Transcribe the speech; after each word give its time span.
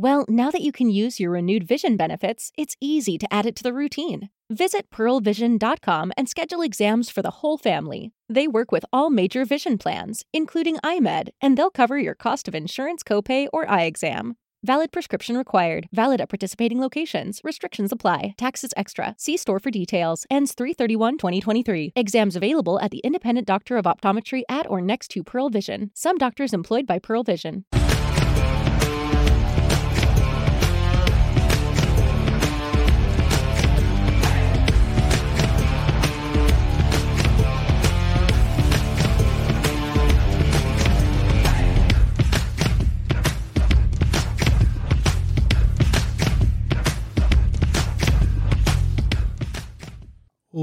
Well, 0.00 0.24
now 0.28 0.52
that 0.52 0.60
you 0.60 0.70
can 0.70 0.90
use 0.90 1.18
your 1.18 1.32
renewed 1.32 1.66
vision 1.66 1.96
benefits, 1.96 2.52
it's 2.56 2.76
easy 2.80 3.18
to 3.18 3.34
add 3.34 3.46
it 3.46 3.56
to 3.56 3.64
the 3.64 3.72
routine. 3.72 4.30
Visit 4.48 4.90
pearlvision.com 4.90 6.12
and 6.16 6.28
schedule 6.28 6.62
exams 6.62 7.10
for 7.10 7.20
the 7.20 7.32
whole 7.32 7.58
family. 7.58 8.12
They 8.28 8.46
work 8.46 8.70
with 8.70 8.84
all 8.92 9.10
major 9.10 9.44
vision 9.44 9.76
plans, 9.76 10.24
including 10.32 10.76
EyeMed, 10.84 11.30
and 11.40 11.58
they'll 11.58 11.70
cover 11.70 11.98
your 11.98 12.14
cost 12.14 12.46
of 12.46 12.54
insurance 12.54 13.02
copay 13.02 13.48
or 13.52 13.68
eye 13.68 13.82
exam. 13.82 14.36
Valid 14.62 14.92
prescription 14.92 15.36
required. 15.36 15.88
Valid 15.92 16.20
at 16.20 16.28
participating 16.28 16.80
locations. 16.80 17.40
Restrictions 17.42 17.90
apply. 17.90 18.34
Taxes 18.38 18.72
extra. 18.76 19.16
See 19.18 19.36
store 19.36 19.58
for 19.58 19.72
details. 19.72 20.26
Ends 20.30 20.54
331-2023. 20.54 21.90
Exams 21.96 22.36
available 22.36 22.78
at 22.80 22.92
the 22.92 22.98
independent 22.98 23.48
doctor 23.48 23.76
of 23.76 23.84
optometry 23.84 24.42
at 24.48 24.70
or 24.70 24.80
next 24.80 25.08
to 25.12 25.24
Pearl 25.24 25.48
Vision. 25.48 25.90
Some 25.94 26.18
doctors 26.18 26.52
employed 26.52 26.86
by 26.86 27.00
Pearl 27.00 27.24
Vision. 27.24 27.64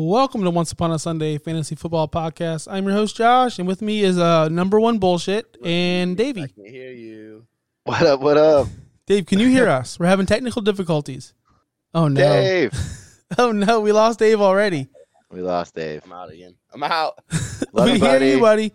Welcome 0.08 0.44
to 0.44 0.52
Once 0.52 0.72
Upon 0.72 0.92
a 0.92 1.00
Sunday 1.00 1.40
Fantasy 1.40 1.74
Football 1.74 2.08
Podcast. 2.08 2.68
I'm 2.70 2.86
your 2.86 2.94
host 2.94 3.16
Josh, 3.16 3.58
and 3.58 3.68
with 3.68 3.82
me 3.82 4.04
is 4.04 4.20
uh 4.20 4.50
number 4.50 4.80
one 4.80 5.00
bullshit 5.00 5.58
and 5.66 6.16
Davey. 6.16 6.44
I 6.44 6.48
can 6.48 6.64
hear 6.64 6.92
you. 6.92 7.48
What 7.86 8.04
up? 8.04 8.20
What 8.20 8.38
up, 8.38 8.68
Dave, 9.08 9.26
can 9.26 9.40
you 9.40 9.48
hear 9.48 9.68
us? 9.68 9.98
We're 9.98 10.06
having 10.06 10.28
technical 10.28 10.62
difficulties. 10.62 11.34
Oh 11.96 12.08
no! 12.08 12.22
Dave? 12.22 12.72
Oh 13.40 13.52
no, 13.52 13.80
we 13.80 13.92
lost 13.92 14.20
Dave 14.20 14.42
already. 14.42 14.90
We 15.32 15.42
lost 15.42 15.74
Dave. 15.74 16.04
I'm 16.06 16.14
out 16.14 16.32
again. 16.32 16.54
I'm 16.72 16.84
out. 16.84 17.20
Love 17.74 17.86
we 17.88 17.94
him, 17.94 18.02
hear 18.02 18.24
you, 18.24 18.40
buddy. 18.40 18.74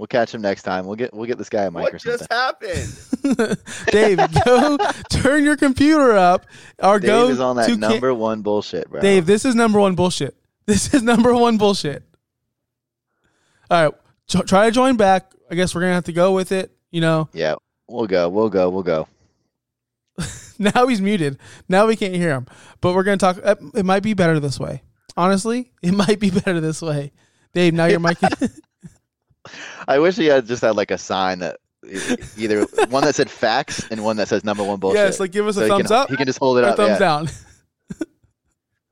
We'll 0.00 0.06
catch 0.06 0.34
him 0.34 0.40
next 0.40 0.62
time. 0.62 0.86
We'll 0.86 0.96
get 0.96 1.12
we'll 1.12 1.26
get 1.26 1.36
this 1.36 1.50
guy 1.50 1.64
a 1.64 1.70
mic 1.70 1.82
what 1.82 1.92
or 1.94 1.98
just 1.98 2.26
happened? 2.32 3.58
Dave, 3.92 4.18
go 4.46 4.78
turn 5.10 5.44
your 5.44 5.58
computer 5.58 6.16
up 6.16 6.46
or 6.82 6.98
Dave 6.98 7.08
go 7.10 7.28
is 7.28 7.38
on 7.38 7.56
that 7.56 7.66
to 7.66 7.72
ca- 7.72 7.88
number 7.90 8.14
one 8.14 8.40
bullshit, 8.40 8.88
bro. 8.88 9.02
Dave, 9.02 9.26
this 9.26 9.44
is 9.44 9.54
number 9.54 9.78
one 9.78 9.94
bullshit. 9.94 10.34
This 10.64 10.94
is 10.94 11.02
number 11.02 11.34
one 11.34 11.58
bullshit. 11.58 12.02
All 13.70 13.84
right, 13.84 13.94
tr- 14.26 14.44
try 14.44 14.64
to 14.64 14.70
join 14.72 14.96
back. 14.96 15.32
I 15.50 15.54
guess 15.54 15.74
we're 15.74 15.82
gonna 15.82 15.92
have 15.92 16.04
to 16.04 16.14
go 16.14 16.32
with 16.32 16.50
it. 16.50 16.72
You 16.90 17.02
know, 17.02 17.28
Yeah, 17.34 17.56
we'll 17.86 18.06
go. 18.06 18.30
We'll 18.30 18.48
go. 18.48 18.70
We'll 18.70 18.82
go. 18.82 19.06
now 20.58 20.86
he's 20.86 21.02
muted. 21.02 21.38
Now 21.68 21.86
we 21.86 21.94
can't 21.96 22.14
hear 22.14 22.30
him. 22.30 22.46
But 22.80 22.94
we're 22.94 23.02
gonna 23.02 23.18
talk. 23.18 23.38
uh, 23.44 23.56
It 23.74 23.84
might 23.84 24.02
be 24.02 24.14
better 24.14 24.40
this 24.40 24.58
way. 24.58 24.82
Honestly, 25.14 25.72
it 25.82 25.92
might 25.92 26.20
be 26.20 26.30
better 26.30 26.58
this 26.58 26.80
way. 26.80 27.12
Dave, 27.52 27.74
now 27.74 27.84
your 27.84 28.00
mic. 28.00 28.16
I 29.88 29.98
wish 29.98 30.16
he 30.16 30.26
had 30.26 30.46
just 30.46 30.62
had 30.62 30.76
like 30.76 30.90
a 30.90 30.98
sign 30.98 31.38
that 31.40 31.58
either 32.36 32.62
one 32.90 33.04
that 33.04 33.14
said 33.14 33.30
facts 33.30 33.86
and 33.90 34.04
one 34.04 34.16
that 34.18 34.28
says 34.28 34.44
number 34.44 34.62
one 34.62 34.78
bullshit. 34.78 34.98
yes, 34.98 35.20
like 35.20 35.32
give 35.32 35.46
us 35.46 35.56
a 35.56 35.60
So 35.60 35.64
he 35.64 35.70
thumbs 35.70 35.86
can, 35.88 35.92
up 35.96 36.10
He 36.10 36.16
can 36.16 36.26
just 36.26 36.38
hold 36.38 36.58
it 36.58 36.64
or 36.64 36.68
up. 36.68 36.76
thumbs 36.76 36.90
yeah. 36.90 36.98
down. 36.98 37.28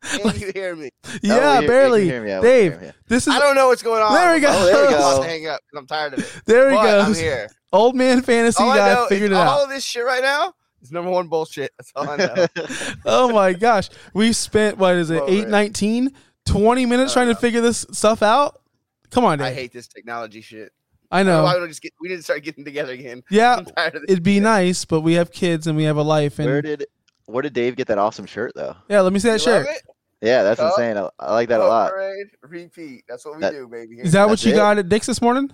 Can 0.02 0.40
you 0.40 0.52
hear 0.54 0.76
me? 0.76 0.90
yeah, 1.22 1.34
oh, 1.34 1.54
we 1.56 1.58
hear- 1.60 1.68
barely. 1.68 2.04
hear 2.04 2.22
him, 2.22 2.28
yeah, 2.28 2.40
Dave, 2.40 2.72
hear 2.72 2.80
him, 2.80 2.92
this 3.08 3.26
is 3.26 3.34
I 3.34 3.40
don't 3.40 3.56
know 3.56 3.66
what's 3.68 3.82
going 3.82 4.00
on. 4.00 4.14
There 4.14 4.32
we 4.34 4.40
go. 4.40 4.48
Oh, 4.50 4.64
there 4.64 4.74
we 4.82 4.86
I'm 4.88 4.94
about 4.94 5.16
go. 5.16 5.22
to 5.22 5.28
hang 5.28 5.46
up 5.48 5.60
'cause 5.60 5.78
I'm 5.78 5.86
tired 5.86 6.12
of 6.14 6.20
it. 6.20 6.42
there 6.46 6.68
we 6.68 6.74
go. 6.74 7.00
I'm 7.00 7.14
here. 7.14 7.48
Old 7.72 7.94
man 7.96 8.22
fantasy 8.22 8.62
All 8.62 8.70
I 8.70 8.76
guy 8.78 8.94
know 8.94 9.06
figured 9.08 9.32
is 9.32 9.36
it 9.36 9.40
all 9.40 9.58
out. 9.58 9.64
of 9.64 9.70
this 9.70 9.84
shit 9.84 10.04
right 10.04 10.22
now 10.22 10.54
is 10.80 10.90
number 10.92 11.10
one 11.10 11.26
bullshit. 11.28 11.72
That's 11.76 11.92
all 11.96 12.08
I 12.08 12.16
know. 12.16 12.46
oh 13.04 13.32
my 13.32 13.52
gosh. 13.52 13.90
We 14.14 14.32
spent 14.32 14.78
what 14.78 14.94
is 14.94 15.10
it, 15.10 15.20
Over 15.20 15.30
it. 15.30 15.34
819? 15.48 16.12
20 16.46 16.86
minutes 16.86 17.10
oh, 17.12 17.14
trying 17.14 17.28
to 17.28 17.34
figure 17.34 17.60
this 17.60 17.84
stuff 17.90 18.22
out? 18.22 18.62
Come 19.10 19.24
on, 19.24 19.40
I 19.40 19.52
hate 19.52 19.72
this 19.72 19.88
technology 19.88 20.40
shit. 20.40 20.72
I 21.10 21.22
know. 21.22 21.42
Why 21.42 21.52
know. 21.52 21.58
don't 21.60 21.62
we 21.62 21.68
just 21.68 21.82
get? 21.82 21.92
We 22.00 22.08
need 22.10 22.16
to 22.16 22.22
start 22.22 22.42
getting 22.42 22.64
together 22.64 22.92
again. 22.92 23.22
Yeah, 23.30 23.56
I'm 23.56 23.64
tired 23.64 23.94
of 23.96 24.02
this. 24.02 24.10
it'd 24.10 24.22
be 24.22 24.40
nice, 24.40 24.84
but 24.84 25.00
we 25.00 25.14
have 25.14 25.30
kids 25.32 25.66
and 25.66 25.76
we 25.76 25.84
have 25.84 25.96
a 25.96 26.02
life. 26.02 26.38
And 26.38 26.46
Where 26.46 26.60
did 26.62 26.86
where 27.26 27.42
did 27.42 27.52
Dave 27.54 27.76
get 27.76 27.86
that 27.88 27.98
awesome 27.98 28.26
shirt 28.26 28.52
though? 28.54 28.76
yeah, 28.88 29.00
let 29.00 29.12
me 29.12 29.18
see 29.18 29.28
that 29.30 29.44
You 29.44 29.52
love 29.52 29.64
shirt. 29.66 29.76
it? 29.76 29.82
Yeah, 30.20 30.42
that's 30.42 30.60
Oh. 30.60 30.68
insane. 30.68 30.96
I, 30.96 31.08
I 31.18 31.32
like 31.32 31.48
that 31.48 31.60
a 31.60 31.64
lot. 31.66 31.90
Parade, 31.92 32.26
repeat. 32.42 33.04
That's 33.08 33.24
what 33.24 33.36
we 33.36 33.40
That- 33.40 33.52
do, 33.52 33.68
baby. 33.68 33.96
Here. 33.96 34.04
Is 34.04 34.12
that 34.12 34.28
what 34.28 34.44
you 34.44 34.52
it? 34.52 34.56
got 34.56 34.76
at 34.78 34.88
Dick's 34.88 35.06
this 35.06 35.22
morning? 35.22 35.50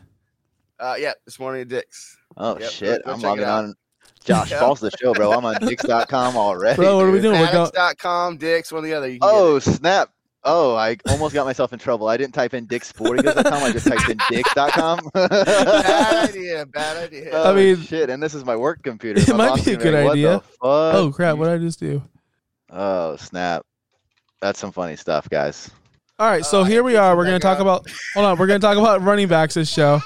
Uh, 0.80 0.96
yeah, 0.98 1.12
this 1.24 1.38
morning 1.38 1.62
at 1.62 1.68
Dick's. 1.68 2.16
Oh 2.36 2.58
Yep, 2.58 2.70
shit, 2.70 3.04
go- 3.04 3.10
go 3.10 3.14
I'm 3.14 3.20
logging 3.20 3.44
on. 3.44 3.74
Josh, 4.24 4.50
Yeah. 4.52 4.60
false 4.60 4.80
the 4.80 4.90
show, 5.00 5.12
bro. 5.14 5.32
I'm 5.32 5.44
on 5.44 5.54
Dix.com 5.66 6.36
already. 6.36 6.76
Bro, 6.76 6.96
what 6.96 7.04
are 7.06 7.10
we 7.12 7.20
doing? 7.20 7.38
We're 7.40 7.52
going- 7.52 7.70
Addicts.com, 7.76 8.38
Dick's, 8.38 8.72
one 8.72 8.82
or 8.84 8.86
the 8.88 8.94
other. 8.94 9.08
You 9.08 9.20
can 9.20 9.28
Oh 9.32 9.58
snap! 9.60 10.10
Oh, 10.46 10.74
I 10.76 10.98
almost 11.08 11.32
got 11.32 11.46
myself 11.46 11.72
in 11.72 11.78
trouble. 11.78 12.06
I 12.08 12.18
didn't 12.18 12.34
type 12.34 12.52
in 12.52 12.66
dicksportinggoods.com. 12.66 13.62
I 13.62 13.72
just 13.72 13.86
typed 13.86 14.10
in 14.10 14.18
dicks.com. 14.30 15.10
bad 15.14 16.28
idea. 16.28 16.66
Bad 16.66 16.96
idea. 17.04 17.30
Oh, 17.32 17.52
I 17.52 17.56
mean- 17.56 17.80
shit, 17.80 18.10
and 18.10 18.22
this 18.22 18.34
is 18.34 18.44
my 18.44 18.54
work 18.54 18.82
computer. 18.82 19.20
It 19.20 19.28
My 19.28 19.48
might 19.48 19.64
be 19.64 19.72
a 19.72 19.76
good 19.76 19.94
like, 19.94 20.04
"What 20.04 20.14
the 20.14 20.26
idea." 20.26 20.40
fuck?" 20.40 20.94
Oh 20.94 21.12
crap, 21.14 21.38
what 21.38 21.46
did 21.46 21.54
I 21.54 21.58
just 21.58 21.80
do? 21.80 22.02
Oh 22.70 23.16
snap! 23.16 23.64
That's 24.42 24.58
some 24.58 24.70
funny 24.72 24.96
stuff, 24.96 25.30
guys. 25.30 25.70
All 26.18 26.28
right, 26.28 26.44
so 26.44 26.60
Uh, 26.60 26.64
here 26.64 26.82
we 26.82 26.96
are. 26.96 27.16
We're 27.16 27.24
going 27.24 27.40
to 27.40 27.42
talk 27.42 27.58
about 27.58 27.90
Hold 28.14 28.26
on, 28.26 28.38
we're 28.38 28.46
going 28.46 28.60
to 28.60 28.64
talk 28.66 28.76
about 28.76 29.00
running 29.02 29.26
backs 29.28 29.54
this 29.54 29.68
show. 29.70 30.00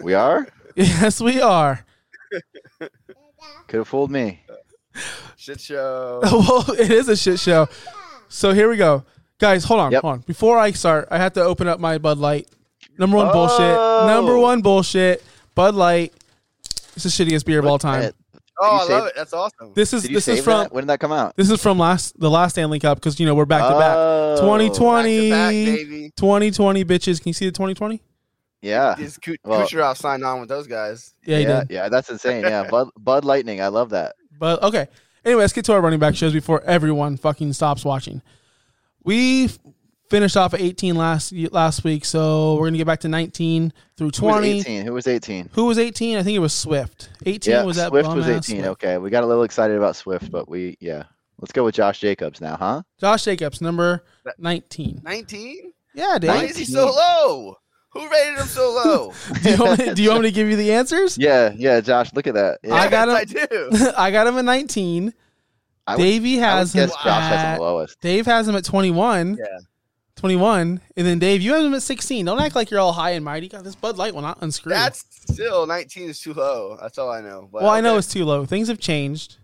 We 0.00 0.14
are. 0.14 0.48
Yes, 0.76 1.20
we 1.20 1.40
are. 1.40 1.84
Could 3.66 3.78
have 3.78 3.88
fooled 3.88 4.12
me. 4.12 4.44
Shit 5.36 5.60
show. 5.60 6.20
well, 6.24 6.64
it 6.78 6.92
is 6.92 7.08
a 7.08 7.16
shit 7.16 7.40
show. 7.40 7.68
So 8.28 8.52
here 8.52 8.68
we 8.68 8.76
go. 8.76 9.04
Guys, 9.38 9.64
hold 9.64 9.80
on, 9.80 9.92
Yep. 9.92 10.02
hold 10.02 10.12
on. 10.14 10.18
Before 10.20 10.58
I 10.58 10.72
start, 10.72 11.08
I 11.10 11.18
have 11.18 11.32
to 11.34 11.42
open 11.42 11.68
up 11.68 11.78
my 11.80 11.98
Bud 11.98 12.18
Light. 12.18 12.48
Number 12.98 13.16
one 13.16 13.28
Oh. 13.28 13.32
bullshit. 13.32 13.76
Number 14.14 14.36
one 14.38 14.60
bullshit. 14.62 15.22
Bud 15.54 15.74
Light. 15.74 16.12
It's 16.96 17.04
the 17.04 17.08
shittiest 17.10 17.44
beer 17.44 17.60
of 17.60 17.66
all 17.66 17.78
time. 17.78 18.02
at- 18.02 18.14
Oh, 18.60 18.78
I 18.78 18.82
you 18.82 18.88
love 18.90 19.06
it. 19.06 19.12
That's 19.14 19.32
awesome. 19.32 19.72
This 19.76 19.92
is 19.92 20.02
Did 20.02 20.10
you 20.10 20.16
this 20.16 20.26
is 20.26 20.40
from 20.42 20.62
that? 20.64 20.72
When 20.72 20.82
did 20.82 20.88
that 20.88 20.98
come 20.98 21.12
out? 21.12 21.36
this 21.36 21.48
is 21.48 21.62
from 21.62 21.78
last 21.78 22.18
the 22.18 22.28
last 22.28 22.54
Stanley 22.54 22.80
Cup 22.80 22.98
because 22.98 23.20
you 23.20 23.24
know 23.26 23.36
we're 23.36 23.44
back 23.44 23.62
to 23.62 23.78
back. 23.78 23.94
Oh, 23.96 24.36
2020, 24.40 25.30
Back 25.30 25.50
to 25.52 25.64
back, 25.66 25.76
baby. 25.76 26.12
2020 26.16 26.84
bitches. 26.84 27.20
Can 27.22 27.30
you 27.30 27.34
see 27.34 27.46
the 27.46 27.52
2020? 27.52 28.02
Yeah. 28.60 28.98
Is 28.98 29.16
Ku- 29.16 29.36
Well- 29.44 29.60
Kucherov 29.64 29.96
signed 29.96 30.24
on 30.24 30.40
with 30.40 30.48
those 30.48 30.66
guys. 30.66 31.14
Yeah, 31.24 31.36
he 31.38 31.42
yeah, 31.44 31.60
did. 31.60 31.70
yeah, 31.70 31.88
that's 31.88 32.10
insane. 32.10 32.40
Yeah, 32.42 32.64
Bud, 32.68 32.88
Bud 32.98 33.24
Lightning. 33.24 33.60
I 33.60 33.68
love 33.68 33.90
that. 33.90 34.16
But 34.36 34.60
okay. 34.64 34.88
Anyway, 35.24 35.40
let's 35.42 35.52
get 35.52 35.64
to 35.66 35.72
our 35.72 35.80
running 35.80 35.98
back 35.98 36.14
shows 36.16 36.32
before 36.32 36.62
everyone 36.62 37.16
fucking 37.16 37.52
stops 37.52 37.84
watching. 37.84 38.22
We 39.04 39.48
finished 40.10 40.36
off 40.36 40.54
at 40.54 40.60
18 40.60 40.96
last 40.96 41.32
last 41.32 41.84
week, 41.84 42.04
so 42.04 42.54
we're 42.54 42.66
gonna 42.66 42.78
get 42.78 42.86
back 42.86 43.00
to 43.00 43.08
19 43.08 43.72
through 43.96 44.10
Who 44.18 44.26
was 44.26 44.34
20. 44.34 44.60
18? 44.60 44.86
Who 44.86 44.92
was 44.92 45.06
18? 45.06 45.50
Who 45.52 45.64
was 45.66 45.78
18? 45.78 46.16
I 46.16 46.22
think 46.22 46.36
it 46.36 46.40
was 46.40 46.54
Swift. 46.54 47.10
18 47.26 47.52
Yeah, 47.52 47.62
was 47.64 47.76
that 47.76 47.88
Swift 47.88 48.08
was 48.10 48.28
18. 48.28 48.40
Swift. 48.40 48.68
Okay, 48.68 48.98
we 48.98 49.10
got 49.10 49.24
a 49.24 49.26
little 49.26 49.42
excited 49.44 49.76
about 49.76 49.96
Swift, 49.96 50.30
but 50.30 50.48
we 50.48 50.76
yeah. 50.80 51.04
Let's 51.40 51.52
go 51.52 51.64
with 51.64 51.76
Josh 51.76 52.00
Jacobs 52.00 52.40
now, 52.40 52.56
huh? 52.56 52.82
Josh 52.98 53.24
Jacobs, 53.24 53.60
number 53.60 54.04
19. 54.38 55.02
19? 55.04 55.72
Yeah, 55.94 56.18
Why 56.20 56.44
is 56.44 56.56
he 56.56 56.64
so 56.64 56.86
low? 56.86 57.56
Who 57.98 58.08
rated 58.08 58.38
him 58.38 58.46
so 58.46 58.70
low? 58.70 59.12
do, 59.42 59.50
you 59.50 59.58
want 59.58 59.78
me, 59.78 59.94
do 59.94 60.02
you 60.02 60.10
want 60.10 60.22
me 60.22 60.28
to 60.30 60.34
give 60.34 60.48
you 60.48 60.56
the 60.56 60.72
answers? 60.72 61.18
Yeah, 61.28 61.52
yeah, 61.56 61.80
Josh, 61.80 62.12
look 62.14 62.26
at 62.26 62.34
that. 62.34 62.60
Yeah. 62.62 62.74
I 62.74 62.88
got 62.88 63.08
Yes, 63.08 63.32
him. 63.32 63.38
I 63.40 63.46
do. 63.46 63.90
I 63.96 64.10
got 64.10 64.26
him 64.26 64.38
at 64.38 64.44
19. 64.44 65.12
I 65.86 65.96
would- 65.96 66.02
Davey 66.02 66.34
I 66.34 66.36
would 66.36 66.58
has 66.58 66.74
him 66.74 66.86
guess 66.88 66.96
Josh 66.96 67.04
has 67.04 67.42
him 67.42 67.54
the 67.56 67.60
lowest. 67.62 68.00
Dave 68.00 68.26
has 68.26 68.46
him 68.46 68.54
at 68.56 68.64
21. 68.64 69.36
Yeah. 69.38 69.44
21. 70.16 70.80
And 70.96 71.06
then 71.06 71.18
Dave, 71.18 71.42
you 71.42 71.54
have 71.54 71.64
him 71.64 71.74
at 71.74 71.82
16. 71.82 72.24
Don't 72.24 72.40
act 72.40 72.54
like 72.54 72.70
you're 72.70 72.80
all 72.80 72.92
high 72.92 73.10
and 73.10 73.24
mighty. 73.24 73.48
God, 73.48 73.64
this 73.64 73.74
Bud 73.74 73.96
Light 73.98 74.14
will 74.14 74.22
not 74.22 74.38
unscrew. 74.42 74.70
That's 74.70 75.04
still 75.10 75.66
19 75.66 76.08
is 76.08 76.20
too 76.20 76.34
low. 76.34 76.76
That's 76.80 76.98
all 76.98 77.10
I 77.10 77.20
know. 77.20 77.48
But 77.52 77.62
well, 77.62 77.70
I 77.70 77.80
know 77.80 77.96
it's 77.96 78.12
too 78.12 78.24
low. 78.24 78.44
Things 78.44 78.68
have 78.68 78.78
changed. 78.78 79.38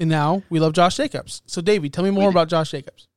And 0.00 0.08
now 0.08 0.42
we 0.48 0.60
love 0.60 0.74
Josh 0.74 0.96
Jacobs. 0.96 1.42
So, 1.46 1.60
Davey, 1.60 1.90
tell 1.90 2.04
me 2.04 2.10
more 2.10 2.24
do. 2.24 2.28
about 2.30 2.48
Josh 2.48 2.70
Jacobs. 2.70 3.08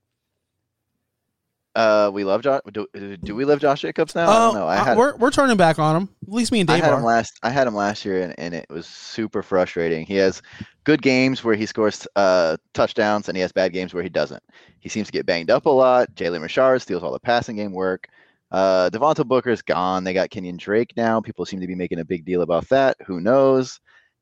Uh, 1.73 2.11
we 2.13 2.23
love 2.25 2.41
Josh. 2.41 2.61
Do, 2.73 2.85
do 3.23 3.33
we 3.35 3.45
love 3.45 3.59
Josh 3.59 3.81
Jacobs 3.81 4.13
now? 4.13 4.29
I 4.29 4.33
don't 4.39 4.55
Uh, 4.55 4.59
know. 4.59 4.67
I 4.67 4.77
uh, 4.77 4.83
had 4.83 4.97
we're 4.97 5.15
we're 5.15 5.31
turning 5.31 5.55
back 5.55 5.79
on 5.79 5.95
him. 5.95 6.09
At 6.27 6.33
least 6.33 6.51
me 6.51 6.59
and 6.59 6.69
I 6.69 6.75
Dave 6.75 6.83
had 6.83 6.93
him 6.93 7.03
last. 7.03 7.39
I 7.43 7.49
had 7.49 7.65
him 7.65 7.75
last 7.75 8.03
year, 8.03 8.21
and, 8.21 8.35
and 8.37 8.53
it 8.53 8.65
was 8.69 8.85
super 8.85 9.41
frustrating. 9.41 10.05
He 10.05 10.15
has 10.15 10.41
good 10.83 11.01
games 11.01 11.43
where 11.43 11.55
he 11.55 11.65
scores 11.65 12.05
uh, 12.17 12.57
touchdowns, 12.73 13.29
and 13.29 13.37
he 13.37 13.41
has 13.41 13.51
bad 13.53 13.71
games 13.71 13.93
where 13.93 14.03
he 14.03 14.09
doesn't. 14.09 14.43
He 14.81 14.89
seems 14.89 15.07
to 15.07 15.13
get 15.13 15.25
banged 15.25 15.49
up 15.49 15.65
a 15.65 15.69
lot. 15.69 16.13
Jalen 16.15 16.41
Richard 16.41 16.79
steals 16.81 17.03
all 17.03 17.13
the 17.13 17.19
passing 17.19 17.55
game 17.55 17.71
work. 17.71 18.07
Uh, 18.51 18.89
Devontae 18.91 19.25
Booker's 19.25 19.61
gone. 19.61 20.03
They 20.03 20.13
got 20.13 20.29
Kenyon 20.29 20.57
Drake 20.57 20.91
now. 20.97 21.21
People 21.21 21.45
seem 21.45 21.61
to 21.61 21.67
be 21.67 21.75
making 21.75 21.99
a 21.99 22.05
big 22.05 22.25
deal 22.25 22.41
about 22.41 22.67
that. 22.67 22.97
Who 23.05 23.21
knows? 23.21 23.79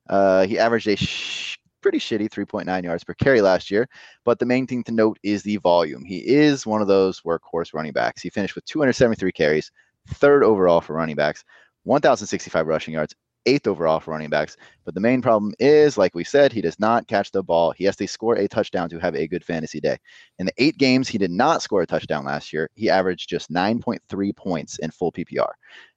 Uh, 0.07 0.45
he 0.45 0.59
averaged 0.59 0.87
a 0.87 0.95
sh- 0.95 1.57
pretty 1.81 1.99
shitty 1.99 2.29
3.9 2.29 2.83
yards 2.83 3.03
per 3.03 3.13
carry 3.13 3.41
last 3.41 3.71
year. 3.71 3.87
But 4.25 4.39
the 4.39 4.45
main 4.45 4.67
thing 4.67 4.83
to 4.83 4.91
note 4.91 5.17
is 5.23 5.43
the 5.43 5.57
volume. 5.57 6.03
He 6.05 6.19
is 6.27 6.65
one 6.65 6.81
of 6.81 6.87
those 6.87 7.21
workhorse 7.21 7.73
running 7.73 7.93
backs. 7.93 8.21
He 8.21 8.29
finished 8.29 8.55
with 8.55 8.65
273 8.65 9.31
carries, 9.31 9.71
third 10.07 10.43
overall 10.43 10.81
for 10.81 10.93
running 10.93 11.15
backs, 11.15 11.43
1,065 11.83 12.67
rushing 12.67 12.93
yards, 12.93 13.15
eighth 13.45 13.67
overall 13.67 13.99
for 13.99 14.11
running 14.11 14.29
backs. 14.29 14.57
But 14.85 14.93
the 14.93 14.99
main 14.99 15.21
problem 15.21 15.53
is, 15.59 15.97
like 15.97 16.13
we 16.13 16.23
said, 16.23 16.51
he 16.51 16.61
does 16.61 16.79
not 16.79 17.07
catch 17.07 17.31
the 17.31 17.43
ball. 17.43 17.71
He 17.71 17.83
has 17.85 17.95
to 17.97 18.07
score 18.07 18.35
a 18.35 18.47
touchdown 18.47 18.89
to 18.89 18.99
have 18.99 19.15
a 19.15 19.27
good 19.27 19.43
fantasy 19.43 19.79
day. 19.79 19.97
In 20.39 20.45
the 20.45 20.53
eight 20.57 20.77
games 20.77 21.07
he 21.07 21.17
did 21.17 21.31
not 21.31 21.61
score 21.61 21.81
a 21.81 21.87
touchdown 21.87 22.25
last 22.25 22.53
year, 22.53 22.69
he 22.75 22.89
averaged 22.89 23.29
just 23.29 23.51
9.3 23.51 24.35
points 24.35 24.79
in 24.79 24.91
full 24.91 25.11
PPR. 25.11 25.51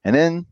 And 0.05 0.15
then, 0.15 0.47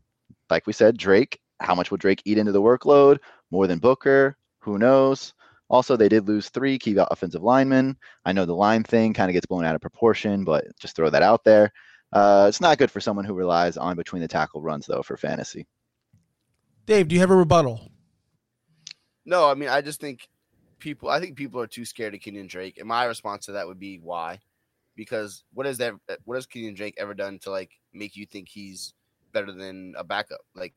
like 0.49 0.67
we 0.67 0.73
said, 0.73 0.97
Drake, 0.97 1.39
how 1.59 1.75
much 1.75 1.91
will 1.91 1.97
Drake 1.97 2.21
eat 2.25 2.37
into 2.37 2.51
the 2.51 2.61
workload? 2.61 3.19
More 3.51 3.67
than 3.67 3.79
Booker? 3.79 4.37
Who 4.61 4.77
knows? 4.77 5.33
Also, 5.69 5.95
they 5.95 6.09
did 6.09 6.27
lose 6.27 6.49
three 6.49 6.77
key 6.77 6.97
offensive 6.97 7.43
linemen. 7.43 7.97
I 8.25 8.33
know 8.33 8.45
the 8.45 8.53
line 8.53 8.83
thing 8.83 9.13
kind 9.13 9.29
of 9.29 9.33
gets 9.33 9.45
blown 9.45 9.63
out 9.63 9.75
of 9.75 9.81
proportion, 9.81 10.43
but 10.43 10.65
just 10.79 10.95
throw 10.95 11.09
that 11.09 11.23
out 11.23 11.43
there. 11.43 11.71
Uh, 12.11 12.45
it's 12.49 12.59
not 12.59 12.77
good 12.77 12.91
for 12.91 12.99
someone 12.99 13.23
who 13.23 13.33
relies 13.33 13.77
on 13.77 13.95
between 13.95 14.21
the 14.21 14.27
tackle 14.27 14.61
runs, 14.61 14.85
though, 14.85 15.01
for 15.01 15.15
fantasy. 15.15 15.65
Dave, 16.85 17.07
do 17.07 17.15
you 17.15 17.21
have 17.21 17.31
a 17.31 17.35
rebuttal? 17.35 17.89
No, 19.25 19.49
I 19.49 19.53
mean, 19.53 19.69
I 19.69 19.81
just 19.81 20.01
think 20.01 20.27
people. 20.79 21.09
I 21.09 21.21
think 21.21 21.37
people 21.37 21.61
are 21.61 21.67
too 21.67 21.85
scared 21.85 22.13
of 22.13 22.19
Kenyon 22.19 22.47
Drake, 22.47 22.77
and 22.77 22.87
my 22.87 23.05
response 23.05 23.45
to 23.45 23.53
that 23.53 23.67
would 23.67 23.79
be 23.79 23.97
why? 23.97 24.39
Because 24.97 25.45
what 25.53 25.65
has 25.65 25.77
that? 25.77 25.93
What 26.25 26.35
has 26.35 26.45
Kenyon 26.45 26.73
Drake 26.73 26.95
ever 26.97 27.13
done 27.13 27.39
to 27.43 27.51
like 27.51 27.71
make 27.93 28.17
you 28.17 28.25
think 28.25 28.49
he's 28.49 28.93
better 29.31 29.53
than 29.53 29.93
a 29.97 30.03
backup? 30.03 30.41
Like 30.53 30.73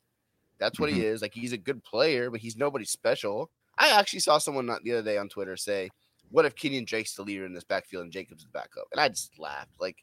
that's 0.65 0.81
what 0.81 0.91
he 0.91 1.05
is. 1.05 1.23
Like 1.23 1.35
he's 1.35 1.53
a 1.53 1.59
good 1.59 1.83
player, 1.85 2.31
but 2.31 2.41
he's 2.41 2.57
nobody 2.57 2.85
special. 2.85 3.51
I 3.79 3.91
actually 3.91 4.21
saw 4.21 4.39
someone 4.39 4.67
not- 4.67 4.83
the 4.83 4.93
other 4.93 5.03
day 5.03 5.19
on 5.19 5.29
Twitter 5.29 5.57
say, 5.57 5.91
"What 6.31 6.45
if 6.45 6.55
Kenyon 6.55 6.85
Drake's 6.85 7.15
the 7.15 7.23
leader 7.23 7.45
in 7.45 7.53
this 7.53 7.65
backfield 7.65 8.05
and 8.05 8.13
Jacobs 8.13 8.43
is 8.43 8.49
backup?" 8.53 8.87
And 8.93 9.01
I 9.01 9.09
just 9.09 9.39
laughed. 9.39 9.73
Like, 9.81 9.97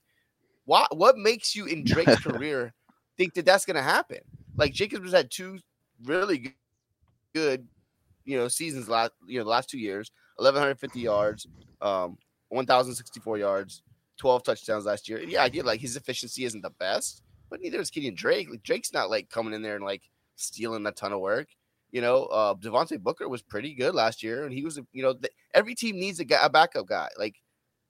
what? 0.66 0.96
What 0.96 1.18
makes 1.18 1.56
you 1.56 1.66
in 1.66 1.84
Drake's 1.84 2.20
career 2.24 2.74
think 3.18 3.34
that 3.34 3.46
that's 3.46 3.66
going 3.66 3.76
to 3.78 3.82
happen? 3.82 4.20
Like 4.56 4.74
Jacobs 4.74 5.06
has 5.06 5.14
had 5.14 5.32
two 5.32 5.60
really 6.04 6.38
good, 6.38 6.54
good, 7.34 7.68
you 8.26 8.38
know, 8.38 8.48
seasons 8.48 8.90
last, 8.90 9.12
you 9.26 9.38
know, 9.40 9.44
the 9.46 9.50
last 9.50 9.70
two 9.70 9.80
years, 9.80 10.12
eleven 10.40 10.62
hundred 10.62 10.80
fifty 10.80 11.00
yards, 11.00 11.48
um, 11.82 12.18
one 12.50 12.66
thousand 12.66 12.94
sixty 12.94 13.20
four 13.20 13.38
yards, 13.38 13.82
twelve 14.18 14.44
touchdowns 14.44 14.86
last 14.86 15.08
year. 15.10 15.20
And 15.20 15.32
yeah, 15.32 15.44
I 15.44 15.50
get 15.50 15.66
like 15.66 15.80
his 15.80 15.96
efficiency 15.96 16.44
isn't 16.44 16.62
the 16.62 16.72
best, 16.72 17.24
but 17.50 17.62
neither 17.62 17.80
is 17.80 17.90
Kenyon 17.90 18.16
Drake. 18.16 18.50
Like 18.50 18.64
Drake's 18.64 18.94
not 18.94 19.10
like 19.10 19.30
coming 19.30 19.54
in 19.54 19.62
there 19.62 19.76
and 19.76 19.86
like 19.86 20.04
stealing 20.42 20.86
a 20.86 20.92
ton 20.92 21.14
of 21.14 21.20
work. 21.20 21.48
You 21.92 22.02
know, 22.02 22.26
uh, 22.26 22.54
Devontae 22.56 23.02
Booker 23.02 23.28
was 23.28 23.42
pretty 23.42 23.74
good 23.74 23.94
last 23.94 24.24
year, 24.24 24.46
and 24.46 24.54
he 24.54 24.64
was, 24.64 24.80
you 24.94 25.04
know, 25.04 25.14
th- 25.14 25.34
every 25.54 25.76
team 25.76 25.98
needs 25.98 26.20
a, 26.22 26.26
guy, 26.26 26.40
a 26.42 26.50
backup 26.50 26.88
guy. 26.88 27.10
Like, 27.20 27.36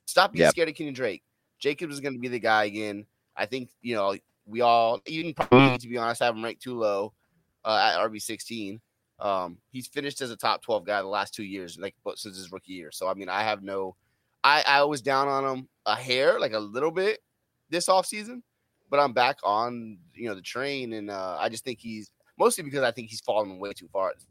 stop 0.05 0.31
being 0.33 0.41
Yep. 0.41 0.51
scared 0.51 0.69
of 0.69 0.75
Kenyon 0.75 0.95
Drake. 0.95 1.23
Jacobs 1.59 1.93
is 1.93 1.99
going 1.99 2.13
to 2.13 2.19
be 2.19 2.27
the 2.27 2.39
guy 2.39 2.63
again. 2.63 3.05
I 3.37 3.45
think, 3.45 3.69
you 3.81 3.93
know, 3.93 4.15
we 4.47 4.61
all, 4.61 4.99
even 5.05 5.33
probably, 5.35 5.77
to 5.77 5.87
be 5.87 5.97
honest, 5.99 6.21
have 6.21 6.35
him 6.35 6.43
ranked 6.43 6.63
too 6.63 6.79
low 6.79 7.13
uh, 7.63 7.93
at 7.95 7.99
RB 8.09 8.19
sixteen. 8.21 8.81
Um, 9.19 9.59
he's 9.71 9.87
finished 9.87 10.19
as 10.21 10.31
a 10.31 10.35
top 10.35 10.63
twelve 10.63 10.83
guy 10.83 10.99
the 10.99 11.07
last 11.07 11.35
two 11.35 11.43
years, 11.43 11.77
like 11.77 11.93
but 12.03 12.17
since 12.17 12.35
his 12.37 12.51
rookie 12.51 12.73
year. 12.73 12.89
So 12.91 13.07
I 13.07 13.13
mean, 13.13 13.29
I 13.29 13.43
have 13.43 13.61
no, 13.61 13.95
I 14.43 14.63
I 14.67 14.83
was 14.85 15.03
down 15.03 15.27
on 15.27 15.45
him 15.45 15.69
a 15.85 15.95
hair, 15.95 16.39
like 16.39 16.53
a 16.53 16.59
little 16.59 16.89
bit 16.89 17.19
this 17.69 17.87
offseason, 17.87 18.41
but 18.89 18.99
I'm 18.99 19.13
back 19.13 19.37
on 19.43 19.99
you 20.15 20.27
know 20.27 20.33
the 20.33 20.41
train, 20.41 20.93
and 20.93 21.11
uh, 21.11 21.37
I 21.39 21.49
just 21.49 21.63
think 21.63 21.79
he's 21.79 22.09
mostly 22.41 22.63
because 22.63 22.81
I 22.81 22.91
think 22.91 23.09
he's 23.09 23.21
fallen 23.21 23.59
way 23.59 23.71
too 23.71 23.87
far 23.93 24.09
at 24.09 24.15
this 24.17 24.25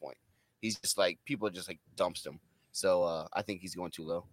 point. 0.00 0.16
He's 0.62 0.78
just 0.80 0.96
like 0.96 1.18
people 1.26 1.50
just 1.50 1.68
like 1.68 1.78
dumps 1.94 2.24
him. 2.24 2.40
So 2.72 3.02
uh, 3.04 3.26
I 3.32 3.42
think 3.42 3.60
he's 3.60 3.74
going 3.74 3.90
too 3.90 4.04
low. 4.04 4.24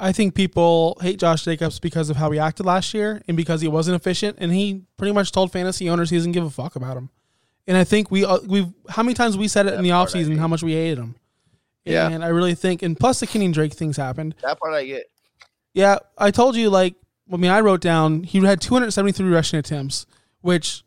I 0.00 0.12
think 0.12 0.34
people 0.34 0.98
hate 1.00 1.18
Josh 1.18 1.44
Jacobs 1.44 1.78
because 1.78 2.10
of 2.10 2.16
how 2.16 2.30
he 2.30 2.38
acted 2.38 2.66
last 2.66 2.92
year 2.94 3.22
and 3.28 3.36
because 3.36 3.60
he 3.60 3.68
wasn't 3.68 3.96
efficient. 3.96 4.36
And 4.40 4.52
he 4.52 4.82
pretty 4.96 5.12
much 5.12 5.32
told 5.32 5.52
fantasy 5.52 5.88
owners 5.88 6.10
he 6.10 6.16
doesn't 6.16 6.32
give 6.32 6.44
a 6.44 6.50
fuck 6.50 6.76
about 6.76 6.96
him. 6.96 7.10
And 7.66 7.76
I 7.76 7.84
think 7.84 8.10
we 8.10 8.24
uh, 8.24 8.38
we've 8.46 8.72
how 8.88 9.02
many 9.02 9.14
times 9.14 9.36
we 9.36 9.48
said 9.48 9.66
it 9.66 9.74
in 9.74 9.82
the 9.82 9.90
That 9.90 10.08
offseason 10.08 10.38
how 10.38 10.48
much 10.48 10.62
we 10.62 10.72
hated 10.72 10.98
him. 10.98 11.16
Yeah. 11.84 12.08
And 12.08 12.24
I 12.24 12.28
really 12.28 12.54
think, 12.54 12.82
and 12.82 12.98
plus 12.98 13.20
the 13.20 13.26
Kenyon 13.26 13.52
Drake 13.52 13.72
things 13.72 13.96
happened. 13.96 14.34
That 14.42 14.58
part 14.58 14.74
I 14.74 14.84
get. 14.84 15.06
Yeah, 15.72 15.98
I 16.16 16.30
told 16.30 16.56
you 16.56 16.70
like 16.70 16.94
I 17.32 17.36
mean 17.36 17.50
I 17.50 17.60
wrote 17.60 17.80
down 17.80 18.22
he 18.22 18.44
had 18.44 18.60
273 18.60 19.28
rushing 19.28 19.58
attempts, 19.58 20.06
which 20.40 20.84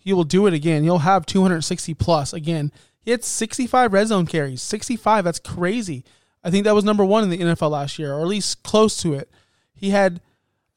he 0.00 0.12
will 0.14 0.24
do 0.24 0.46
it 0.46 0.54
again. 0.54 0.82
He'll 0.82 0.98
have 0.98 1.26
260 1.26 1.94
plus 1.94 2.32
again. 2.32 2.72
He 2.98 3.10
had 3.10 3.22
65 3.22 3.92
red 3.92 4.08
zone 4.08 4.26
carries. 4.26 4.62
65, 4.62 5.24
that's 5.24 5.38
crazy. 5.38 6.04
I 6.42 6.50
think 6.50 6.64
that 6.64 6.74
was 6.74 6.84
number 6.84 7.04
1 7.04 7.24
in 7.24 7.30
the 7.30 7.38
NFL 7.38 7.70
last 7.70 7.98
year 7.98 8.14
or 8.14 8.22
at 8.22 8.26
least 8.26 8.62
close 8.62 9.00
to 9.02 9.12
it. 9.14 9.30
He 9.74 9.90
had 9.90 10.20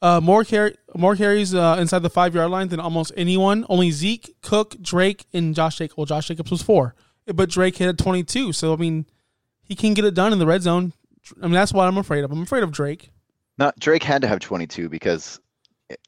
uh, 0.02 0.20
more 0.22 0.44
carry 0.44 0.76
more 0.96 1.16
carries 1.16 1.56
uh, 1.56 1.78
inside 1.80 2.00
the 2.00 2.10
5-yard 2.10 2.52
line 2.52 2.68
than 2.68 2.82
almost 2.82 3.14
anyone. 3.16 3.66
Only 3.70 3.92
Zeke, 3.92 4.36
Cook, 4.42 4.76
Drake 4.82 5.26
and 5.34 5.56
Josh 5.56 5.78
Jacobs. 5.78 5.98
Well, 5.98 6.06
Josh 6.06 6.28
Jacobs 6.28 6.52
was 6.52 6.62
4. 6.62 6.94
But 7.34 7.50
Drake 7.50 7.78
hit 7.78 7.88
at 7.88 7.98
22. 7.98 8.52
So 8.52 8.74
I 8.74 8.76
mean, 8.76 9.06
he 9.64 9.76
can 9.76 9.94
get 9.94 10.04
it 10.04 10.14
done 10.14 10.34
in 10.34 10.40
the 10.40 10.46
red 10.46 10.62
zone. 10.62 10.92
I 11.42 11.46
mean, 11.46 11.54
that's 11.54 11.72
what 11.72 11.88
I'm 11.88 11.98
afraid 11.98 12.26
of. 12.26 12.32
I'm 12.32 12.42
afraid 12.42 12.64
of 12.64 12.72
Drake. 12.72 13.12
Not 13.58 13.80
Drake 13.80 14.04
had 14.04 14.22
to 14.24 14.28
have 14.28 14.40
22 14.40 14.90
because 14.90 15.40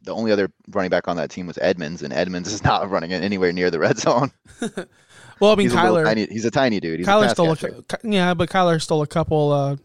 the 0.04 0.14
only 0.14 0.32
other 0.32 0.52
running 0.70 0.90
back 0.90 1.08
on 1.08 1.18
that 1.18 1.30
team 1.30 1.48
was 1.48 1.58
Edmonds, 1.62 2.02
and 2.04 2.14
Edmonds 2.14 2.52
is 2.52 2.64
not 2.64 2.90
running 2.90 3.14
anywhere 3.14 3.52
near 3.52 3.72
the 3.72 3.80
red 3.80 3.98
zone. 3.98 4.32
Well, 5.42 5.52
I 5.52 5.56
mean, 5.56 5.66
he's, 5.66 5.74
a 5.74 5.78
Kyler. 5.78 6.06
tiny, 6.06 6.28
he's 6.28 6.46
a 6.46 6.50
tiny 6.50 6.80
dude. 6.80 7.00
He's 7.00 7.08
Kyler 7.10 7.30
stole 7.30 7.52
a, 7.52 7.58
catcher. 7.58 8.00
Yeah, 8.04 8.34
but 8.34 8.50
Kyler 8.50 8.82
stole 8.82 9.02
a 9.02 9.08
couple. 9.08 9.52
Uh, 9.52 9.76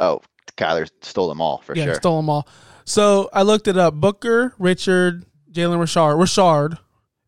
Oh, 0.00 0.20
Kyler 0.56 0.88
stole 1.02 1.28
them 1.28 1.40
all 1.40 1.58
for 1.58 1.76
yeah, 1.76 1.84
sure. 1.84 1.94
stole 1.94 2.16
them 2.16 2.28
all. 2.28 2.48
So 2.84 3.28
I 3.32 3.42
looked 3.42 3.68
it 3.68 3.76
up. 3.76 3.94
Booker, 3.94 4.54
Richard, 4.58 5.24
Jalen 5.52 5.78
Richard, 5.78 6.16
Richard, 6.16 6.78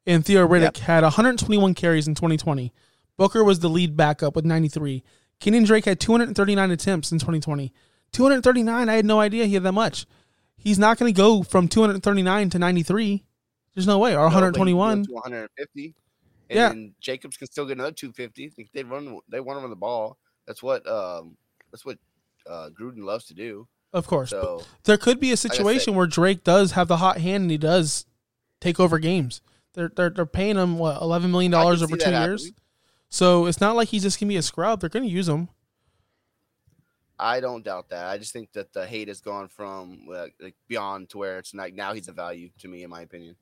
and 0.06 0.24
Theo 0.24 0.48
Riddick 0.48 0.78
had 0.78 1.02
121 1.02 1.74
carries 1.74 2.08
in 2.08 2.14
2020. 2.14 2.72
Booker 3.16 3.44
was 3.44 3.60
the 3.60 3.68
lead 3.68 3.96
backup 3.96 4.34
with 4.34 4.44
93. 4.44 5.04
Kenyon 5.38 5.64
Drake 5.64 5.84
had 5.84 6.00
239 6.00 6.70
attempts 6.70 7.12
in 7.12 7.18
2020. 7.18 7.72
239. 8.12 8.88
I 8.88 8.94
had 8.94 9.04
no 9.04 9.20
idea 9.20 9.44
he 9.44 9.54
had 9.54 9.62
that 9.62 9.72
much. 9.72 10.06
He's 10.62 10.78
not 10.78 10.98
going 10.98 11.12
to 11.12 11.16
go 11.16 11.42
from 11.42 11.68
239 11.68 12.50
to 12.50 12.58
93. 12.58 13.24
There's 13.74 13.86
no 13.86 13.98
way. 13.98 14.14
Or 14.14 14.30
No, 14.30 14.34
but 14.34 14.34
he 14.34 14.52
can 14.52 14.72
go 14.72 14.76
121. 14.76 15.04
to 15.04 15.12
150. 15.12 15.94
And 16.50 16.84
Yeah. 16.84 16.90
Jacobs 17.00 17.36
can 17.36 17.46
still 17.46 17.66
get 17.66 17.78
another 17.78 17.92
250. 17.92 18.50
Think 18.50 18.70
they 18.72 18.84
run 18.84 19.18
they 19.28 19.40
want 19.40 19.58
to 19.58 19.60
run 19.62 19.70
the 19.70 19.76
ball. 19.76 20.18
That's 20.46 20.62
what 20.62 20.86
um 20.86 21.36
that's 21.70 21.84
what 21.84 21.98
uh 22.48 22.70
Gruden 22.78 23.04
loves 23.04 23.24
to 23.26 23.34
do. 23.34 23.66
Of 23.92 24.06
course. 24.06 24.30
So 24.30 24.62
there 24.84 24.98
could 24.98 25.20
be 25.20 25.32
a 25.32 25.36
situation 25.36 25.94
where 25.94 26.06
Drake 26.06 26.44
does 26.44 26.72
have 26.72 26.88
the 26.88 26.98
hot 26.98 27.18
hand 27.18 27.42
and 27.42 27.50
he 27.50 27.58
does 27.58 28.06
take 28.60 28.78
over 28.78 28.98
games. 28.98 29.40
They're 29.74 29.90
they're, 29.94 30.10
they're 30.10 30.26
paying 30.26 30.56
him 30.56 30.78
what 30.78 31.00
eleven 31.00 31.30
million 31.30 31.50
dollars 31.50 31.82
over 31.82 31.96
two 31.96 32.10
years. 32.10 32.52
So 33.08 33.46
it's 33.46 33.60
not 33.60 33.74
like 33.76 33.88
he's 33.88 34.02
just 34.02 34.20
gonna 34.20 34.28
be 34.28 34.36
a 34.36 34.42
scrub. 34.42 34.80
They're 34.80 34.90
gonna 34.90 35.06
use 35.06 35.28
him. 35.28 35.48
I 37.22 37.40
don't 37.40 37.64
doubt 37.64 37.88
that. 37.90 38.06
I 38.06 38.18
just 38.18 38.32
think 38.32 38.52
that 38.52 38.72
the 38.72 38.84
hate 38.86 39.08
has 39.08 39.20
gone 39.20 39.48
from 39.48 40.06
uh, 40.12 40.26
like 40.40 40.54
beyond 40.68 41.08
to 41.10 41.18
where 41.18 41.38
it's 41.38 41.54
like 41.54 41.74
now 41.74 41.92
he's 41.94 42.08
a 42.08 42.12
value 42.12 42.48
to 42.58 42.68
me 42.68 42.82
in 42.82 42.90
my 42.90 43.02
opinion. 43.02 43.36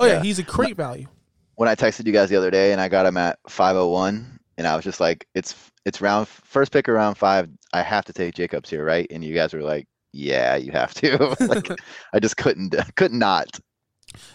Oh 0.00 0.06
yeah, 0.06 0.14
Yeah. 0.14 0.22
he's 0.22 0.38
a 0.38 0.42
great 0.42 0.76
value. 0.76 1.06
when 1.54 1.68
I 1.68 1.74
texted 1.74 2.06
you 2.06 2.12
guys 2.12 2.28
the 2.30 2.36
other 2.36 2.50
day 2.50 2.72
and 2.72 2.80
I 2.80 2.88
got 2.88 3.06
him 3.06 3.16
at 3.16 3.38
501 3.48 4.38
and 4.58 4.66
I 4.66 4.74
was 4.76 4.84
just 4.84 5.00
like, 5.00 5.26
it's 5.34 5.54
it's 5.86 6.00
round 6.00 6.26
first 6.28 6.72
pick 6.72 6.88
around 6.88 7.14
five. 7.16 7.48
I 7.72 7.82
have 7.82 8.04
to 8.06 8.12
take 8.12 8.34
Jacobs 8.34 8.68
here, 8.70 8.84
right? 8.84 9.06
And 9.10 9.22
you 9.24 9.34
guys 9.34 9.54
were 9.54 9.62
like, 9.62 9.86
yeah, 10.12 10.56
you 10.56 10.72
have 10.72 10.92
to. 10.94 11.36
like, 11.40 11.68
I 12.12 12.18
just 12.20 12.36
couldn't 12.36 12.74
couldn't 12.96 13.18
not. 13.18 13.58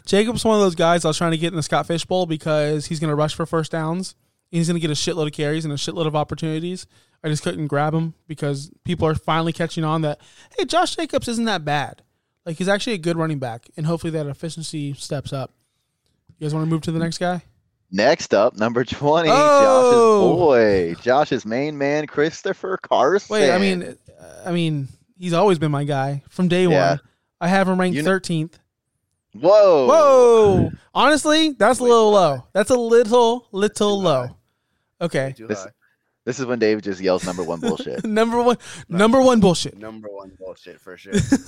Jacob's 0.05 0.45
one 0.45 0.55
of 0.55 0.61
those 0.61 0.75
guys 0.75 1.03
I 1.03 1.09
was 1.09 1.17
trying 1.17 1.31
to 1.31 1.37
get 1.37 1.49
in 1.51 1.57
the 1.57 1.63
Scott 1.63 1.85
Fish 1.85 2.05
Bowl 2.05 2.25
because 2.25 2.85
he's 2.85 2.99
gonna 2.99 3.15
rush 3.15 3.35
for 3.35 3.45
first 3.45 3.71
downs. 3.71 4.15
He's 4.51 4.67
gonna 4.67 4.79
get 4.79 4.91
a 4.91 4.93
shitload 4.93 5.27
of 5.27 5.33
carries 5.33 5.65
and 5.65 5.73
a 5.73 5.77
shitload 5.77 6.07
of 6.07 6.15
opportunities. 6.15 6.87
I 7.23 7.29
just 7.29 7.43
couldn't 7.43 7.67
grab 7.67 7.93
him 7.93 8.13
because 8.27 8.71
people 8.83 9.07
are 9.07 9.15
finally 9.15 9.51
catching 9.53 9.83
on 9.83 10.01
that 10.03 10.21
hey, 10.57 10.65
Josh 10.65 10.95
Jacobs 10.95 11.27
isn't 11.27 11.45
that 11.45 11.65
bad. 11.65 12.03
Like 12.45 12.57
he's 12.57 12.67
actually 12.69 12.93
a 12.93 12.97
good 12.99 13.17
running 13.17 13.39
back, 13.39 13.67
and 13.75 13.85
hopefully 13.85 14.11
that 14.11 14.27
efficiency 14.27 14.93
steps 14.93 15.33
up. 15.33 15.51
You 16.37 16.45
guys 16.45 16.53
want 16.53 16.65
to 16.65 16.69
move 16.69 16.81
to 16.83 16.91
the 16.91 16.99
next 16.99 17.17
guy? 17.17 17.41
Next 17.91 18.33
up, 18.33 18.55
number 18.57 18.83
20, 18.83 19.29
Oh! 19.31 19.33
Josh's 20.33 20.37
boy, 20.37 20.95
Josh's 21.03 21.45
main 21.45 21.77
man, 21.77 22.07
Christopher 22.07 22.77
Carson. 22.77 23.33
Wait, 23.33 23.51
I 23.51 23.57
mean, 23.57 23.95
I 24.45 24.51
mean, 24.51 24.87
he's 25.17 25.33
always 25.33 25.59
been 25.59 25.71
my 25.71 25.83
guy 25.85 26.23
from 26.29 26.47
day 26.47 26.67
Yeah. 26.67 26.89
one. 26.91 26.99
I 27.41 27.47
have 27.47 27.67
him 27.69 27.79
ranked 27.79 27.95
You 27.95 28.03
kn- 28.03 28.13
13th. 28.19 28.53
Whoa. 29.39 29.87
Whoa! 29.87 30.71
Honestly, 30.93 31.51
that's 31.51 31.79
a 31.79 31.83
little 31.83 32.13
high. 32.13 32.17
low. 32.19 32.43
That's 32.53 32.69
a 32.69 32.75
little, 32.77 33.47
little 33.51 33.97
Too 33.99 34.03
low. 34.03 34.37
Okay. 35.01 35.35
This- 35.37 35.67
This 36.25 36.39
is 36.39 36.47
when 36.47 36.57
Dave 36.57 36.81
just 36.81 36.99
yells 36.99 37.23
number 37.23 37.43
one 37.43 37.59
bullshit. 37.59 38.03
number 38.05 38.41
one, 38.41 38.57
number 38.89 39.21
one 39.21 39.39
bullshit. 39.39 39.77
Number 39.77 40.07
one 40.09 40.31
bullshit 40.39 40.81
for 40.81 40.97
sure. 40.97 41.13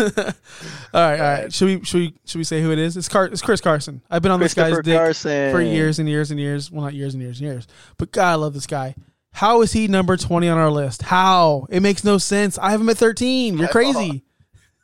all 0.94 1.02
right, 1.02 1.20
all 1.20 1.32
right. 1.42 1.52
Should 1.54 1.66
we 1.80 1.84
should 1.84 2.00
we 2.00 2.14
should 2.26 2.38
we 2.38 2.44
say 2.44 2.62
who 2.62 2.72
it 2.72 2.78
is? 2.78 2.96
It's 2.96 3.10
Car- 3.10 3.26
it's 3.26 3.42
Chris 3.42 3.60
Carson. 3.60 4.04
I've 4.08 4.22
been 4.22 4.32
on 4.32 4.40
this 4.40 4.54
guy's 4.54 4.74
Christopher 4.74 4.84
dick 4.84 4.98
Carson. 5.00 5.52
for 5.52 5.62
years 5.62 5.98
and 5.98 6.08
years 6.08 6.30
and 6.30 6.40
years. 6.40 6.72
Well, 6.72 6.84
not 6.84 6.94
years 6.94 7.16
and 7.16 7.24
years 7.24 7.40
and 7.40 7.48
years, 7.50 7.68
but 7.98 8.12
God, 8.12 8.32
I 8.32 8.36
love 8.36 8.54
this 8.54 8.68
guy. 8.68 8.94
How 9.32 9.64
is 9.64 9.74
he 9.74 9.88
number 9.88 10.16
twenty 10.16 10.48
on 10.48 10.60
our 10.60 10.70
list? 10.70 11.02
How? 11.02 11.66
It 11.72 11.82
makes 11.82 12.04
no 12.04 12.20
sense. 12.20 12.60
I 12.60 12.70
have 12.70 12.80
him 12.80 12.90
at 12.90 12.98
thirteen. 12.98 13.58
You're 13.58 13.70
crazy. 13.70 14.24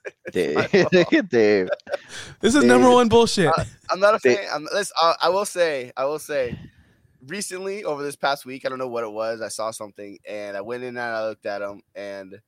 Dave. 0.32 0.74
Look 0.92 1.14
at 1.14 1.30
Dave. 1.30 1.70
This 2.40 2.56
is 2.56 2.64
number 2.64 2.90
one 2.90 3.08
bullshit. 3.10 3.48
Uh, 3.48 3.64
I'm 3.90 4.00
not 4.00 4.16
a 4.16 4.20
They- 4.24 4.36
fan. 4.36 4.48
I'm, 4.54 4.68
listen, 4.74 4.96
I, 5.02 5.16
I 5.24 5.30
will 5.30 5.46
say, 5.46 5.92
I 5.96 6.06
will 6.06 6.20
say, 6.20 6.58
recently 7.28 7.84
over 7.84 8.04
this 8.04 8.16
past 8.16 8.46
week, 8.46 8.66
I 8.66 8.70
don't 8.70 8.80
know 8.80 8.88
what 8.88 9.04
it 9.04 9.12
was. 9.12 9.42
I 9.42 9.48
saw 9.48 9.72
something 9.72 10.18
and 10.28 10.58
I 10.58 10.62
went 10.62 10.84
in 10.84 10.90
and 10.90 11.00
I 11.00 11.28
looked 11.28 11.46
at 11.46 11.60
them, 11.60 11.82
and 11.96 12.40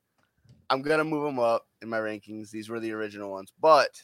I'm 0.68 0.82
gonna 0.82 1.04
move 1.04 1.24
them 1.24 1.38
up 1.38 1.66
in 1.82 1.88
my 1.88 1.98
rankings. 1.98 2.50
These 2.50 2.68
were 2.68 2.80
the 2.80 2.92
original 2.92 3.30
ones, 3.30 3.52
but 3.60 4.02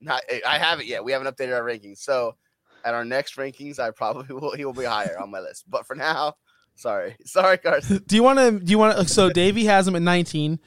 not. 0.00 0.22
I 0.46 0.58
haven't 0.58 0.86
yet. 0.86 1.02
We 1.04 1.12
haven't 1.12 1.34
updated 1.34 1.56
our 1.56 1.64
rankings, 1.64 1.98
so 1.98 2.36
at 2.84 2.94
our 2.94 3.04
next 3.04 3.36
rankings, 3.36 3.78
I 3.78 3.90
probably 3.90 4.34
will. 4.38 4.54
He 4.54 4.64
will 4.64 4.72
be 4.72 4.84
higher 4.84 5.18
on 5.20 5.30
my 5.30 5.40
list, 5.40 5.64
but 5.68 5.86
for 5.86 5.96
now, 5.96 6.34
sorry, 6.74 7.16
sorry, 7.24 7.58
Carson. 7.58 8.02
do 8.06 8.16
you 8.16 8.22
want 8.22 8.38
to? 8.38 8.60
Do 8.64 8.70
you 8.70 8.78
want 8.78 8.98
to? 8.98 9.08
So 9.08 9.30
Davey 9.30 9.64
has 9.64 9.88
him 9.88 9.96
at 9.96 10.02
nineteen. 10.02 10.60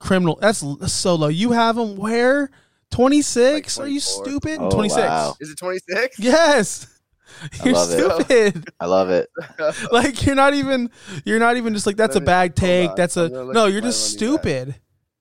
Criminal. 0.00 0.38
That's, 0.40 0.62
l- 0.62 0.76
that's 0.76 0.92
so 0.92 1.14
low. 1.14 1.28
You 1.28 1.52
have 1.52 1.78
him 1.78 1.96
where? 1.96 2.50
Twenty 2.90 3.22
six? 3.22 3.78
Like 3.78 3.86
Are 3.86 3.88
you 3.88 4.00
24. 4.00 4.24
stupid? 4.24 4.58
Oh, 4.60 4.70
Twenty 4.70 4.88
six. 4.88 5.06
wow. 5.06 5.36
Is 5.38 5.50
it 5.50 5.58
26? 5.58 6.18
Yes. 6.18 6.86
You're 7.64 7.74
love 7.74 7.90
it. 7.92 7.98
stupid. 8.54 8.70
I 8.80 8.86
love 8.86 9.10
it. 9.10 9.28
like 9.92 10.26
you're 10.26 10.34
not 10.34 10.54
even. 10.54 10.90
You're 11.24 11.38
not 11.38 11.56
even 11.56 11.72
just 11.72 11.86
like 11.86 11.96
that's 11.96 12.16
a 12.16 12.18
Let 12.18 12.22
me- 12.22 12.26
bag 12.26 12.50
hold 12.50 12.56
take. 12.56 12.96
That's 12.96 13.16
a 13.16 13.28
no. 13.28 13.66
You're 13.66 13.80
just 13.80 14.10
stupid. 14.12 14.74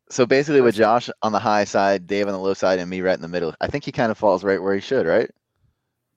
So 0.10 0.26
basically, 0.26 0.62
with 0.62 0.74
Josh 0.74 1.12
on 1.22 1.32
the 1.32 1.38
high 1.40 1.66
side, 1.66 2.08
Dave 2.08 2.26
on 2.26 2.34
the 2.34 2.40
low 2.40 2.56
side, 2.56 2.80
and 2.80 2.90
me 2.90 3.02
right 3.02 3.14
in 3.14 3.22
the 3.22 3.28
middle, 3.28 3.54
I 3.62 3.68
think 3.68 3.84
he 3.84 3.92
kind 3.92 4.10
of 4.12 4.18
falls 4.18 4.44
right 4.44 4.60
where 4.60 4.74
he 4.74 4.82
should, 4.82 5.06
right? 5.06 5.30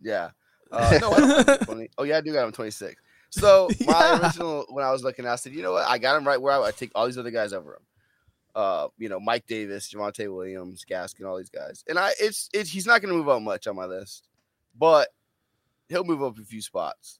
Yeah. 0.00 0.30
Uh, 0.70 0.98
no, 1.02 1.12
I 1.12 1.42
don't 1.42 1.60
20. 1.64 1.90
Oh, 1.98 2.04
yeah, 2.04 2.16
I 2.16 2.20
do 2.22 2.32
got 2.32 2.46
him 2.46 2.52
26. 2.52 2.94
So 3.28 3.68
my 3.86 3.92
Yeah. 3.92 4.20
original, 4.22 4.64
when 4.70 4.82
I 4.86 4.90
was 4.90 5.04
looking, 5.04 5.26
I 5.26 5.36
said, 5.36 5.52
you 5.52 5.60
know 5.62 5.72
what? 5.72 5.86
I 5.86 5.98
got 5.98 6.16
him 6.16 6.26
right 6.26 6.40
where 6.40 6.54
I, 6.54 6.68
I 6.68 6.70
take 6.70 6.90
all 6.94 7.04
these 7.04 7.18
other 7.18 7.30
guys 7.30 7.52
over 7.52 7.74
him. 7.74 7.82
Uh, 8.54 8.88
you 8.98 9.08
know, 9.08 9.18
Mike 9.18 9.46
Davis, 9.46 9.92
Javonte 9.92 10.32
Williams, 10.34 10.84
Gaskin, 10.88 11.26
all 11.26 11.38
these 11.38 11.50
guys. 11.50 11.84
And 11.88 11.98
I, 11.98 12.12
it's, 12.20 12.50
it's, 12.52 12.70
he's 12.70 12.86
not 12.86 13.00
going 13.00 13.12
to 13.12 13.18
move 13.18 13.28
up 13.28 13.40
much 13.40 13.66
on 13.66 13.76
my 13.76 13.86
list, 13.86 14.28
but 14.78 15.08
he'll 15.88 16.04
move 16.04 16.22
up 16.22 16.38
a 16.38 16.44
few 16.44 16.60
spots. 16.60 17.18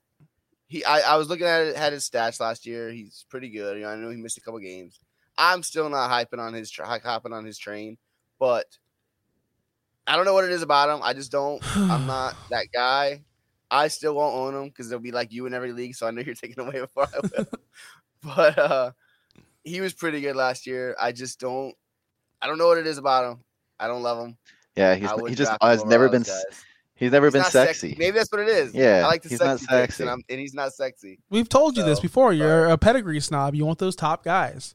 He, 0.66 0.84
I, 0.84 1.14
I 1.14 1.16
was 1.16 1.28
looking 1.28 1.46
at 1.46 1.62
it, 1.62 1.76
had 1.76 1.92
his 1.92 2.08
stats 2.08 2.40
last 2.40 2.66
year. 2.66 2.90
He's 2.90 3.24
pretty 3.28 3.48
good. 3.48 3.78
You 3.78 3.84
know, 3.84 3.90
I 3.90 3.96
know 3.96 4.10
he 4.10 4.16
missed 4.16 4.38
a 4.38 4.40
couple 4.40 4.60
games. 4.60 5.00
I'm 5.38 5.62
still 5.62 5.88
not 5.88 6.10
hyping 6.10 6.38
on 6.38 6.52
his, 6.54 6.72
hopping 6.76 7.32
on 7.32 7.44
his 7.44 7.58
train, 7.58 7.96
but 8.38 8.66
I 10.06 10.16
don't 10.16 10.24
know 10.24 10.34
what 10.34 10.44
it 10.44 10.52
is 10.52 10.62
about 10.62 10.94
him. 10.94 11.00
I 11.02 11.12
just 11.12 11.32
don't. 11.32 11.62
I'm 11.76 12.06
not 12.06 12.34
that 12.50 12.66
guy. 12.72 13.22
I 13.70 13.88
still 13.88 14.14
won't 14.14 14.34
own 14.34 14.62
him 14.62 14.68
because 14.68 14.90
they'll 14.90 14.98
be 14.98 15.12
like 15.12 15.32
you 15.32 15.46
in 15.46 15.54
every 15.54 15.72
league. 15.72 15.94
So 15.94 16.06
I 16.06 16.10
know 16.10 16.20
you're 16.26 16.34
taking 16.34 16.62
away 16.62 16.80
before 16.80 17.06
I 17.06 17.20
will. 17.20 17.46
but 18.22 18.58
uh, 18.58 18.92
he 19.64 19.81
was 19.81 19.92
pretty 19.95 20.21
good 20.21 20.37
last 20.37 20.66
year. 20.66 20.97
I 21.00 21.12
just 21.12 21.40
don't. 21.40 21.75
I 22.40 22.47
don't 22.47 22.59
know 22.59 22.66
what 22.66 22.78
it 22.78 22.87
is 22.87 22.99
about 22.99 23.31
him. 23.31 23.40
I 23.78 23.87
don't 23.87 24.02
love 24.02 24.25
him. 24.25 24.37
Yeah, 24.76 24.95
he's 24.95 25.11
he 25.28 25.35
just 25.35 25.50
draft 25.50 25.62
uh, 25.62 25.69
has 25.69 25.85
never 25.85 26.09
been 26.09 26.23
guys. 26.23 26.45
he's 26.95 27.12
never 27.12 27.26
He's 27.26 27.33
been 27.35 27.42
not 27.42 27.52
sexy. 27.52 27.95
Maybe 27.99 28.16
that's 28.16 28.33
what 28.33 28.40
it 28.40 28.49
is. 28.49 28.75
Yeah, 28.75 29.02
I 29.04 29.07
like 29.07 29.23
the 29.23 29.28
he's 29.28 29.38
sexy, 29.38 29.66
not 29.66 29.78
sexy. 29.78 30.02
and, 30.02 30.11
I'm, 30.11 30.23
and 30.28 30.40
he's 30.40 30.54
not 30.54 30.73
sexy. 30.73 31.19
We've 31.31 31.49
told 31.49 31.76
you 31.76 31.85
this 31.85 32.00
before. 32.00 32.33
You're 32.33 32.64
sorry. 32.64 32.73
a 32.73 32.78
pedigree 32.78 33.21
snob. 33.21 33.54
You 33.54 33.64
want 33.66 33.78
those 33.78 33.97
top 33.97 34.25
guys. 34.25 34.75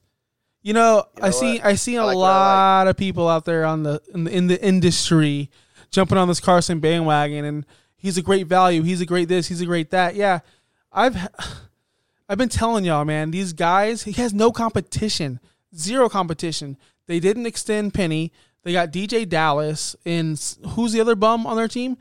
You 0.62 0.74
know, 0.74 1.06
You 1.18 1.24
I 1.24 1.30
see. 1.32 1.54
what? 1.56 1.66
I 1.66 1.76
see 1.76 1.96
a 1.96 2.02
I 2.02 2.06
like 2.06 2.16
what 2.16 2.26
I 2.26 2.30
lot 2.30 2.88
of 2.88 2.98
people 2.98 3.28
out 3.28 3.46
there 3.46 3.66
on 3.66 3.84
the 3.84 4.02
in, 4.14 4.24
the 4.26 4.36
in 4.36 4.48
the 4.48 4.62
industry 4.64 5.50
jumping 5.92 6.18
on 6.18 6.28
this 6.28 6.40
Carson 6.40 6.80
bandwagon, 6.80 7.46
and 7.46 7.66
he's 7.96 8.18
a 8.18 8.22
great 8.22 8.48
value. 8.48 8.84
He's 8.84 9.02
a 9.02 9.06
great 9.06 9.30
this. 9.30 9.48
He's 9.48 9.62
a 9.62 9.66
great 9.66 9.92
that. 9.92 10.16
Yeah, 10.16 10.40
I've 10.92 11.18
I've 12.30 12.38
been 12.38 12.50
telling 12.50 12.84
y'all, 12.86 13.06
man. 13.06 13.32
These 13.32 13.54
guys, 13.54 14.04
he 14.04 14.12
has 14.14 14.34
no 14.34 14.52
competition, 14.52 15.40
zero 15.76 16.10
competition. 16.10 16.78
They 17.08 17.20
didn't 17.20 17.46
extend 17.46 17.94
Penny. 17.94 18.32
They 18.64 18.74
got 18.74 18.92
DJ 18.92 19.28
Dallas, 19.28 19.96
and 20.06 20.32
who's 20.72 20.92
the 20.92 21.00
other 21.00 21.16
bum 21.16 21.48
on 21.48 21.56
their 21.56 21.70
team? 21.70 21.98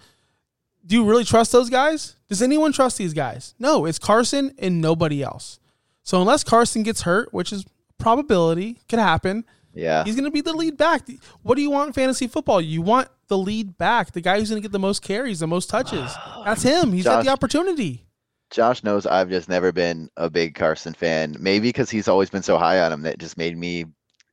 Do 0.85 0.97
you 0.97 1.04
really 1.04 1.25
trust 1.25 1.52
those 1.52 1.71
guys? 1.71 2.16
Does 2.28 2.42
anyone 2.42 2.73
trust 2.73 2.99
these 2.99 3.14
guys? 3.14 3.54
No, 3.59 3.87
it's 3.87 3.99
Carson 3.99 4.52
and 4.59 4.80
nobody 4.80 5.23
else. 5.23 5.61
So 6.02 6.21
unless 6.21 6.42
Carson 6.45 6.83
gets 6.83 7.02
hurt, 7.02 7.33
which 7.33 7.52
is 7.52 7.64
probability, 7.99 8.78
could 8.88 8.99
happen, 8.99 9.45
Yeah, 9.75 10.04
he's 10.04 10.14
going 10.14 10.25
to 10.25 10.30
be 10.30 10.40
the 10.40 10.52
lead 10.52 10.76
back. 10.76 11.09
What 11.42 11.56
do 11.56 11.62
you 11.62 11.71
want 11.71 11.88
in 11.88 11.92
fantasy 11.92 12.26
football? 12.28 12.61
You 12.61 12.83
want 12.83 13.09
the 13.28 13.38
lead 13.38 13.76
back, 13.78 14.12
the 14.12 14.21
guy 14.21 14.38
who's 14.38 14.49
going 14.50 14.61
to 14.62 14.66
get 14.66 14.73
the 14.73 14.78
most 14.78 15.02
carries, 15.02 15.40
the 15.40 15.47
most 15.47 15.68
touches. 15.68 16.12
That's 16.45 16.62
him. 16.62 16.92
He's 16.92 17.04
got 17.04 17.25
the 17.25 17.30
opportunity. 17.30 18.05
Josh 18.50 18.83
knows 18.85 19.07
I've 19.07 19.29
just 19.29 19.49
never 19.49 19.73
been 19.73 20.09
a 20.17 20.31
big 20.31 20.55
Carson 20.55 20.93
fan. 20.95 21.37
Maybe 21.38 21.69
because 21.69 21.91
he's 21.91 22.09
always 22.09 22.31
been 22.31 22.43
so 22.43 22.57
high 22.59 22.81
on 22.81 22.93
him 22.93 23.03
that 23.03 23.19
just 23.19 23.37
made 23.37 23.57
me. 23.57 23.87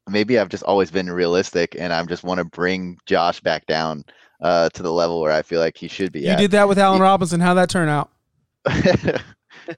Maybe 0.09 0.37
I've 0.37 0.49
just 0.49 0.63
always 0.63 0.91
been 0.91 1.09
realistic, 1.09 1.75
and 1.79 1.93
I 1.93 2.03
just 2.05 2.23
want 2.23 2.39
to 2.39 2.45
bring 2.45 2.97
Josh 3.05 3.39
back 3.39 3.65
down 3.67 4.03
uh, 4.41 4.69
to 4.69 4.83
the 4.83 4.91
level 4.91 5.21
where 5.21 5.31
I 5.31 5.41
feel 5.41 5.59
like 5.61 5.77
he 5.77 5.87
should 5.87 6.11
be 6.11 6.21
You 6.21 6.31
at. 6.31 6.37
did 6.37 6.51
that 6.51 6.67
with 6.67 6.77
Allen 6.77 7.01
Robinson. 7.01 7.39
How'd 7.39 7.57
that 7.57 7.69
turn 7.69 7.87
out? 7.89 8.09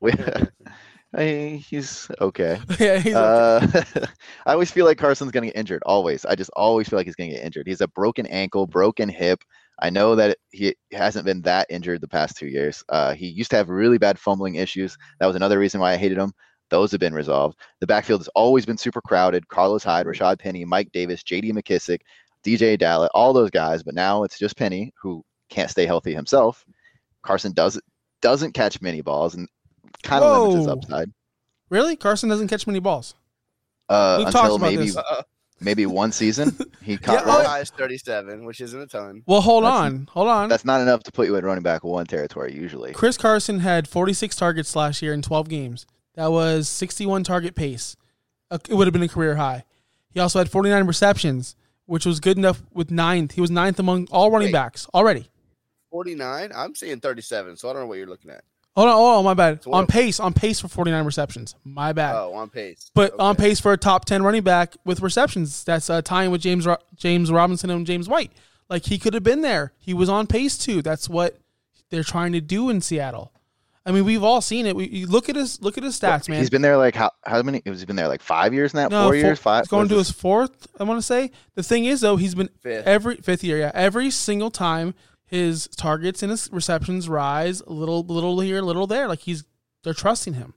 We- 0.02 0.14
I- 1.18 1.64
he's 1.70 2.10
okay. 2.20 2.60
yeah, 2.80 2.98
he's 2.98 3.16
okay. 3.16 3.84
Uh, 4.02 4.06
I 4.46 4.52
always 4.54 4.70
feel 4.72 4.86
like 4.86 4.98
Carson's 4.98 5.32
going 5.32 5.44
to 5.44 5.54
get 5.54 5.58
injured. 5.60 5.82
Always. 5.86 6.26
I 6.26 6.36
just 6.36 6.50
always 6.56 6.90
feel 6.90 6.98
like 7.00 7.06
he's 7.06 7.16
going 7.16 7.30
to 7.30 7.36
get 7.38 7.46
injured. 7.46 7.68
He's 7.68 7.80
a 7.82 7.88
broken 7.88 8.26
ankle, 8.26 8.68
broken 8.68 9.08
hip. 9.08 9.44
I 9.80 9.90
know 9.90 10.16
that 10.16 10.38
he 10.52 10.76
hasn't 10.92 11.26
been 11.26 11.42
that 11.42 11.68
injured 11.70 12.02
the 12.02 12.08
past 12.08 12.38
two 12.38 12.48
years. 12.48 12.84
Uh, 12.90 13.14
he 13.14 13.28
used 13.28 13.52
to 13.52 13.58
have 13.58 13.70
really 13.70 13.98
bad 13.98 14.18
fumbling 14.18 14.56
issues. 14.56 14.98
That 15.20 15.28
was 15.28 15.36
another 15.36 15.60
reason 15.60 15.82
why 15.82 15.94
I 15.94 15.98
hated 15.98 16.18
him. 16.18 16.34
Those 16.70 16.92
have 16.92 17.00
been 17.00 17.14
resolved. 17.14 17.60
The 17.80 17.88
backfield 17.88 18.22
has 18.22 18.30
always 18.30 18.66
been 18.66 18.78
super 18.78 19.02
crowded. 19.02 19.48
Carlos 19.50 19.84
Hyde, 19.84 20.08
Rashad 20.08 20.40
Penny, 20.40 20.66
Mike 20.66 20.92
Davis, 20.92 21.24
J.D. 21.24 21.52
McKissic, 21.52 22.00
DJ 22.46 22.78
Dallas, 22.78 23.10
all 23.14 23.34
those 23.34 23.52
guys. 23.52 23.84
But 23.84 23.96
now 23.96 24.24
it's 24.24 24.40
just 24.40 24.58
Penny 24.58 24.92
who 25.00 25.24
can't 25.50 25.70
stay 25.70 25.86
healthy 25.86 26.14
himself. 26.14 26.66
Carson 27.22 27.54
does 27.54 27.80
doesn't 28.22 28.54
catch 28.54 28.82
many 28.82 29.02
balls 29.02 29.36
and 29.36 29.48
kind 30.04 30.24
of 30.24 30.48
limits 30.48 30.60
his 30.60 30.68
upside. 30.68 31.12
really? 31.70 31.96
Carson 31.96 32.30
doesn't 32.30 32.48
catch 32.48 32.66
many 32.66 32.80
balls. 32.80 33.14
Uh, 33.90 34.24
until 34.26 34.56
about 34.56 34.62
maybe. 34.62 34.92
Uh, 34.96 35.22
maybe 35.60 35.86
one 35.86 36.12
season 36.12 36.56
he 36.82 36.98
caught. 37.00 37.24
Oh, 37.24 37.28
yeah, 37.28 37.34
oh, 37.34 37.38
one. 37.38 37.46
high 37.46 37.60
is 37.62 37.70
37, 37.72 38.46
which 38.46 38.62
isn't 38.62 38.80
a 38.82 38.88
ton. 38.88 39.24
Well, 39.26 39.42
hold 39.42 39.64
That's- 39.64 39.82
on. 39.82 40.10
Hold 40.12 40.28
on. 40.28 40.50
That's 40.50 40.66
not 40.66 40.82
enough 40.82 41.04
to 41.04 41.12
put 41.12 41.28
you 41.28 41.36
at 41.36 41.44
running 41.44 41.64
back 41.64 41.84
one 41.84 42.06
territory 42.06 42.54
usually. 42.54 42.94
Chris 42.94 43.18
Carson 43.18 43.60
had 43.60 43.88
46 43.88 44.36
targets 44.36 44.76
last 44.76 45.02
year 45.02 45.14
in 45.14 45.22
12 45.22 45.50
games. 45.50 45.86
That 46.16 46.32
was 46.32 46.70
61 46.70 47.24
target 47.24 47.56
pace. 47.56 47.96
It 48.52 48.70
would 48.70 48.88
have 48.88 48.94
been 48.94 49.04
a 49.04 49.08
career 49.08 49.36
high. 49.36 49.64
He 50.12 50.20
also 50.20 50.40
had 50.40 50.50
49 50.50 50.86
receptions, 50.86 51.56
which 51.88 52.06
was 52.06 52.20
good 52.22 52.38
enough 52.38 52.64
with 52.74 52.90
ninth. 52.92 53.34
He 53.34 53.42
was 53.42 53.52
ninth 53.52 53.80
among 53.80 54.08
all 54.12 54.32
running 54.32 54.48
Wait. 54.48 54.54
backs 54.54 54.88
already. 54.94 55.30
49. 55.92 56.52
I'm 56.56 56.76
saying 56.76 57.00
37, 57.02 57.58
so 57.58 57.70
I 57.70 57.74
don't 57.74 57.82
know 57.84 57.88
what 57.88 57.98
you're 57.98 58.08
looking 58.08 58.32
at. 58.32 58.44
Hold 58.76 58.90
on. 58.90 58.96
Oh, 58.98 59.24
my 59.24 59.34
bad. 59.34 59.62
On 59.68 59.88
pace, 59.88 60.20
on 60.20 60.34
pace 60.34 60.60
for 60.60 60.68
49 60.68 61.06
receptions. 61.06 61.56
My 61.64 61.94
bad. 61.94 62.16
Oh, 62.16 62.34
on 62.34 62.50
pace. 62.50 62.92
but 62.94 63.18
on 63.20 63.36
pace 63.36 63.60
for 63.60 63.72
a 63.72 63.78
top 63.78 64.06
10 64.06 64.22
running 64.24 64.44
back 64.44 64.76
with 64.86 65.02
receptions. 65.02 65.64
That's 65.64 65.90
uh, 65.90 66.02
tying 66.02 66.30
with 66.32 66.42
James 66.42 66.66
Ro- 66.66 66.78
James 66.96 67.32
Robinson 67.32 67.70
and 67.70 67.86
James 67.88 68.10
White. 68.10 68.32
Like 68.70 68.86
he 68.86 68.98
could 68.98 69.14
have 69.14 69.24
been 69.24 69.42
there. 69.42 69.74
He 69.78 69.94
was 69.94 70.10
on 70.10 70.28
pace 70.28 70.58
too. 70.58 70.82
That's 70.82 71.08
what 71.08 71.38
they're 71.90 72.04
trying 72.04 72.34
to 72.34 72.42
do 72.42 72.70
in 72.70 72.82
Seattle. 72.82 73.32
I 73.88 73.92
mean, 73.92 74.04
we've 74.04 74.24
all 74.24 74.42
seen 74.42 74.66
it. 74.66 74.76
We 74.76 75.06
look 75.06 75.30
at 75.30 75.36
his 75.36 75.62
look 75.62 75.78
at 75.78 75.84
his 75.84 75.98
stats, 76.00 76.28
man. 76.28 76.40
He's 76.40 76.50
been 76.50 76.64
there 76.64 76.76
like 76.76 76.96
how 76.96 77.12
how 77.24 77.44
many? 77.44 77.62
Has 77.68 77.80
he 77.82 77.86
been 77.86 77.96
there 77.96 78.08
like 78.08 78.24
five 78.24 78.52
years 78.56 78.74
now? 78.74 78.88
No, 78.88 79.04
Four 79.04 79.10
four- 79.12 79.16
years? 79.16 79.40
Five? 79.40 79.66
He's 79.66 79.68
going 79.70 79.88
to 79.90 79.98
his 79.98 80.10
fourth. 80.10 80.68
I 80.80 80.84
want 80.86 80.98
to 80.98 81.04
say 81.06 81.30
the 81.54 81.62
thing 81.62 81.86
is 81.86 82.02
though 82.02 82.16
he's 82.16 82.34
been 82.34 82.50
Fifth. 82.62 82.88
every 82.88 83.18
fifth 83.18 83.44
year. 83.44 83.60
Yeah, 83.60 83.72
every 83.76 84.10
single 84.10 84.50
time 84.50 84.96
his 85.26 85.68
targets 85.76 86.22
and 86.22 86.30
his 86.30 86.50
receptions 86.52 87.10
rise 87.10 87.62
a 87.62 87.72
little, 87.72 88.04
little 88.04 88.40
here, 88.40 88.62
little 88.62 88.88
there. 88.88 89.08
Like 89.08 89.20
he's 89.20 89.44
they're 89.84 89.94
trusting 89.94 90.34
him. 90.34 90.54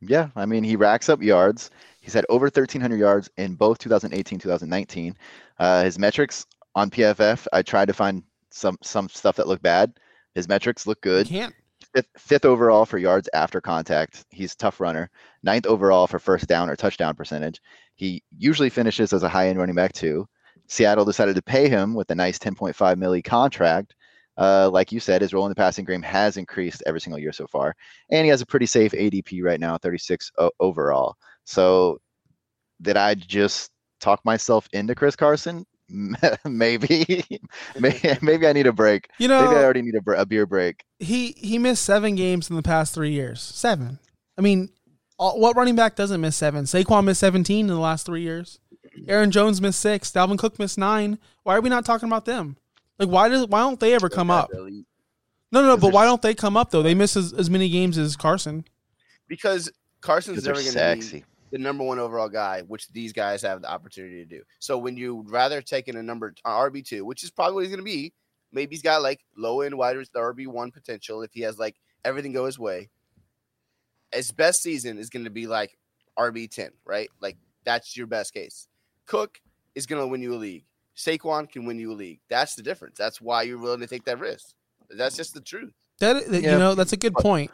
Yeah, 0.00 0.30
I 0.34 0.46
mean 0.46 0.64
he 0.64 0.76
racks 0.76 1.08
up 1.08 1.22
yards. 1.22 1.70
He's 2.00 2.14
had 2.14 2.26
over 2.28 2.46
1,300 2.46 2.98
yards 2.98 3.30
in 3.36 3.54
both 3.54 3.78
2018 3.78 4.38
2019. 4.38 5.16
Uh, 5.58 5.84
his 5.84 5.98
metrics 5.98 6.44
on 6.74 6.90
PFF, 6.90 7.46
I 7.52 7.62
tried 7.62 7.86
to 7.86 7.94
find 7.94 8.22
some 8.50 8.76
some 8.82 9.08
stuff 9.08 9.36
that 9.36 9.46
looked 9.46 9.62
bad. 9.62 9.94
His 10.34 10.48
metrics 10.48 10.86
look 10.86 11.00
good. 11.00 11.26
Can't. 11.26 11.54
fifth, 11.94 12.08
fifth 12.18 12.44
overall 12.44 12.86
for 12.86 12.98
yards 12.98 13.28
after 13.34 13.60
contact. 13.60 14.24
He's 14.30 14.54
a 14.54 14.56
tough 14.56 14.80
runner. 14.80 15.10
Ninth 15.42 15.66
overall 15.66 16.06
for 16.06 16.18
first 16.18 16.46
down 16.48 16.70
or 16.70 16.76
touchdown 16.76 17.14
percentage. 17.14 17.60
He 17.94 18.22
usually 18.36 18.70
finishes 18.70 19.12
as 19.12 19.22
a 19.22 19.28
high 19.28 19.48
end 19.48 19.58
running 19.58 19.74
back 19.74 19.92
too. 19.92 20.26
Seattle 20.66 21.04
decided 21.04 21.36
to 21.36 21.42
pay 21.42 21.68
him 21.68 21.94
with 21.94 22.10
a 22.10 22.14
nice 22.14 22.38
10.5 22.38 22.74
milli 22.96 23.22
contract. 23.22 23.94
Uh, 24.38 24.70
like 24.72 24.90
you 24.90 24.98
said, 24.98 25.20
his 25.20 25.34
role 25.34 25.44
in 25.44 25.50
the 25.50 25.54
passing 25.54 25.84
game 25.84 26.00
has 26.02 26.38
increased 26.38 26.82
every 26.86 27.00
single 27.00 27.18
year 27.18 27.32
so 27.32 27.46
far, 27.46 27.74
and 28.10 28.24
he 28.24 28.30
has 28.30 28.40
a 28.40 28.46
pretty 28.46 28.64
safe 28.64 28.92
ADP 28.92 29.42
right 29.42 29.60
now, 29.60 29.76
36 29.76 30.30
o- 30.38 30.50
overall. 30.58 31.16
So, 31.44 32.00
did 32.80 32.96
I 32.96 33.14
just 33.14 33.70
talk 34.00 34.24
myself 34.24 34.68
into 34.72 34.94
Chris 34.94 35.16
Carson? 35.16 35.66
maybe, 36.46 37.22
maybe, 37.78 38.00
maybe 38.22 38.46
I 38.46 38.54
need 38.54 38.66
a 38.66 38.72
break. 38.72 39.10
You 39.18 39.28
know, 39.28 39.42
maybe 39.42 39.56
I 39.56 39.64
already 39.64 39.82
need 39.82 39.96
a, 39.96 40.00
br- 40.00 40.14
a 40.14 40.24
beer 40.24 40.46
break. 40.46 40.82
he 40.98 41.32
he 41.36 41.58
missed 41.58 41.84
seven 41.84 42.14
games 42.14 42.48
in 42.48 42.56
the 42.56 42.62
past 42.62 42.94
three 42.94 43.10
years. 43.10 43.42
Seven. 43.42 43.98
I 44.38 44.40
mean, 44.40 44.70
all, 45.18 45.38
what 45.38 45.56
running 45.56 45.76
back 45.76 45.94
doesn't 45.94 46.22
miss 46.22 46.36
seven? 46.36 46.64
Saquon 46.64 47.04
missed 47.04 47.20
seventeen 47.20 47.66
in 47.66 47.74
the 47.74 47.78
last 47.78 48.06
three 48.06 48.22
years. 48.22 48.58
Aaron 49.08 49.30
Jones 49.30 49.60
missed 49.60 49.80
six. 49.80 50.10
Dalvin 50.10 50.38
Cook 50.38 50.58
missed 50.58 50.78
nine. 50.78 51.18
Why 51.42 51.56
are 51.56 51.60
we 51.60 51.70
not 51.70 51.84
talking 51.84 52.08
about 52.08 52.24
them? 52.24 52.56
Like, 52.98 53.08
why 53.08 53.28
does 53.28 53.46
why 53.46 53.60
don't 53.60 53.80
they 53.80 53.94
ever 53.94 54.08
come 54.08 54.30
up? 54.30 54.52
Elite. 54.52 54.86
No, 55.50 55.60
no, 55.60 55.68
no. 55.68 55.76
But 55.76 55.92
why 55.92 56.04
don't 56.04 56.22
they 56.22 56.34
come 56.34 56.56
up 56.56 56.70
though? 56.70 56.82
They 56.82 56.94
miss 56.94 57.16
as, 57.16 57.32
as 57.32 57.50
many 57.50 57.68
games 57.68 57.98
as 57.98 58.16
Carson. 58.16 58.64
Because 59.28 59.70
Carson's 60.00 60.44
never 60.44 60.60
going 60.60 60.72
to 60.72 61.10
be 61.10 61.24
the 61.52 61.58
number 61.58 61.84
one 61.84 61.98
overall 61.98 62.30
guy, 62.30 62.62
which 62.62 62.88
these 62.88 63.12
guys 63.12 63.42
have 63.42 63.60
the 63.60 63.70
opportunity 63.70 64.16
to 64.16 64.24
do. 64.24 64.42
So 64.58 64.78
when 64.78 64.96
you'd 64.96 65.30
rather 65.30 65.60
taking 65.60 65.96
a 65.96 66.02
number 66.02 66.34
uh, 66.44 66.50
RB 66.50 66.84
two, 66.84 67.04
which 67.04 67.22
is 67.22 67.30
probably 67.30 67.54
what 67.54 67.60
he's 67.60 67.70
going 67.70 67.84
to 67.84 67.84
be, 67.84 68.12
maybe 68.52 68.74
he's 68.74 68.82
got 68.82 69.02
like 69.02 69.20
low 69.36 69.60
end 69.60 69.76
wide 69.76 69.96
RB 69.96 70.46
one 70.46 70.70
potential 70.70 71.22
if 71.22 71.32
he 71.32 71.42
has 71.42 71.58
like 71.58 71.76
everything 72.04 72.32
go 72.32 72.46
his 72.46 72.58
way. 72.58 72.88
His 74.12 74.30
best 74.30 74.62
season 74.62 74.98
is 74.98 75.10
going 75.10 75.24
to 75.24 75.30
be 75.30 75.46
like 75.46 75.76
RB 76.18 76.50
ten, 76.50 76.70
right? 76.84 77.10
Like 77.20 77.36
that's 77.64 77.96
your 77.96 78.06
best 78.06 78.32
case. 78.32 78.66
Cook 79.06 79.40
is 79.74 79.86
going 79.86 80.00
to 80.02 80.06
win 80.06 80.20
you 80.22 80.34
a 80.34 80.36
league. 80.36 80.64
Saquon 80.96 81.50
can 81.50 81.64
win 81.64 81.78
you 81.78 81.92
a 81.92 81.94
league. 81.94 82.20
That's 82.28 82.54
the 82.54 82.62
difference. 82.62 82.98
That's 82.98 83.20
why 83.20 83.42
you're 83.42 83.58
willing 83.58 83.80
to 83.80 83.86
take 83.86 84.04
that 84.04 84.18
risk. 84.18 84.54
That's 84.90 85.16
just 85.16 85.34
the 85.34 85.40
truth. 85.40 85.72
That, 86.00 86.28
that- 86.30 86.42
Yeah. 86.42 86.52
you 86.52 86.58
know, 86.58 86.74
that's 86.74 86.92
a 86.92 86.96
good 86.98 87.14
point. 87.14 87.50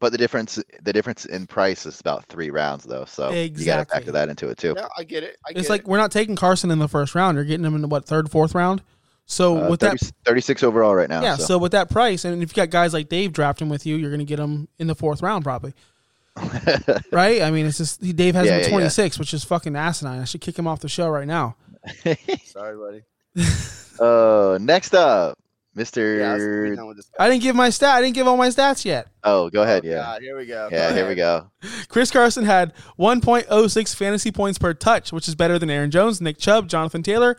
But 0.00 0.10
the 0.12 0.18
difference, 0.18 0.58
the 0.82 0.92
difference 0.92 1.24
in 1.24 1.46
price 1.46 1.86
is 1.86 2.00
about 2.00 2.26
three 2.26 2.50
rounds, 2.50 2.84
though. 2.84 3.04
So 3.04 3.30
you 3.30 3.48
got 3.64 3.78
to 3.78 3.94
factor 3.94 4.12
that 4.12 4.28
into 4.28 4.48
it 4.48 4.58
too. 4.58 4.74
Yeah, 4.76 4.88
I 4.98 5.04
get 5.04 5.22
it. 5.22 5.36
I 5.48 5.52
get 5.52 5.60
It's 5.60 5.70
like 5.70 5.82
it. 5.82 5.86
we're 5.86 5.98
not 5.98 6.10
taking 6.10 6.36
Carson 6.36 6.70
in 6.70 6.78
the 6.78 6.88
first 6.88 7.14
round. 7.14 7.36
You're 7.36 7.44
getting 7.44 7.64
him 7.64 7.74
in 7.74 7.80
the 7.80 7.88
what 7.88 8.04
third, 8.04 8.30
fourth 8.30 8.54
round. 8.54 8.82
So 9.26 9.64
Uh, 9.64 9.70
with 9.70 9.80
that 9.80 9.98
36 10.26 10.62
overall 10.62 10.94
right 10.94 11.08
now. 11.08 11.22
Yeah, 11.22 11.36
so. 11.36 11.44
so. 11.44 11.58
with 11.58 11.72
that 11.72 11.88
price, 11.88 12.24
and 12.26 12.42
if 12.42 12.50
you 12.50 12.54
got 12.54 12.68
guys 12.70 12.92
like 12.92 13.08
Dave 13.08 13.32
drafting 13.32 13.70
with 13.70 13.86
you, 13.86 13.96
you're 13.96 14.10
going 14.10 14.18
to 14.18 14.26
get 14.26 14.36
them 14.36 14.68
in 14.78 14.88
the 14.88 14.94
fourth 14.94 15.22
round 15.22 15.44
probably, 15.44 15.72
right? 17.12 17.42
I 17.42 17.50
mean, 17.50 17.66
it's 17.66 17.78
just 17.78 18.02
he- 18.02 18.12
Dave 18.12 18.34
has 18.34 18.46
Yeah, 18.46 18.52
him 18.52 18.58
yeah, 18.60 18.64
at 18.66 18.70
yeah. 18.70 18.76
26, 18.78 19.18
which 19.18 19.34
is 19.34 19.44
fucking 19.44 19.76
asinine. 19.76 20.20
I 20.20 20.24
should 20.24 20.40
kick 20.40 20.58
him 20.58 20.66
off 20.66 20.80
the 20.80 20.88
show 20.88 21.08
right 21.08 21.26
now. 21.26 21.56
Sorry, 22.44 22.76
buddy. 22.76 23.02
uh, 24.00 24.58
next 24.60 24.94
up, 24.94 25.38
Mister. 25.74 26.16
be 26.70 26.76
done 26.76 26.86
with 26.88 26.96
this. 26.96 27.10
I 27.18 27.28
didn't 27.28 27.42
give 27.42 27.54
my 27.54 27.70
stat. 27.70 27.96
I 27.96 28.00
didn't 28.00 28.14
give 28.14 28.26
all 28.26 28.36
my 28.36 28.48
stats 28.48 28.84
yet. 28.84 29.08
oh, 29.22 29.50
go 29.50 29.62
ahead. 29.62 29.82
Oh, 29.84 29.88
yeah, 29.88 29.96
God, 29.96 30.22
here 30.22 30.36
we 30.36 30.46
go. 30.46 30.68
yeah. 30.72 30.90
Go 30.90 30.94
Here 30.96 31.08
we 31.08 31.14
go. 31.14 31.50
Chris 31.88 32.10
Carson 32.10 32.44
had 32.44 32.72
1.06 32.98 33.94
fantasy 33.94 34.32
points 34.32 34.58
per 34.58 34.74
touch, 34.74 35.12
which 35.12 35.28
is 35.28 35.34
better 35.34 35.58
than 35.58 35.70
Aaron 35.70 35.90
Jones, 35.90 36.20
Nick 36.20 36.38
Chubb, 36.38 36.68
Jonathan 36.68 37.02
Taylor, 37.02 37.36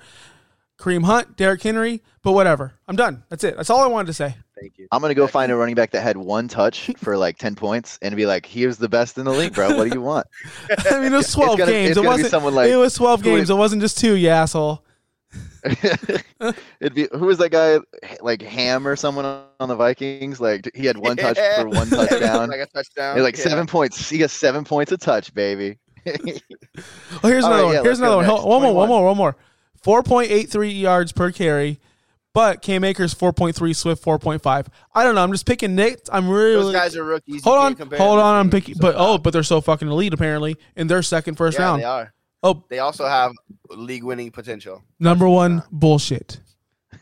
Kareem 0.80 1.06
Hunt, 1.06 1.36
Derrick 1.38 1.62
Henry. 1.64 2.02
But 2.22 2.32
whatever, 2.34 2.74
I'm 2.88 2.96
done. 2.96 3.24
That's 3.30 3.44
it. 3.44 3.56
That's 3.58 3.70
all 3.70 3.82
I 3.82 3.88
wanted 3.88 4.08
to 4.08 4.14
say. 4.14 4.36
Thank 4.60 4.78
you. 4.78 4.88
I'm 4.92 5.02
gonna 5.02 5.14
go 5.14 5.28
find 5.28 5.52
a 5.52 5.56
running 5.58 5.76
back 5.76 5.92
that 5.92 6.02
had 6.02 6.18
one 6.18 6.48
touch 6.48 6.92
for 6.98 7.18
like 7.18 7.38
ten 7.38 7.56
points 7.56 8.00
and 8.02 8.16
be 8.16 8.26
like, 8.26 8.46
"Here's 8.46 8.78
the 8.78 8.88
best 8.90 9.18
in 9.18 9.26
the 9.26 9.32
league, 9.32 9.54
bro. 9.54 9.76
What 9.76 9.90
do 9.90 9.94
you 9.96 10.02
want?" 10.02 10.28
I 10.92 11.00
mean, 11.02 11.14
it 11.14 11.18
was 11.18 11.32
12 11.34 11.58
gonna- 11.58 11.72
games. 11.72 11.90
it's 11.92 12.00
It 12.00 12.06
wasn't. 12.06 12.30
someone 12.30 12.56
like 12.56 12.70
it 12.70 12.76
was 12.78 12.94
12 12.94 13.22
who 13.22 13.30
is- 13.32 13.36
games. 13.40 13.50
It 13.50 13.56
wasn't 13.56 13.82
just 13.82 13.98
two. 13.98 14.16
You 14.16 14.30
asshole. 14.30 14.84
It'd 16.80 16.94
be 16.94 17.08
who 17.12 17.26
was 17.26 17.38
that 17.40 17.50
guy 17.52 17.80
like 18.22 18.42
Ham 18.42 18.88
or 18.88 18.96
someone 18.96 19.26
on 19.60 19.68
the 19.68 19.76
Vikings? 19.76 20.40
Like 20.40 20.70
he 20.76 20.86
had 20.86 20.98
one 20.98 21.18
touch 21.18 21.38
for 21.58 21.68
one 21.68 21.90
touchdown. 21.90 22.50
like 22.50 22.60
a 22.62 22.68
touchdown. 22.68 23.22
Like 23.22 23.38
yeah. 23.38 23.44
seven 23.44 23.68
points. 23.68 24.10
He 24.10 24.18
got 24.18 24.30
seven 24.30 24.64
points 24.64 24.92
a 24.92 24.98
touch, 24.98 25.34
baby. 25.34 25.78
Oh, 26.08 26.14
here's 27.24 27.44
All 27.44 27.52
another 27.52 27.54
right, 27.54 27.64
one. 27.64 27.74
yeah, 27.74 27.82
here's 27.84 28.00
another 28.00 28.18
one. 28.18 28.28
next. 28.28 28.44
One 28.44 28.62
more, 28.62 28.74
one 28.76 28.88
more, 28.88 29.06
one 29.06 29.18
more. 29.18 29.36
4.83 29.84 30.80
yards 30.82 31.12
per 31.12 31.32
carry, 31.32 31.80
but 32.36 32.62
Cam 32.62 32.84
Akers 32.84 33.16
4.3, 33.16 33.74
Swift 33.74 34.04
4.5. 34.04 34.68
I 34.94 35.04
don't 35.06 35.16
know. 35.16 35.24
I'm 35.24 35.32
just 35.32 35.46
picking 35.46 35.74
Nick. 35.74 36.02
I'm 36.12 36.28
really. 36.28 36.62
Those 36.64 36.74
guys 36.74 36.96
are 36.98 37.04
rookies. 37.06 37.42
Hold 37.46 37.58
on, 37.58 37.90
hold 37.98 38.20
on. 38.20 38.36
I'm 38.36 38.50
picking, 38.50 38.76
so 38.76 38.82
but 38.82 38.96
oh, 38.98 39.18
but 39.18 39.32
they're 39.32 39.42
so 39.42 39.62
fucking 39.62 39.88
elite 39.88 40.14
apparently 40.14 40.58
in 40.76 40.88
their 40.88 41.02
second, 41.02 41.36
first 41.36 41.58
yeah, 41.58 41.64
round. 41.64 41.82
they 41.82 41.86
are. 41.86 42.14
Oh, 42.44 42.64
They 42.70 42.80
also 42.80 43.08
have 43.08 43.32
league-winning 43.72 44.30
potential. 44.32 44.84
number 45.00 45.28
one 45.28 45.64
bullshit. 45.72 46.42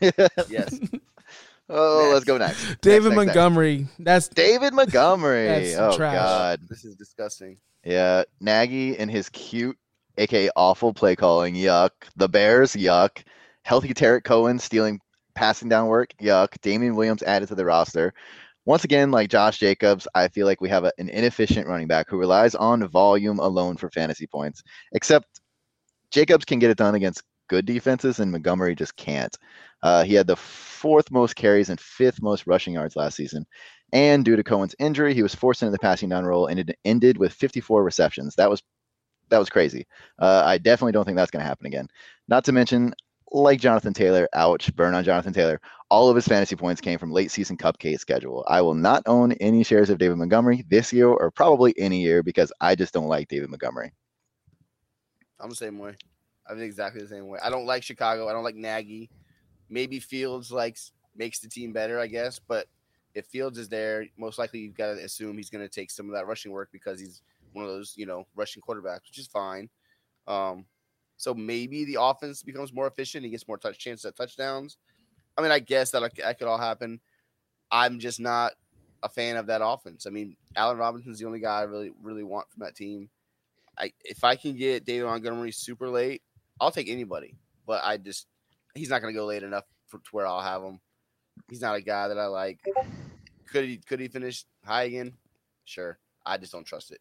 Yes. 0.48 0.78
oh, 1.68 2.10
let's 2.12 2.24
go 2.24 2.38
next. 2.38 2.80
David 2.80 2.80
Next, 2.80 3.04
next, 3.04 3.08
next. 3.08 3.16
Montgomery. 3.16 3.86
That's 3.98 4.28
David 4.28 4.72
Montgomery. 4.72 5.46
That's 5.74 5.76
oh 5.76 5.96
trash. 5.96 6.14
God. 6.14 6.60
this 6.68 6.84
is 6.84 6.94
disgusting. 6.96 7.58
Yeah, 7.84 8.24
Nagy 8.40 8.96
and 8.98 9.10
his 9.10 9.28
cute, 9.30 9.76
aka 10.16 10.50
awful 10.56 10.92
play 10.94 11.16
calling. 11.16 11.54
Yuck. 11.54 11.90
The 12.16 12.28
Bears. 12.28 12.74
Yuck. 12.74 13.22
Healthy 13.62 13.94
Tarik 13.94 14.24
Cohen 14.24 14.58
stealing 14.58 15.00
passing 15.34 15.68
down 15.68 15.88
work. 15.88 16.14
Yuck. 16.20 16.60
Damien 16.60 16.94
Williams 16.96 17.22
added 17.22 17.48
to 17.48 17.54
the 17.54 17.64
roster. 17.64 18.12
Once 18.66 18.84
again, 18.84 19.10
like 19.10 19.28
Josh 19.28 19.58
Jacobs, 19.58 20.08
I 20.14 20.28
feel 20.28 20.46
like 20.46 20.60
we 20.60 20.70
have 20.70 20.84
a, 20.84 20.92
an 20.98 21.10
inefficient 21.10 21.66
running 21.66 21.86
back 21.86 22.08
who 22.08 22.16
relies 22.16 22.54
on 22.54 22.86
volume 22.88 23.38
alone 23.38 23.76
for 23.76 23.90
fantasy 23.90 24.26
points. 24.26 24.62
Except 24.92 25.26
Jacobs 26.10 26.44
can 26.44 26.58
get 26.58 26.70
it 26.70 26.78
done 26.78 26.94
against 26.94 27.22
good 27.48 27.66
defenses, 27.66 28.20
and 28.20 28.32
Montgomery 28.32 28.74
just 28.74 28.96
can't. 28.96 29.36
Uh, 29.82 30.02
he 30.02 30.14
had 30.14 30.26
the 30.26 30.36
fourth 30.36 31.10
most 31.10 31.36
carries 31.36 31.68
and 31.68 31.78
fifth 31.78 32.22
most 32.22 32.46
rushing 32.46 32.74
yards 32.74 32.96
last 32.96 33.16
season. 33.16 33.44
And 33.92 34.24
due 34.24 34.36
to 34.36 34.42
Cohen's 34.42 34.74
injury, 34.78 35.14
he 35.14 35.22
was 35.22 35.34
forced 35.34 35.62
into 35.62 35.72
the 35.72 35.78
passing 35.78 36.08
down 36.08 36.24
role 36.24 36.46
and 36.46 36.58
it 36.58 36.78
ended 36.84 37.18
with 37.18 37.32
54 37.32 37.84
receptions. 37.84 38.34
That 38.36 38.50
was 38.50 38.62
that 39.30 39.38
was 39.38 39.48
crazy. 39.48 39.86
Uh, 40.18 40.42
I 40.44 40.58
definitely 40.58 40.92
don't 40.92 41.04
think 41.04 41.16
that's 41.16 41.30
going 41.30 41.42
to 41.42 41.48
happen 41.48 41.66
again. 41.66 41.88
Not 42.28 42.44
to 42.44 42.52
mention, 42.52 42.92
like 43.34 43.60
Jonathan 43.60 43.92
Taylor, 43.92 44.28
ouch, 44.32 44.74
burn 44.76 44.94
on 44.94 45.02
Jonathan 45.02 45.32
Taylor. 45.32 45.60
All 45.90 46.08
of 46.08 46.16
his 46.16 46.26
fantasy 46.26 46.54
points 46.54 46.80
came 46.80 46.98
from 46.98 47.10
late 47.10 47.30
season 47.30 47.56
cupcake 47.56 47.98
schedule. 47.98 48.44
I 48.48 48.62
will 48.62 48.74
not 48.74 49.02
own 49.06 49.32
any 49.32 49.64
shares 49.64 49.90
of 49.90 49.98
David 49.98 50.16
Montgomery 50.16 50.64
this 50.70 50.92
year 50.92 51.08
or 51.08 51.30
probably 51.30 51.74
any 51.76 52.00
year 52.00 52.22
because 52.22 52.52
I 52.60 52.76
just 52.76 52.94
don't 52.94 53.08
like 53.08 53.28
David 53.28 53.50
Montgomery. 53.50 53.92
I'm 55.40 55.50
the 55.50 55.56
same 55.56 55.78
way. 55.78 55.96
I 56.46 56.52
think 56.52 56.62
exactly 56.62 57.02
the 57.02 57.08
same 57.08 57.26
way. 57.26 57.40
I 57.42 57.50
don't 57.50 57.66
like 57.66 57.82
Chicago. 57.82 58.28
I 58.28 58.32
don't 58.32 58.44
like 58.44 58.54
Nagy. 58.54 59.10
Maybe 59.68 59.98
Fields 59.98 60.52
likes 60.52 60.92
makes 61.16 61.40
the 61.40 61.48
team 61.48 61.72
better, 61.72 61.98
I 61.98 62.06
guess. 62.06 62.38
But 62.38 62.66
if 63.14 63.26
Fields 63.26 63.58
is 63.58 63.68
there, 63.68 64.06
most 64.16 64.38
likely 64.38 64.60
you've 64.60 64.76
got 64.76 64.94
to 64.94 65.04
assume 65.04 65.36
he's 65.36 65.50
going 65.50 65.64
to 65.64 65.68
take 65.68 65.90
some 65.90 66.06
of 66.06 66.14
that 66.14 66.26
rushing 66.26 66.52
work 66.52 66.68
because 66.72 67.00
he's 67.00 67.22
one 67.52 67.64
of 67.64 67.70
those, 67.70 67.94
you 67.96 68.06
know, 68.06 68.26
rushing 68.36 68.62
quarterbacks, 68.62 69.08
which 69.08 69.18
is 69.18 69.26
fine. 69.26 69.68
Um, 70.26 70.66
so 71.16 71.34
maybe 71.34 71.84
the 71.84 71.98
offense 72.00 72.42
becomes 72.42 72.72
more 72.72 72.86
efficient. 72.86 73.24
He 73.24 73.30
gets 73.30 73.46
more 73.48 73.58
touch 73.58 73.78
chances 73.78 74.04
at 74.04 74.16
touchdowns. 74.16 74.78
I 75.36 75.42
mean, 75.42 75.50
I 75.50 75.58
guess 75.58 75.90
that 75.90 76.00
that 76.16 76.38
could 76.38 76.48
all 76.48 76.58
happen. 76.58 77.00
I'm 77.70 77.98
just 77.98 78.20
not 78.20 78.52
a 79.02 79.08
fan 79.08 79.36
of 79.36 79.46
that 79.46 79.64
offense. 79.64 80.06
I 80.06 80.10
mean, 80.10 80.36
Allen 80.56 80.78
Robinson's 80.78 81.18
the 81.18 81.26
only 81.26 81.40
guy 81.40 81.60
I 81.60 81.62
really 81.62 81.92
really 82.02 82.22
want 82.24 82.50
from 82.50 82.60
that 82.60 82.76
team. 82.76 83.10
I 83.78 83.92
if 84.04 84.24
I 84.24 84.36
can 84.36 84.56
get 84.56 84.84
David 84.84 85.06
Montgomery 85.06 85.52
super 85.52 85.88
late, 85.88 86.22
I'll 86.60 86.70
take 86.70 86.88
anybody. 86.88 87.36
But 87.66 87.82
I 87.84 87.96
just 87.96 88.26
he's 88.74 88.90
not 88.90 89.02
going 89.02 89.12
to 89.12 89.18
go 89.18 89.26
late 89.26 89.42
enough 89.42 89.64
for, 89.86 89.98
to 89.98 90.08
where 90.12 90.26
I'll 90.26 90.42
have 90.42 90.62
him. 90.62 90.80
He's 91.48 91.60
not 91.60 91.76
a 91.76 91.80
guy 91.80 92.08
that 92.08 92.18
I 92.18 92.26
like. 92.26 92.60
Could 93.50 93.64
he 93.64 93.76
could 93.78 94.00
he 94.00 94.08
finish 94.08 94.44
high 94.64 94.84
again? 94.84 95.14
Sure. 95.64 95.98
I 96.26 96.38
just 96.38 96.52
don't 96.52 96.66
trust 96.66 96.90
it. 96.90 97.00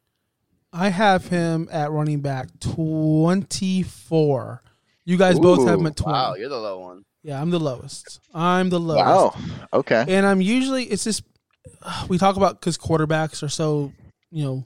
I 0.73 0.89
have 0.89 1.27
him 1.27 1.69
at 1.71 1.91
running 1.91 2.21
back 2.21 2.49
24. 2.59 4.63
You 5.05 5.17
guys 5.17 5.39
both 5.39 5.67
have 5.67 5.79
him 5.79 5.85
at 5.85 5.95
20. 5.95 6.11
Wow, 6.11 6.33
you're 6.33 6.49
the 6.49 6.57
low 6.57 6.79
one. 6.79 7.05
Yeah, 7.21 7.39
I'm 7.39 7.51
the 7.51 7.59
lowest. 7.59 8.19
I'm 8.33 8.69
the 8.69 8.79
lowest. 8.79 9.05
Wow. 9.05 9.35
Okay. 9.71 10.03
And 10.07 10.25
I'm 10.25 10.41
usually 10.41 10.85
it's 10.85 11.03
just 11.03 11.23
we 12.09 12.17
talk 12.17 12.37
about 12.37 12.59
because 12.59 12.77
quarterbacks 12.77 13.43
are 13.43 13.49
so 13.49 13.93
you 14.31 14.43
know 14.43 14.65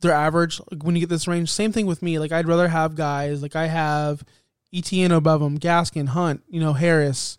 they're 0.00 0.12
average. 0.12 0.60
Like 0.70 0.84
when 0.84 0.94
you 0.94 1.00
get 1.00 1.08
this 1.08 1.26
range, 1.26 1.50
same 1.50 1.72
thing 1.72 1.86
with 1.86 2.02
me. 2.02 2.18
Like 2.18 2.32
I'd 2.32 2.46
rather 2.46 2.68
have 2.68 2.94
guys 2.94 3.42
like 3.42 3.56
I 3.56 3.66
have 3.66 4.22
ETN 4.74 5.10
above 5.10 5.40
him, 5.40 5.58
Gaskin, 5.58 6.08
Hunt, 6.08 6.42
you 6.48 6.60
know 6.60 6.74
Harris. 6.74 7.38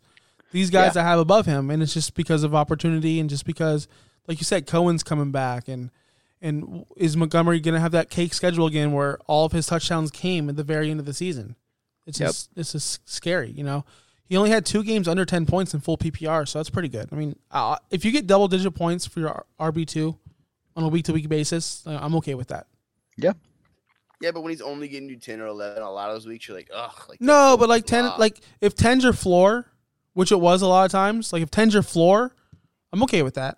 These 0.52 0.70
guys 0.70 0.96
I 0.96 1.04
have 1.04 1.20
above 1.20 1.46
him, 1.46 1.70
and 1.70 1.84
it's 1.84 1.94
just 1.94 2.16
because 2.16 2.44
of 2.44 2.56
opportunity 2.56 3.20
and 3.20 3.30
just 3.30 3.46
because, 3.46 3.88
like 4.28 4.40
you 4.40 4.46
said, 4.46 4.66
Cohen's 4.66 5.04
coming 5.04 5.32
back, 5.32 5.68
and 5.68 5.92
and 6.42 6.86
is 6.96 7.18
Montgomery 7.18 7.60
going 7.60 7.74
to 7.74 7.80
have 7.80 7.92
that 7.94 8.10
cake 8.10 8.34
schedule 8.34 8.68
again 8.68 8.92
where 8.92 9.18
all 9.28 9.46
of 9.46 9.52
his 9.52 9.66
touchdowns 9.68 10.12
came 10.12 10.50
at 10.50 10.56
the 10.56 10.64
very 10.64 10.90
end 10.92 11.00
of 11.00 11.06
the 11.06 11.14
season? 11.14 11.56
It's 12.06 12.20
Yep. 12.20 12.30
just 12.30 12.50
it's 12.56 12.72
just 12.74 13.10
scary, 13.10 13.52
you 13.52 13.64
know. 13.64 13.86
He 14.26 14.36
only 14.38 14.50
had 14.50 14.66
two 14.66 14.84
games 14.84 15.08
under 15.08 15.26
ten 15.26 15.46
points 15.46 15.74
in 15.74 15.80
full 15.80 15.98
PPR, 15.98 16.48
so 16.48 16.60
that's 16.60 16.70
pretty 16.70 16.90
good. 16.90 17.10
I 17.12 17.16
mean, 17.16 17.38
uh, 17.52 17.78
if 17.92 18.04
you 18.06 18.12
get 18.12 18.28
double 18.28 18.48
digit 18.48 18.76
points 18.76 19.06
for 19.06 19.20
your 19.22 19.46
RB 19.60 19.86
two 19.88 20.18
on 20.76 20.84
a 20.84 20.88
week 20.90 21.06
to 21.06 21.14
week 21.14 21.28
basis, 21.30 21.84
uh, 21.88 21.98
I'm 22.02 22.16
okay 22.18 22.36
with 22.36 22.50
that. 22.50 22.68
Yeah, 23.18 23.34
Yeah, 24.22 24.32
but 24.32 24.42
when 24.42 24.52
he's 24.52 24.62
only 24.62 24.88
getting 24.90 25.10
you 25.10 25.16
ten 25.18 25.40
or 25.42 25.48
eleven, 25.48 25.82
a 25.82 25.90
lot 25.92 26.10
of 26.10 26.16
those 26.16 26.28
weeks 26.28 26.48
you're 26.48 26.56
like, 26.58 26.70
ugh. 26.74 26.94
Like 27.10 27.20
No, 27.22 27.56
but 27.60 27.68
like 27.70 27.86
ten, 27.86 28.04
blah. 28.06 28.16
like 28.18 28.42
if 28.62 28.76
ten's 28.76 29.04
your 29.04 29.14
floor, 29.14 29.66
which 30.14 30.32
it 30.32 30.40
was 30.40 30.62
a 30.62 30.68
lot 30.68 30.86
of 30.86 30.92
times, 30.92 31.32
like 31.34 31.42
if 31.42 31.50
ten's 31.50 31.74
your 31.74 31.84
floor, 31.84 32.36
I'm 32.94 33.04
okay 33.04 33.24
with 33.24 33.34
that. 33.36 33.58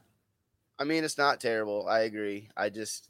I 0.80 0.86
mean, 0.86 1.04
it's 1.04 1.18
not 1.18 1.40
terrible. 1.40 1.88
I 1.88 2.00
agree. 2.02 2.50
I 2.56 2.70
just, 2.70 3.10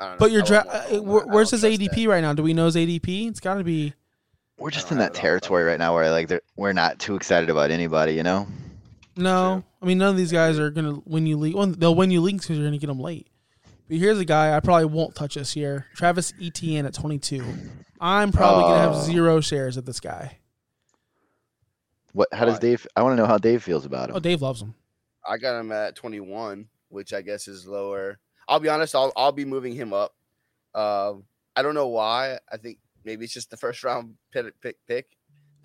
I 0.00 0.04
don't 0.04 0.12
know. 0.14 0.18
But 0.18 0.32
your 0.32 0.42
I 0.42 0.46
draft, 0.46 0.68
uh, 0.68 0.84
more. 0.90 1.02
where- 1.02 1.22
I 1.22 1.34
where's 1.34 1.50
his 1.52 1.62
ADP 1.64 1.94
that. 1.94 2.08
right 2.08 2.20
now? 2.20 2.32
Do 2.34 2.42
we 2.42 2.52
know 2.52 2.66
his 2.66 2.74
ADP? 2.76 3.28
It's 3.28 3.40
got 3.40 3.54
to 3.54 3.64
be. 3.64 3.94
We're 4.58 4.70
just 4.70 4.90
in 4.90 4.98
that 4.98 5.04
it 5.04 5.06
off 5.06 5.12
the 5.12 5.16
top 5.18 5.22
territory 5.22 5.62
right 5.64 5.78
now 5.78 5.94
where 5.94 6.10
like 6.10 6.32
we're 6.56 6.72
not 6.72 6.98
too 6.98 7.14
excited 7.14 7.48
about 7.48 7.70
anybody, 7.70 8.14
you 8.14 8.24
know. 8.24 8.48
No, 9.16 9.62
I 9.80 9.86
mean 9.86 9.98
none 9.98 10.10
of 10.10 10.16
these 10.16 10.32
guys 10.32 10.58
are 10.58 10.70
gonna 10.70 11.00
win 11.04 11.26
you 11.26 11.36
league. 11.36 11.54
Well, 11.54 11.66
they'll 11.66 11.94
win 11.94 12.10
you 12.10 12.20
leagues 12.20 12.44
because 12.44 12.56
you're 12.58 12.66
gonna 12.66 12.78
get 12.78 12.88
them 12.88 12.98
late. 13.00 13.28
But 13.88 13.98
here's 13.98 14.18
a 14.18 14.24
guy 14.24 14.56
I 14.56 14.60
probably 14.60 14.86
won't 14.86 15.14
touch 15.14 15.36
this 15.36 15.54
year: 15.54 15.86
Travis 15.94 16.32
Etienne 16.42 16.86
at 16.86 16.94
22. 16.94 17.44
I'm 18.00 18.32
probably 18.32 18.64
gonna 18.64 18.78
have 18.80 18.94
Oh. 18.96 19.02
zero 19.02 19.40
shares 19.40 19.76
of 19.76 19.84
this 19.86 20.00
guy. 20.00 20.38
What? 22.12 22.28
How 22.32 22.44
does 22.44 22.58
Dave? 22.58 22.86
I 22.96 23.02
want 23.02 23.12
to 23.16 23.16
know 23.22 23.26
how 23.28 23.38
Dave 23.38 23.62
feels 23.62 23.84
about 23.84 24.10
him. 24.10 24.16
Oh, 24.16 24.20
Dave 24.20 24.42
loves 24.42 24.60
him. 24.62 24.74
I 25.28 25.36
got 25.36 25.58
him 25.58 25.72
at 25.72 25.94
21, 25.96 26.68
which 26.88 27.12
I 27.12 27.22
guess 27.22 27.48
is 27.48 27.66
lower. 27.66 28.18
I'll 28.48 28.60
be 28.60 28.68
honest. 28.68 28.94
I'll 28.94 29.12
I'll 29.16 29.32
be 29.32 29.44
moving 29.44 29.74
him 29.74 29.92
up. 29.92 30.14
Um, 30.74 31.24
I 31.54 31.62
don't 31.62 31.74
know 31.74 31.88
why. 31.88 32.38
I 32.50 32.56
think 32.56 32.78
maybe 33.04 33.24
it's 33.24 33.34
just 33.34 33.50
the 33.50 33.56
first 33.56 33.84
round 33.84 34.14
pick 34.32 34.60
pick, 34.60 34.76
pick 34.86 35.06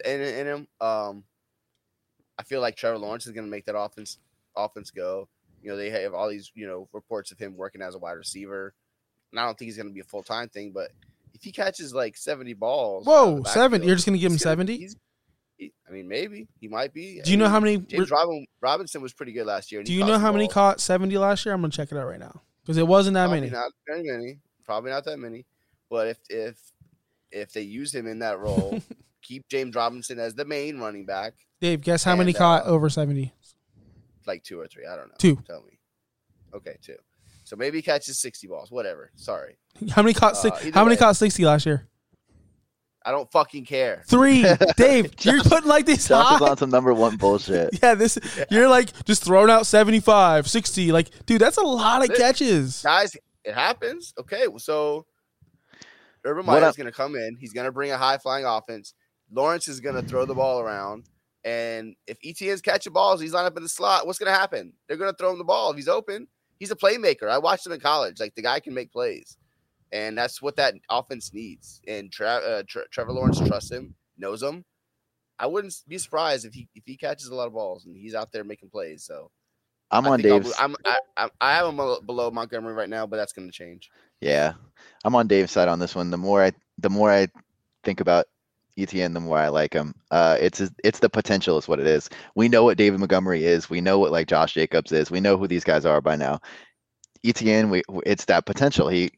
in, 0.06 0.22
in 0.22 0.48
him. 0.48 0.68
Um, 0.82 1.24
I 2.38 2.44
feel 2.44 2.62
like 2.62 2.76
Trevor 2.76 2.98
Lawrence 2.98 3.26
is 3.26 3.32
going 3.32 3.46
to 3.46 3.52
make 3.52 3.66
that 3.66 3.78
offense 3.78 4.18
offense 4.56 4.92
go. 4.92 5.30
You 5.62 5.72
know, 5.72 5.78
they 5.78 5.90
have 5.92 6.14
all 6.14 6.30
these 6.30 6.52
you 6.56 6.68
know 6.68 6.90
reports 6.92 7.32
of 7.32 7.40
him 7.40 7.56
working 7.56 7.82
as 7.82 7.96
a 7.96 8.00
wide 8.00 8.14
receiver, 8.14 8.74
and 9.32 9.40
I 9.40 9.46
don't 9.46 9.58
think 9.58 9.68
he's 9.68 9.78
going 9.78 9.88
to 9.88 9.94
be 9.94 10.02
a 10.02 10.06
full 10.06 10.24
time 10.24 10.50
thing. 10.50 10.72
But 10.74 10.92
if 11.34 11.42
he 11.44 11.52
catches 11.52 11.94
like 11.94 12.18
70 12.18 12.54
balls, 12.56 13.06
Whoa, 13.06 13.44
seven! 13.44 13.72
backfield, 13.72 13.88
You're 13.88 13.96
just 13.96 14.06
gonna 14.06 14.18
give 14.18 14.32
him 14.32 14.68
he's 14.80 14.96
I 15.88 15.92
mean, 15.92 16.08
maybe 16.08 16.48
he 16.60 16.68
might 16.68 16.94
be. 16.94 17.22
Do 17.24 17.32
you 17.32 17.38
know 17.38 17.46
I 17.46 17.50
how 17.50 17.60
many? 17.60 17.78
James 17.78 18.10
Robin, 18.12 18.46
Robinson 18.62 19.02
was 19.02 19.14
pretty 19.14 19.32
good 19.32 19.46
last 19.46 19.72
year. 19.72 19.84
Do 19.84 19.94
you 19.94 20.06
know 20.06 20.18
how 20.18 20.32
many 20.32 20.48
caught 20.48 20.82
70 20.82 21.18
last 21.18 21.46
year? 21.46 21.54
I'm 21.54 21.62
gonna 21.62 21.72
check 21.72 21.92
it 21.92 21.98
out 21.98 22.08
right 22.08 22.20
now 22.20 22.42
because 22.62 22.78
it 22.78 22.88
wasn't 22.88 23.14
that 23.16 23.26
Probably 23.26 23.42
many. 23.42 23.52
Not 23.52 23.72
very 23.88 24.04
many. 24.04 24.40
Probably 24.66 24.92
not 24.92 25.06
that 25.06 25.18
many. 25.18 25.46
But 25.90 26.08
if 26.08 26.18
if 26.30 26.58
if 27.32 27.54
they 27.54 27.62
use 27.62 27.94
him 27.94 28.08
in 28.08 28.20
that 28.20 28.40
role, 28.40 28.82
keep 29.22 29.48
James 29.50 29.76
Robinson 29.76 30.20
as 30.20 30.34
the 30.36 30.46
main 30.46 30.80
running 30.80 31.06
back, 31.06 31.34
Dave, 31.62 31.82
guess 31.82 32.04
how 32.04 32.16
many 32.16 32.32
And, 32.32 32.38
caught 32.38 32.66
uh, 32.66 32.70
over 32.70 32.90
70? 32.90 33.34
like 34.26 34.44
two 34.44 34.60
or 34.60 34.68
three. 34.68 34.86
I 34.86 34.96
don't 34.96 35.08
know. 35.10 35.16
Two. 35.18 35.36
Tell 35.48 35.62
me. 35.64 35.78
Okay, 36.54 36.78
two. 36.82 36.96
So 37.44 37.56
maybe 37.58 37.80
he 37.80 37.82
catches 37.82 38.20
sixty 38.20 38.48
balls. 38.48 38.72
Whatever. 38.72 39.12
Sorry. 39.16 39.58
How 39.92 40.02
many 40.02 40.14
caught? 40.14 40.44
Uh, 40.46 40.52
how 40.74 40.84
many 40.84 40.96
way. 40.96 40.98
caught 40.98 41.16
60 41.16 41.44
last 41.46 41.66
year? 41.66 41.88
I 43.06 43.12
don't 43.12 43.30
fucking 43.32 43.66
care. 43.66 44.04
Three. 44.08 44.46
Dave, 44.78 45.14
you're 45.26 45.44
putting 45.44 45.68
like 45.70 45.86
these 45.86 46.08
Josh 46.08 46.34
is 46.36 46.40
high. 46.40 46.52
on 46.52 46.58
some 46.58 46.70
number 46.70 46.94
one 46.94 47.18
bullshit. 47.18 47.80
Yeah, 47.84 47.96
this 47.96 48.18
you're 48.50 48.70
like 48.70 48.92
just 49.06 49.24
throwing 49.24 49.50
out 49.50 49.66
75, 49.68 50.48
60. 50.50 50.92
Like, 50.92 51.10
dude, 51.26 51.42
that's 51.42 51.58
a 51.58 51.62
lot 51.64 52.02
of 52.02 52.08
This- 52.10 52.18
catches. 52.18 52.82
Guys, 52.82 53.16
it 53.44 53.54
happens. 53.54 54.14
Okay, 54.20 54.46
so 54.58 55.06
Urban 56.26 56.46
What 56.46 56.62
Meyer 56.62 56.70
is 56.70 56.76
going 56.78 56.86
to 56.86 56.94
come 56.94 57.16
in. 57.16 57.36
He's 57.40 57.52
going 57.54 57.66
to 57.66 57.72
bring 57.72 57.92
a 57.92 57.98
high 57.98 58.18
flying 58.18 58.46
offense. 58.46 58.94
Lawrence 59.32 59.68
is 59.68 59.80
going 59.82 59.96
to 59.96 60.02
throw 60.08 60.26
the 60.26 60.36
ball 60.36 60.60
around. 60.62 61.06
And 61.44 61.96
if 62.08 62.18
ETN's 62.24 62.62
catching 62.62 62.94
balls, 62.94 63.20
he's 63.20 63.34
lined 63.34 63.48
up 63.48 63.58
in 63.58 63.64
the 63.64 63.70
slot. 63.70 64.08
What's 64.08 64.18
going 64.20 64.32
to 64.32 64.40
happen? 64.40 64.72
They're 64.88 64.96
going 64.96 65.12
to 65.12 65.18
throw 65.18 65.32
him 65.32 65.38
the 65.40 65.44
ball. 65.44 65.72
If 65.72 65.76
he's 65.76 65.90
open, 65.90 66.28
he's 66.60 66.72
a 66.72 66.76
playmaker. 66.76 67.28
I 67.30 67.38
watched 67.38 67.66
him 67.66 67.74
in 67.74 67.82
college. 67.82 68.20
Like 68.22 68.34
the 68.36 68.42
guy 68.42 68.62
can 68.62 68.74
make 68.74 68.94
plays, 68.94 69.36
and 69.94 70.18
that's 70.18 70.42
what 70.42 70.56
that 70.58 70.74
offense 70.90 71.34
needs. 71.34 71.80
And 71.88 72.12
Tra- 72.12 72.28
uh, 72.46 72.64
Tre- 72.68 72.88
Trevor 72.92 73.14
Lawrence 73.14 73.40
trusts 73.40 73.72
him, 73.72 73.94
knows 74.18 74.42
him. 74.42 74.66
I 75.40 75.46
wouldn't 75.46 75.74
be 75.88 75.98
surprised 75.98 76.46
if 76.46 76.54
he 76.54 76.68
if 76.76 76.84
he 76.86 76.98
catches 76.98 77.28
a 77.28 77.36
lot 77.36 77.48
of 77.48 77.54
balls 77.54 77.86
and 77.86 77.96
he's 77.96 78.16
out 78.16 78.32
there 78.32 78.44
making 78.44 78.70
plays. 78.70 79.04
So 79.04 79.30
I'm 79.92 80.08
I 80.08 80.12
on 80.12 80.22
Dave's. 80.22 80.54
I'm, 80.60 80.76
I, 80.86 80.98
I, 81.16 81.30
I 81.40 81.56
have 81.56 81.68
him 81.68 81.78
below 82.06 82.32
Montgomery 82.32 82.74
right 82.74 82.90
now, 82.90 83.06
but 83.06 83.18
that's 83.18 83.34
going 83.34 83.48
to 83.48 83.54
change. 83.54 83.90
Yeah, 84.20 84.54
I'm 85.06 85.16
on 85.16 85.28
Dave's 85.28 85.52
side 85.52 85.68
on 85.68 85.80
this 85.80 85.96
one. 85.96 86.10
The 86.10 86.18
more 86.18 86.44
I, 86.44 86.54
the 86.80 86.90
more 86.90 87.12
I 87.12 87.28
think 87.84 88.00
about 88.00 88.26
ETN, 88.78 89.14
the 89.14 89.20
more 89.20 89.38
I 89.38 89.50
like 89.50 89.74
him. 89.74 89.94
Uh, 90.10 90.38
it's 90.40 90.62
it's 90.84 91.00
the 91.00 91.10
potential 91.10 91.58
is 91.58 91.68
what 91.68 91.80
it 91.80 91.88
is. 91.88 92.10
We 92.36 92.50
know 92.50 92.64
what 92.64 92.78
David 92.78 93.00
Montgomery 93.00 93.44
is. 93.44 93.70
We 93.70 93.82
know 93.82 94.00
what 94.00 94.12
like 94.12 94.28
Josh 94.28 94.56
Jacobs 94.56 94.92
is. 94.92 95.12
We 95.12 95.20
know 95.20 95.38
who 95.38 95.48
these 95.48 95.64
guys 95.64 95.86
are 95.86 96.02
by 96.02 96.16
now. 96.16 96.40
ETN, 97.24 97.70
we 97.70 97.84
it's 98.06 98.26
that 98.26 98.46
potential. 98.46 98.88
He 98.88 99.12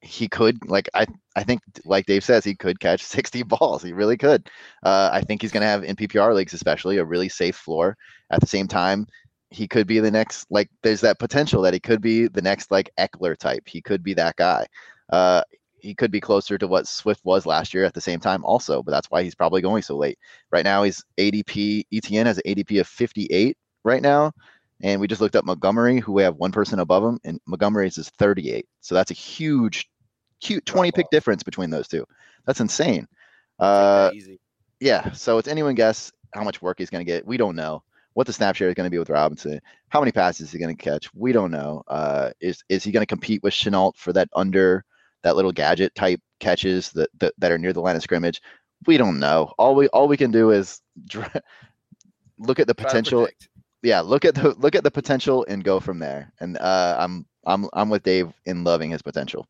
he 0.00 0.28
could 0.28 0.68
like 0.68 0.88
I 0.94 1.06
I 1.34 1.42
think 1.44 1.60
like 1.84 2.06
Dave 2.06 2.24
says 2.24 2.44
he 2.44 2.54
could 2.54 2.80
catch 2.80 3.02
60 3.04 3.42
balls. 3.42 3.82
He 3.82 3.92
really 3.92 4.16
could. 4.16 4.48
Uh, 4.82 5.10
I 5.12 5.20
think 5.22 5.42
he's 5.42 5.52
gonna 5.52 5.66
have 5.66 5.84
in 5.84 5.96
PPR 5.96 6.34
leagues 6.34 6.54
especially 6.54 6.98
a 6.98 7.04
really 7.04 7.28
safe 7.28 7.56
floor. 7.56 7.96
At 8.30 8.40
the 8.40 8.46
same 8.46 8.68
time, 8.68 9.06
he 9.50 9.68
could 9.68 9.86
be 9.86 10.00
the 10.00 10.10
next 10.10 10.46
like 10.50 10.68
there's 10.82 11.00
that 11.02 11.18
potential 11.18 11.62
that 11.62 11.74
he 11.74 11.80
could 11.80 12.00
be 12.00 12.28
the 12.28 12.42
next 12.42 12.70
like 12.70 12.90
Ekeler 12.98 13.36
type. 13.36 13.62
He 13.66 13.80
could 13.82 14.02
be 14.02 14.14
that 14.14 14.36
guy. 14.36 14.66
Uh 15.10 15.42
he 15.78 15.94
could 15.94 16.10
be 16.10 16.20
closer 16.20 16.58
to 16.58 16.66
what 16.66 16.88
Swift 16.88 17.20
was 17.24 17.46
last 17.46 17.72
year 17.74 17.84
at 17.84 17.94
the 17.94 18.00
same 18.00 18.18
time 18.18 18.44
also, 18.44 18.82
but 18.82 18.90
that's 18.92 19.08
why 19.10 19.22
he's 19.22 19.34
probably 19.34 19.60
going 19.62 19.82
so 19.82 19.96
late. 19.96 20.18
Right 20.50 20.64
now 20.64 20.82
he's 20.82 21.04
ADP 21.18 21.84
ETN 21.92 22.26
has 22.26 22.38
an 22.38 22.44
ADP 22.46 22.80
of 22.80 22.88
58 22.88 23.56
right 23.84 24.02
now. 24.02 24.32
And 24.82 25.00
we 25.00 25.08
just 25.08 25.20
looked 25.20 25.36
up 25.36 25.44
Montgomery, 25.44 26.00
who 26.00 26.12
we 26.12 26.22
have 26.22 26.36
one 26.36 26.52
person 26.52 26.78
above 26.78 27.02
him, 27.02 27.18
and 27.24 27.40
Montgomery's 27.46 27.98
is 27.98 28.10
38. 28.10 28.66
So 28.80 28.94
that's 28.94 29.10
a 29.10 29.14
huge, 29.14 29.88
cute 30.40 30.66
20 30.66 30.92
pick 30.92 31.10
difference 31.10 31.42
between 31.42 31.70
those 31.70 31.88
two. 31.88 32.04
That's 32.46 32.60
insane. 32.60 33.08
Uh, 33.58 34.10
that 34.10 34.38
yeah. 34.80 35.12
So 35.12 35.38
it's 35.38 35.48
anyone 35.48 35.74
guess 35.74 36.12
how 36.34 36.44
much 36.44 36.60
work 36.60 36.78
he's 36.78 36.90
going 36.90 37.04
to 37.04 37.10
get. 37.10 37.26
We 37.26 37.36
don't 37.36 37.56
know 37.56 37.82
what 38.16 38.26
the 38.26 38.32
snap 38.32 38.56
share 38.56 38.68
is 38.68 38.74
going 38.74 38.86
to 38.86 38.90
be 38.90 38.98
with 38.98 39.10
Robinson. 39.10 39.60
How 39.88 40.00
many 40.00 40.10
passes 40.12 40.48
is 40.48 40.52
he 40.52 40.58
going 40.58 40.74
to 40.74 40.82
catch? 40.82 41.12
We 41.14 41.32
don't 41.32 41.50
know. 41.50 41.82
Uh, 41.86 42.30
is 42.40 42.62
is 42.68 42.82
he 42.82 42.92
going 42.92 43.02
to 43.02 43.06
compete 43.06 43.42
with 43.42 43.52
Shenault 43.52 43.96
for 43.96 44.12
that 44.14 44.28
under 44.34 44.84
that 45.22 45.36
little 45.36 45.52
gadget 45.52 45.94
type 45.94 46.20
catches 46.40 46.92
that, 46.92 47.10
that 47.18 47.34
that 47.38 47.52
are 47.52 47.58
near 47.58 47.72
the 47.72 47.80
line 47.80 47.96
of 47.96 48.02
scrimmage? 48.02 48.40
We 48.86 48.96
don't 48.96 49.18
know. 49.18 49.52
All 49.58 49.74
we 49.74 49.88
all 49.88 50.08
we 50.08 50.16
can 50.16 50.30
do 50.30 50.50
is 50.50 50.80
dr- 51.06 51.42
look 52.38 52.58
at 52.58 52.66
the 52.66 52.74
potential. 52.74 53.28
Yeah, 53.86 54.00
look 54.00 54.24
at 54.24 54.34
the 54.34 54.52
look 54.58 54.74
at 54.74 54.82
the 54.82 54.90
potential 54.90 55.44
and 55.48 55.62
go 55.62 55.78
from 55.78 56.00
there. 56.00 56.32
And 56.40 56.58
uh, 56.58 56.96
I'm 56.98 57.24
I'm 57.46 57.68
I'm 57.72 57.88
with 57.88 58.02
Dave 58.02 58.32
in 58.44 58.64
loving 58.64 58.90
his 58.90 59.00
potential. 59.00 59.46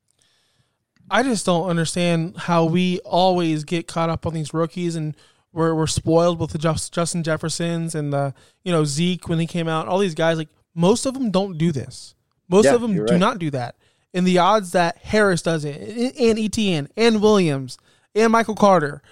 I 1.11 1.22
just 1.22 1.46
don't 1.46 1.68
understand 1.68 2.37
how 2.37 2.64
we 2.64 2.99
always 3.01 3.64
get 3.64 3.87
caught 3.87 4.11
up 4.11 4.27
on 4.27 4.35
these 4.35 4.53
rookies 4.53 4.96
and 4.96 5.16
we're, 5.53 5.72
we're 5.75 5.87
spoiled 5.87 6.38
with 6.38 6.51
the 6.51 6.59
Justin 6.59 7.22
Jeffersons 7.22 7.94
and 7.94 8.12
the 8.12 8.35
you 8.62 8.72
know 8.72 8.85
Zeke 8.85 9.27
when 9.29 9.38
he 9.38 9.46
came 9.46 9.68
out. 9.68 9.88
All 9.88 9.99
these 10.01 10.14
guys 10.14 10.37
like 10.37 10.49
most 10.75 11.07
of 11.07 11.14
them 11.14 11.31
don't 11.31 11.57
do 11.57 11.72
this. 11.72 12.14
Most 12.49 12.66
Yeah, 12.66 12.75
of 12.75 12.83
them 12.83 12.94
do 12.94 13.05
right. 13.05 13.18
not 13.18 13.38
do 13.38 13.51
that. 13.53 13.77
And 14.12 14.27
the 14.27 14.38
odds 14.38 14.72
that 14.72 14.99
Harris 14.99 15.40
does 15.42 15.64
it 15.64 15.81
and- 15.81 16.16
and 16.20 16.38
Etienne 16.38 16.88
and 16.96 17.22
Williams 17.22 17.79
and 18.14 18.31
Michael 18.33 18.55
Carter, 18.55 19.03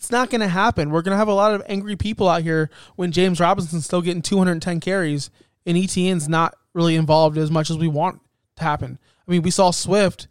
it's 0.00 0.10
not 0.10 0.30
going 0.30 0.40
to 0.40 0.48
happen. 0.48 0.88
We're 0.88 1.02
going 1.02 1.12
to 1.12 1.18
have 1.18 1.28
a 1.28 1.34
lot 1.34 1.54
of 1.54 1.62
angry 1.66 1.94
people 1.94 2.26
out 2.26 2.40
here 2.40 2.70
when 2.96 3.12
James 3.12 3.38
Robinson's 3.38 3.84
still 3.84 4.00
getting 4.00 4.22
210 4.22 4.80
carries 4.80 5.28
and 5.66 5.76
ETN's 5.76 6.26
not 6.26 6.54
really 6.72 6.96
involved 6.96 7.36
as 7.36 7.50
much 7.50 7.68
as 7.68 7.76
we 7.76 7.86
want 7.86 8.22
to 8.56 8.62
happen. 8.62 8.98
I 9.28 9.30
mean, 9.30 9.42
we 9.42 9.50
saw 9.50 9.70
Swift 9.70 10.26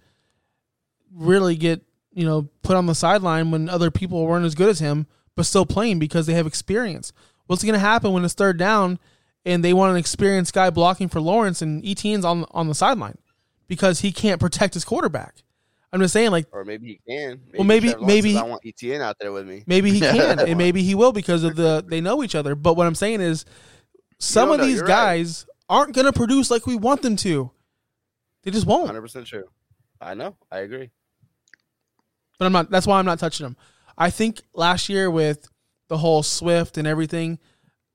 really 1.13 1.55
get 1.55 1.83
you 2.11 2.25
know 2.25 2.49
put 2.63 2.77
on 2.77 2.87
the 2.87 2.95
sideline 2.95 3.51
when 3.51 3.69
other 3.69 3.91
people 3.91 4.25
weren't 4.25 4.43
as 4.43 4.55
good 4.55 4.69
as 4.69 4.79
him, 4.79 5.05
but 5.35 5.45
still 5.45 5.67
playing 5.67 5.99
because 5.99 6.25
they 6.25 6.33
have 6.33 6.47
experience. 6.47 7.13
What's 7.45 7.63
going 7.63 7.73
to 7.73 7.79
happen 7.79 8.11
when 8.11 8.25
it's 8.25 8.33
third 8.33 8.57
down 8.57 8.97
and 9.45 9.63
they 9.63 9.73
want 9.73 9.91
an 9.91 9.97
experienced 9.97 10.51
guy 10.51 10.71
blocking 10.71 11.09
for 11.09 11.21
Lawrence 11.21 11.61
and 11.61 11.83
ETN's 11.83 12.25
on 12.25 12.43
on 12.49 12.67
the 12.67 12.73
sideline 12.73 13.19
because 13.67 13.99
he 13.99 14.11
can't 14.11 14.41
protect 14.41 14.73
his 14.73 14.83
quarterback? 14.83 15.43
I'm 15.91 15.99
just 16.01 16.13
saying, 16.13 16.31
like 16.31 16.45
Or 16.51 16.63
maybe 16.65 16.87
he 16.87 17.01
can. 17.07 17.41
Well, 17.55 17.63
maybe- 17.63 17.89
Lawrence 17.89 18.05
maybe- 18.07 18.33
says, 18.33 18.41
I 18.41 18.45
want 18.45 18.63
ETN 18.63 19.01
out 19.01 19.17
there 19.19 19.31
with 19.31 19.47
me. 19.47 19.63
maybe 19.65 19.91
he 19.91 19.99
can 19.99 20.39
and 20.39 20.57
maybe 20.57 20.83
he 20.83 20.93
will 20.95 21.11
because 21.11 21.43
of 21.43 21.55
the 21.55 21.83
they 21.87 21.99
know 22.01 22.23
each 22.23 22.35
other. 22.35 22.53
But 22.55 22.75
what 22.77 22.85
I'm 22.87 22.95
saying 22.95 23.21
is, 23.21 23.45
some 24.19 24.51
of 24.51 24.59
know, 24.59 24.65
these 24.65 24.75
you're 24.75 24.83
right. 24.85 24.89
guys 24.89 25.45
aren't 25.67 25.93
going 25.95 26.05
to 26.05 26.13
produce 26.13 26.51
like 26.51 26.67
we 26.67 26.75
want 26.75 27.01
them 27.01 27.15
to. 27.17 27.51
They 28.43 28.51
just 28.51 28.67
won't. 28.67 28.83
100 28.83 29.01
percent 29.01 29.25
true. 29.27 29.45
I 30.01 30.13
know. 30.13 30.35
I 30.51 30.59
agree. 30.59 30.89
but 32.37 32.45
I'm 32.45 32.51
not. 32.51 32.69
That's 32.69 32.87
why 32.87 32.99
I'm 32.99 33.05
not 33.05 33.19
touching 33.19 33.45
them. 33.45 33.57
I 33.97 34.09
think 34.09 34.41
last 34.53 34.89
year 34.89 35.09
with 35.11 35.47
the 35.89 35.97
whole 35.97 36.23
Swift 36.23 36.77
and 36.77 36.87
everything, 36.87 37.39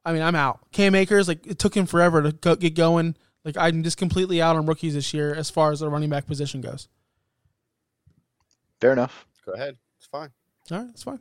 I 0.04 0.12
mean, 0.12 0.20
I'm 0.22 0.34
out. 0.34 0.60
Cam 0.72 0.94
Akers, 0.94 1.28
like 1.28 1.46
it 1.46 1.58
took 1.58 1.74
him 1.76 1.86
forever 1.86 2.22
to 2.22 2.32
go, 2.32 2.56
get 2.56 2.74
going. 2.74 3.16
Like 3.44 3.56
I'm 3.58 3.82
just 3.82 3.96
completely 3.98 4.42
out 4.42 4.56
on 4.56 4.66
rookies 4.66 4.94
this 4.94 5.14
year 5.14 5.34
as 5.34 5.48
far 5.50 5.70
as 5.72 5.80
the 5.80 5.88
running 5.88 6.10
back 6.10 6.26
position 6.26 6.60
goes. 6.60 6.88
Fair 8.84 8.92
enough. 8.92 9.26
Go 9.46 9.52
ahead. 9.52 9.78
It's 9.96 10.04
fine. 10.04 10.28
All 10.70 10.76
right, 10.76 10.86
that's 10.88 11.02
fine. 11.02 11.20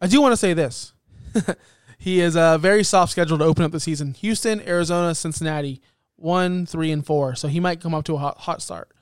I 0.00 0.06
do 0.06 0.22
want 0.22 0.32
to 0.32 0.36
say 0.38 0.54
this: 0.54 0.94
he 1.98 2.20
is 2.20 2.36
a 2.36 2.56
very 2.58 2.82
soft 2.82 3.12
schedule 3.12 3.36
to 3.36 3.44
open 3.44 3.64
up 3.64 3.70
the 3.70 3.80
season. 3.80 4.14
Houston, 4.14 4.66
Arizona, 4.66 5.14
Cincinnati, 5.14 5.82
one, 6.16 6.64
three, 6.64 6.90
and 6.90 7.04
four. 7.04 7.34
So 7.34 7.48
he 7.48 7.60
might 7.60 7.82
come 7.82 7.92
up 7.92 8.06
to 8.06 8.14
a 8.14 8.16
hot, 8.16 8.38
hot 8.38 8.62
start. 8.62 8.92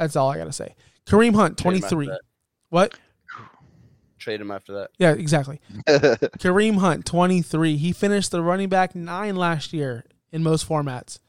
That's 0.00 0.16
all 0.16 0.28
I 0.28 0.36
got 0.36 0.46
to 0.46 0.52
say. 0.52 0.74
Kareem 1.06 1.36
Hunt, 1.36 1.58
Trade 1.58 1.76
him 1.76 1.84
after 1.84 1.94
23. 1.94 2.18
What? 2.70 2.98
Trade 4.18 4.40
him 4.40 4.50
after 4.50 4.72
that. 4.72 4.90
Yeah, 4.98 5.12
exactly. 5.12 5.60
Kareem 5.86 6.78
Hunt, 6.78 7.06
23. 7.06 7.76
He 7.76 7.92
finished 7.92 8.32
the 8.32 8.42
running 8.42 8.68
back 8.68 8.96
nine 8.96 9.36
last 9.36 9.72
year 9.72 10.04
in 10.32 10.42
most 10.42 10.68
formats. 10.68 11.20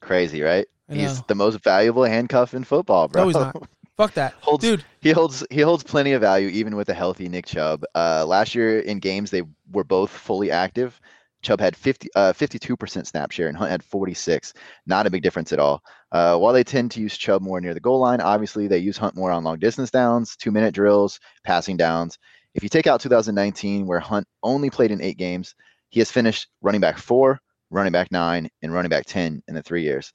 Crazy, 0.00 0.40
right? 0.40 0.66
He's 0.88 1.20
the 1.24 1.34
most 1.34 1.62
valuable 1.62 2.04
handcuff 2.04 2.54
in 2.54 2.64
football, 2.64 3.08
bro. 3.08 3.24
No, 3.24 3.28
he's 3.28 3.36
not. 3.36 3.68
Fuck 3.96 4.14
that. 4.14 4.34
holds, 4.40 4.64
Dude, 4.64 4.84
he 5.00 5.12
holds 5.12 5.46
he 5.50 5.60
holds 5.60 5.84
plenty 5.84 6.12
of 6.12 6.20
value 6.20 6.48
even 6.48 6.74
with 6.74 6.88
a 6.88 6.94
healthy 6.94 7.28
Nick 7.28 7.46
Chubb. 7.46 7.84
Uh, 7.94 8.24
last 8.26 8.54
year 8.54 8.80
in 8.80 8.98
games 8.98 9.30
they 9.30 9.42
were 9.70 9.84
both 9.84 10.10
fully 10.10 10.50
active. 10.50 11.00
Chubb 11.42 11.60
had 11.60 11.76
50 11.76 12.08
uh, 12.16 12.32
52% 12.32 13.06
snap 13.06 13.30
share 13.30 13.48
and 13.48 13.56
Hunt 13.56 13.70
had 13.70 13.82
46. 13.82 14.54
Not 14.86 15.06
a 15.06 15.10
big 15.10 15.22
difference 15.22 15.52
at 15.52 15.60
all. 15.60 15.82
Uh, 16.10 16.36
while 16.38 16.52
they 16.52 16.64
tend 16.64 16.90
to 16.92 17.00
use 17.00 17.16
Chubb 17.16 17.42
more 17.42 17.60
near 17.60 17.74
the 17.74 17.80
goal 17.80 18.00
line, 18.00 18.20
obviously 18.20 18.66
they 18.66 18.78
use 18.78 18.96
Hunt 18.96 19.14
more 19.14 19.30
on 19.30 19.44
long 19.44 19.58
distance 19.58 19.90
downs, 19.90 20.36
two 20.36 20.50
minute 20.50 20.74
drills, 20.74 21.20
passing 21.44 21.76
downs. 21.76 22.18
If 22.54 22.62
you 22.62 22.68
take 22.68 22.86
out 22.86 23.00
2019, 23.00 23.86
where 23.86 24.00
Hunt 24.00 24.26
only 24.42 24.70
played 24.70 24.90
in 24.90 25.02
eight 25.02 25.18
games, 25.18 25.54
he 25.90 26.00
has 26.00 26.10
finished 26.10 26.48
running 26.62 26.80
back 26.80 26.98
four, 26.98 27.40
running 27.70 27.92
back 27.92 28.10
nine, 28.10 28.48
and 28.62 28.72
running 28.72 28.90
back 28.90 29.04
10 29.06 29.42
in 29.46 29.54
the 29.54 29.62
three 29.62 29.82
years. 29.82 30.12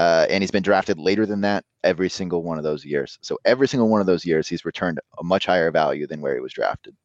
Uh, 0.00 0.24
and 0.30 0.42
he's 0.42 0.50
been 0.50 0.62
drafted 0.62 0.98
later 0.98 1.26
than 1.26 1.42
that 1.42 1.62
every 1.84 2.08
single 2.08 2.42
one 2.42 2.56
of 2.56 2.64
those 2.64 2.86
years. 2.86 3.18
So 3.20 3.36
every 3.44 3.68
single 3.68 3.86
one 3.86 4.00
of 4.00 4.06
those 4.06 4.24
years, 4.24 4.48
he's 4.48 4.64
returned 4.64 4.98
a 5.18 5.22
much 5.22 5.44
higher 5.44 5.70
value 5.70 6.06
than 6.06 6.22
where 6.22 6.34
he 6.34 6.40
was 6.40 6.54
drafted. 6.54 6.96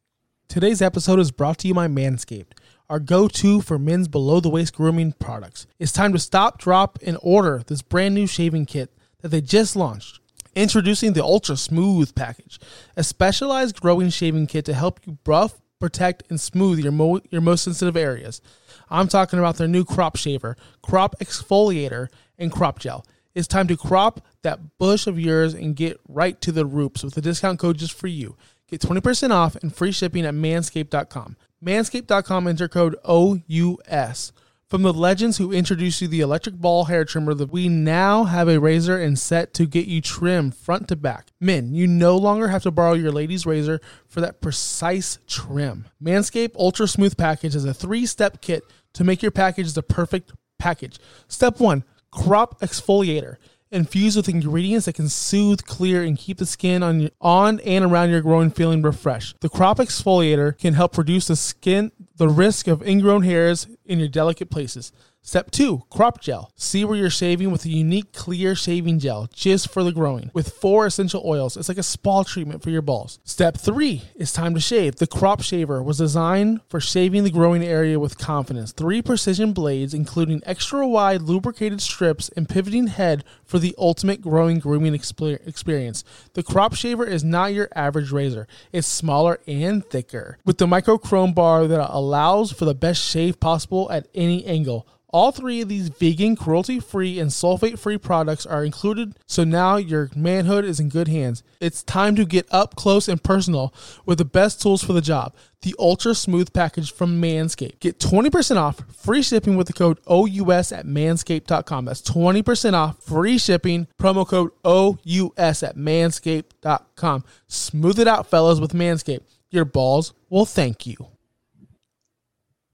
Today's 0.48 0.82
episode 0.82 1.20
is 1.20 1.30
brought 1.30 1.58
to 1.58 1.68
you 1.68 1.74
by 1.74 1.90
Manscaped, 1.90 2.54
our 2.90 3.02
go 3.02 3.28
to 3.28 3.60
for 3.60 3.78
men's 3.78 4.08
below 4.08 4.40
the 4.40 4.48
waist 4.48 4.76
grooming 4.76 5.12
products. 5.20 5.68
It's 5.78 5.92
time 5.92 6.14
to 6.14 6.20
stop, 6.20 6.58
drop, 6.58 6.98
and 7.06 7.18
order 7.22 7.64
this 7.68 7.82
brand 7.82 8.16
new 8.16 8.28
shaving 8.28 8.66
kit 8.66 8.94
that 9.20 9.28
they 9.28 9.42
just 9.42 9.76
launched. 9.76 10.22
Introducing 10.56 11.12
the 11.12 11.24
Ultra 11.24 11.58
Smooth 11.58 12.16
Package, 12.16 12.62
a 12.96 13.04
specialized 13.04 13.82
growing 13.82 14.10
shaving 14.10 14.48
kit 14.48 14.64
to 14.64 14.74
help 14.74 15.02
you 15.06 15.18
buff, 15.26 15.60
protect, 15.80 16.24
and 16.30 16.40
smooth 16.40 16.80
your, 16.80 16.92
mo- 16.92 17.22
your 17.30 17.42
most 17.42 17.64
sensitive 17.64 17.98
areas. 17.98 18.42
I'm 18.90 19.08
talking 19.08 19.40
about 19.40 19.58
their 19.58 19.68
new 19.68 19.84
crop 19.84 20.16
shaver, 20.16 20.56
crop 20.82 21.16
exfoliator, 21.20 22.10
and 22.38 22.52
crop 22.52 22.80
gel. 22.80 23.06
It's 23.34 23.48
time 23.48 23.68
to 23.68 23.78
crop 23.78 24.22
that 24.44 24.78
bush 24.78 25.08
of 25.08 25.20
yours 25.20 25.54
and 25.54 25.76
get 25.76 26.00
right 26.08 26.40
to 26.42 26.52
the 26.52 26.66
roots 26.66 27.04
with 27.04 27.18
a 27.18 27.22
discount 27.22 27.60
code 27.60 27.78
just 27.78 27.94
for 27.94 28.08
you. 28.08 28.38
Get 28.68 28.82
20% 28.82 29.32
off 29.32 29.56
and 29.58 29.76
free 29.76 29.92
shipping 29.92 30.26
at 30.26 30.34
manscaped.com. 30.34 31.36
Manscaped.com 31.64 32.48
enter 32.48 32.68
code 32.68 32.96
OUS. 33.08 34.32
From 34.76 34.84
the 34.84 34.92
legends 34.92 35.38
who 35.38 35.54
introduced 35.54 36.02
you 36.02 36.10
the 36.10 36.20
electric 36.20 36.56
ball 36.56 36.84
hair 36.84 37.06
trimmer, 37.06 37.34
that 37.36 37.50
we 37.50 37.70
now 37.70 38.26
have 38.26 38.50
a 38.50 38.60
razor 38.60 39.00
and 39.00 39.18
set 39.18 39.54
to 39.54 39.66
get 39.66 39.86
you 39.86 40.02
trimmed 40.02 40.54
front 40.54 40.90
to 40.90 40.98
back. 40.98 41.28
Men, 41.40 41.74
you 41.74 41.88
no 41.88 42.18
longer 42.18 42.50
have 42.50 42.64
to 42.64 42.72
borrow 42.72 42.92
your 42.92 43.14
lady's 43.14 43.46
razor 43.46 43.80
for 44.06 44.20
that 44.20 44.42
precise 44.42 45.18
trim. 45.28 45.86
Manscaped 46.04 46.58
Ultra 46.58 46.90
Smooth 46.90 47.16
Package 47.16 47.56
is 47.56 47.64
a 47.64 47.74
three 47.74 48.06
step 48.06 48.42
kit 48.42 48.66
to 48.96 49.06
make 49.06 49.22
your 49.22 49.32
package 49.32 49.72
the 49.72 49.82
perfect 49.82 50.34
package. 50.60 51.00
Step 51.30 51.62
one 51.62 51.86
crop 52.12 52.60
exfoliator. 52.60 53.38
Infused 53.72 54.18
with 54.18 54.28
ingredients 54.28 54.88
that 54.88 54.96
can 54.96 55.08
soothe, 55.08 55.64
clear, 55.64 56.04
and 56.04 56.18
keep 56.18 56.38
the 56.38 56.46
skin 56.46 56.84
on 56.84 57.00
your, 57.00 57.12
on 57.22 57.62
and 57.62 57.86
around 57.86 58.10
your 58.10 58.22
growing 58.22 58.52
feeling 58.52 58.82
refreshed. 58.82 59.38
The 59.40 59.50
crop 59.50 59.78
exfoliator 59.78 60.58
can 60.58 60.74
help 60.74 60.98
reduce 60.98 61.28
the 61.28 61.38
skin 61.38 61.94
the 62.18 62.30
risk 62.30 62.68
of 62.68 62.86
ingrown 62.88 63.24
hairs 63.24 63.68
in 63.86 64.00
your 64.00 64.08
delicate 64.08 64.50
places. 64.50 64.92
Step 65.28 65.50
two, 65.50 65.82
crop 65.90 66.22
gel. 66.22 66.52
See 66.56 66.86
where 66.86 66.96
you're 66.96 67.10
shaving 67.10 67.50
with 67.50 67.66
a 67.66 67.70
unique 67.70 68.14
clear 68.14 68.54
shaving 68.54 69.00
gel 69.00 69.28
just 69.34 69.72
for 69.72 69.84
the 69.84 69.92
growing 69.92 70.30
with 70.36 70.54
four 70.54 70.86
essential 70.86 71.24
oils. 71.26 71.58
It's 71.58 71.68
like 71.68 71.80
a 71.80 71.84
spa 71.84 72.22
treatment 72.22 72.62
for 72.62 72.70
your 72.70 72.84
balls. 72.84 73.18
Step 73.24 73.58
three, 73.58 74.04
it's 74.16 74.32
time 74.32 74.54
to 74.54 74.60
shave. 74.60 74.98
The 74.98 75.08
crop 75.08 75.42
shaver 75.42 75.82
was 75.82 75.98
designed 75.98 76.62
for 76.70 76.80
shaving 76.80 77.24
the 77.24 77.32
growing 77.32 77.64
area 77.64 78.00
with 78.00 78.20
confidence. 78.20 78.72
Three 78.72 79.02
precision 79.02 79.52
blades, 79.52 79.96
including 79.96 80.44
extra 80.46 80.88
wide 80.88 81.24
lubricated 81.24 81.82
strips 81.82 82.30
and 82.38 82.48
pivoting 82.48 82.86
head 82.86 83.24
for 83.44 83.58
the 83.58 83.74
ultimate 83.80 84.22
growing 84.22 84.60
grooming 84.60 84.94
exper- 84.94 85.46
experience. 85.48 86.04
The 86.34 86.44
crop 86.44 86.76
shaver 86.76 87.04
is 87.04 87.24
not 87.24 87.52
your 87.52 87.70
average 87.74 88.12
razor. 88.12 88.48
It's 88.72 88.86
smaller 88.86 89.40
and 89.48 89.84
thicker 89.84 90.38
with 90.46 90.60
the 90.60 90.68
microchrome 90.68 91.34
bar 91.34 91.66
that 91.66 91.90
allows 91.92 92.52
for 92.52 92.66
the 92.66 92.76
best 92.76 93.02
shave 93.02 93.40
possible 93.40 93.92
at 93.92 94.08
any 94.14 94.46
angle. 94.46 94.88
All 95.16 95.32
three 95.32 95.62
of 95.62 95.70
these 95.70 95.88
vegan, 95.88 96.36
cruelty 96.36 96.78
free, 96.78 97.22
and 97.22 97.32
sulfate 97.32 97.80
free 97.80 97.98
products 97.98 98.46
are 98.46 98.66
included, 98.66 99.18
so 99.26 99.46
now 99.46 99.78
your 99.78 100.10
manhood 100.14 100.66
is 100.66 100.78
in 100.78 100.90
good 100.90 101.08
hands. 101.08 101.42
It's 101.62 101.84
time 101.84 102.18
to 102.18 102.26
get 102.26 102.46
up 102.52 102.76
close 102.76 103.08
and 103.08 103.24
personal 103.24 103.74
with 104.06 104.18
the 104.18 104.26
best 104.26 104.62
tools 104.62 104.84
for 104.84 104.92
the 104.92 105.00
job 105.00 105.34
the 105.62 105.74
Ultra 105.80 106.16
Smooth 106.16 106.52
Package 106.52 106.92
from 106.92 107.22
Manscaped. 107.22 107.80
Get 107.80 107.98
20% 107.98 108.58
off 108.58 108.82
free 108.94 109.22
shipping 109.22 109.56
with 109.56 109.68
the 109.68 109.74
code 109.74 110.00
OUS 110.06 110.74
at 110.74 110.86
manscaped.com. 110.86 111.86
That's 111.86 112.02
20% 112.02 112.74
off 112.74 113.02
free 113.02 113.38
shipping, 113.38 113.88
promo 113.98 114.28
code 114.28 114.52
OUS 114.66 115.64
at 115.64 115.78
manscaped.com. 115.78 117.24
Smooth 117.48 118.00
it 118.00 118.10
out, 118.10 118.28
fellas, 118.28 118.60
with 118.60 118.74
Manscaped. 118.74 119.24
Your 119.50 119.64
balls 119.64 120.14
will 120.30 120.46
thank 120.46 120.86
you. 120.86 121.08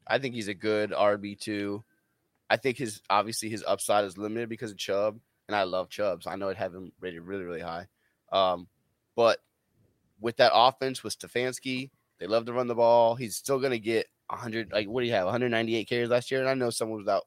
I 0.08 0.17
think 0.17 0.34
he's 0.34 0.47
a 0.47 0.56
good 0.56 0.89
RB 0.89 1.39
two. 1.39 1.84
I 2.52 2.58
think 2.58 2.78
his 2.78 3.02
obviously 3.10 3.48
his 3.48 3.64
upside 3.66 4.04
is 4.04 4.18
limited 4.18 4.50
because 4.50 4.72
of 4.72 4.78
Chubb, 4.78 5.18
and 5.48 5.56
I 5.56 5.64
love 5.64 5.90
Chubb, 5.90 6.22
so 6.22 6.30
I 6.30 6.36
know 6.36 6.50
I'd 6.50 6.58
have 6.58 6.76
him 6.76 6.92
rated 7.00 7.22
really 7.22 7.46
really 7.46 7.62
high. 7.62 7.88
Um, 8.30 8.68
but 9.16 9.40
with 10.20 10.36
that 10.38 10.52
offense 10.54 11.02
with 11.02 11.18
Stefanski, 11.18 11.92
they 12.20 12.28
love 12.28 12.46
to 12.48 12.54
run 12.54 12.68
the 12.68 12.76
ball. 12.76 13.16
He's 13.16 13.38
still 13.38 13.60
going 13.60 13.72
to 13.72 13.80
get 13.80 14.08
100. 14.28 14.74
Like 14.74 14.90
what 14.90 15.00
do 15.00 15.08
you 15.08 15.14
have? 15.14 15.24
198 15.24 15.88
carries 15.88 16.10
last 16.10 16.30
year, 16.30 16.42
and 16.42 16.50
I 16.50 16.54
know 16.54 16.72
someone 16.72 17.00
was 17.00 17.08
out 17.08 17.24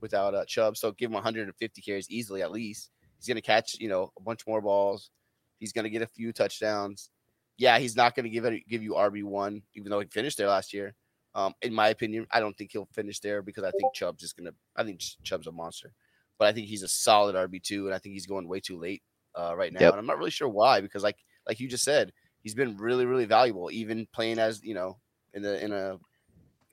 without 0.00 0.36
uh, 0.36 0.44
Chubb, 0.44 0.76
so 0.76 0.92
give 0.92 1.08
him 1.08 1.14
150 1.14 1.82
carries 1.82 2.08
easily 2.08 2.42
at 2.42 2.52
least. 2.52 2.90
He's 3.18 3.26
going 3.26 3.34
to 3.34 3.42
catch 3.42 3.80
you 3.80 3.88
know 3.88 4.12
a 4.16 4.22
bunch 4.22 4.46
more 4.46 4.60
balls. 4.60 5.10
He's 5.58 5.72
going 5.72 5.86
to 5.86 5.90
get 5.90 6.02
a 6.02 6.06
few 6.06 6.32
touchdowns. 6.32 7.10
Yeah, 7.56 7.80
he's 7.80 7.96
not 7.96 8.14
going 8.14 8.24
to 8.24 8.30
give 8.30 8.44
give 8.68 8.84
you 8.84 8.92
RB 8.92 9.24
one, 9.24 9.62
even 9.74 9.90
though 9.90 9.98
he 9.98 10.06
finished 10.06 10.38
there 10.38 10.46
last 10.46 10.72
year. 10.72 10.94
Um, 11.34 11.54
in 11.62 11.72
my 11.72 11.88
opinion, 11.88 12.26
I 12.32 12.40
don't 12.40 12.56
think 12.56 12.72
he'll 12.72 12.88
finish 12.92 13.20
there 13.20 13.42
because 13.42 13.64
I 13.64 13.70
think 13.72 13.94
Chubb's 13.94 14.22
just 14.22 14.36
gonna. 14.36 14.52
I 14.76 14.84
think 14.84 15.00
Ch- 15.00 15.18
Chubb's 15.22 15.46
a 15.46 15.52
monster, 15.52 15.92
but 16.38 16.48
I 16.48 16.52
think 16.52 16.66
he's 16.66 16.82
a 16.82 16.88
solid 16.88 17.36
RB 17.36 17.62
two, 17.62 17.86
and 17.86 17.94
I 17.94 17.98
think 17.98 18.14
he's 18.14 18.26
going 18.26 18.48
way 18.48 18.60
too 18.60 18.78
late 18.78 19.02
uh, 19.34 19.54
right 19.56 19.72
now. 19.72 19.80
Yep. 19.80 19.92
And 19.92 20.00
I'm 20.00 20.06
not 20.06 20.18
really 20.18 20.30
sure 20.30 20.48
why 20.48 20.80
because, 20.80 21.02
like, 21.02 21.16
like 21.46 21.60
you 21.60 21.68
just 21.68 21.84
said, 21.84 22.12
he's 22.42 22.54
been 22.54 22.76
really, 22.76 23.06
really 23.06 23.26
valuable, 23.26 23.70
even 23.70 24.06
playing 24.12 24.38
as 24.38 24.62
you 24.64 24.74
know 24.74 24.98
in 25.34 25.42
the 25.42 25.62
in 25.64 25.72
a, 25.72 25.98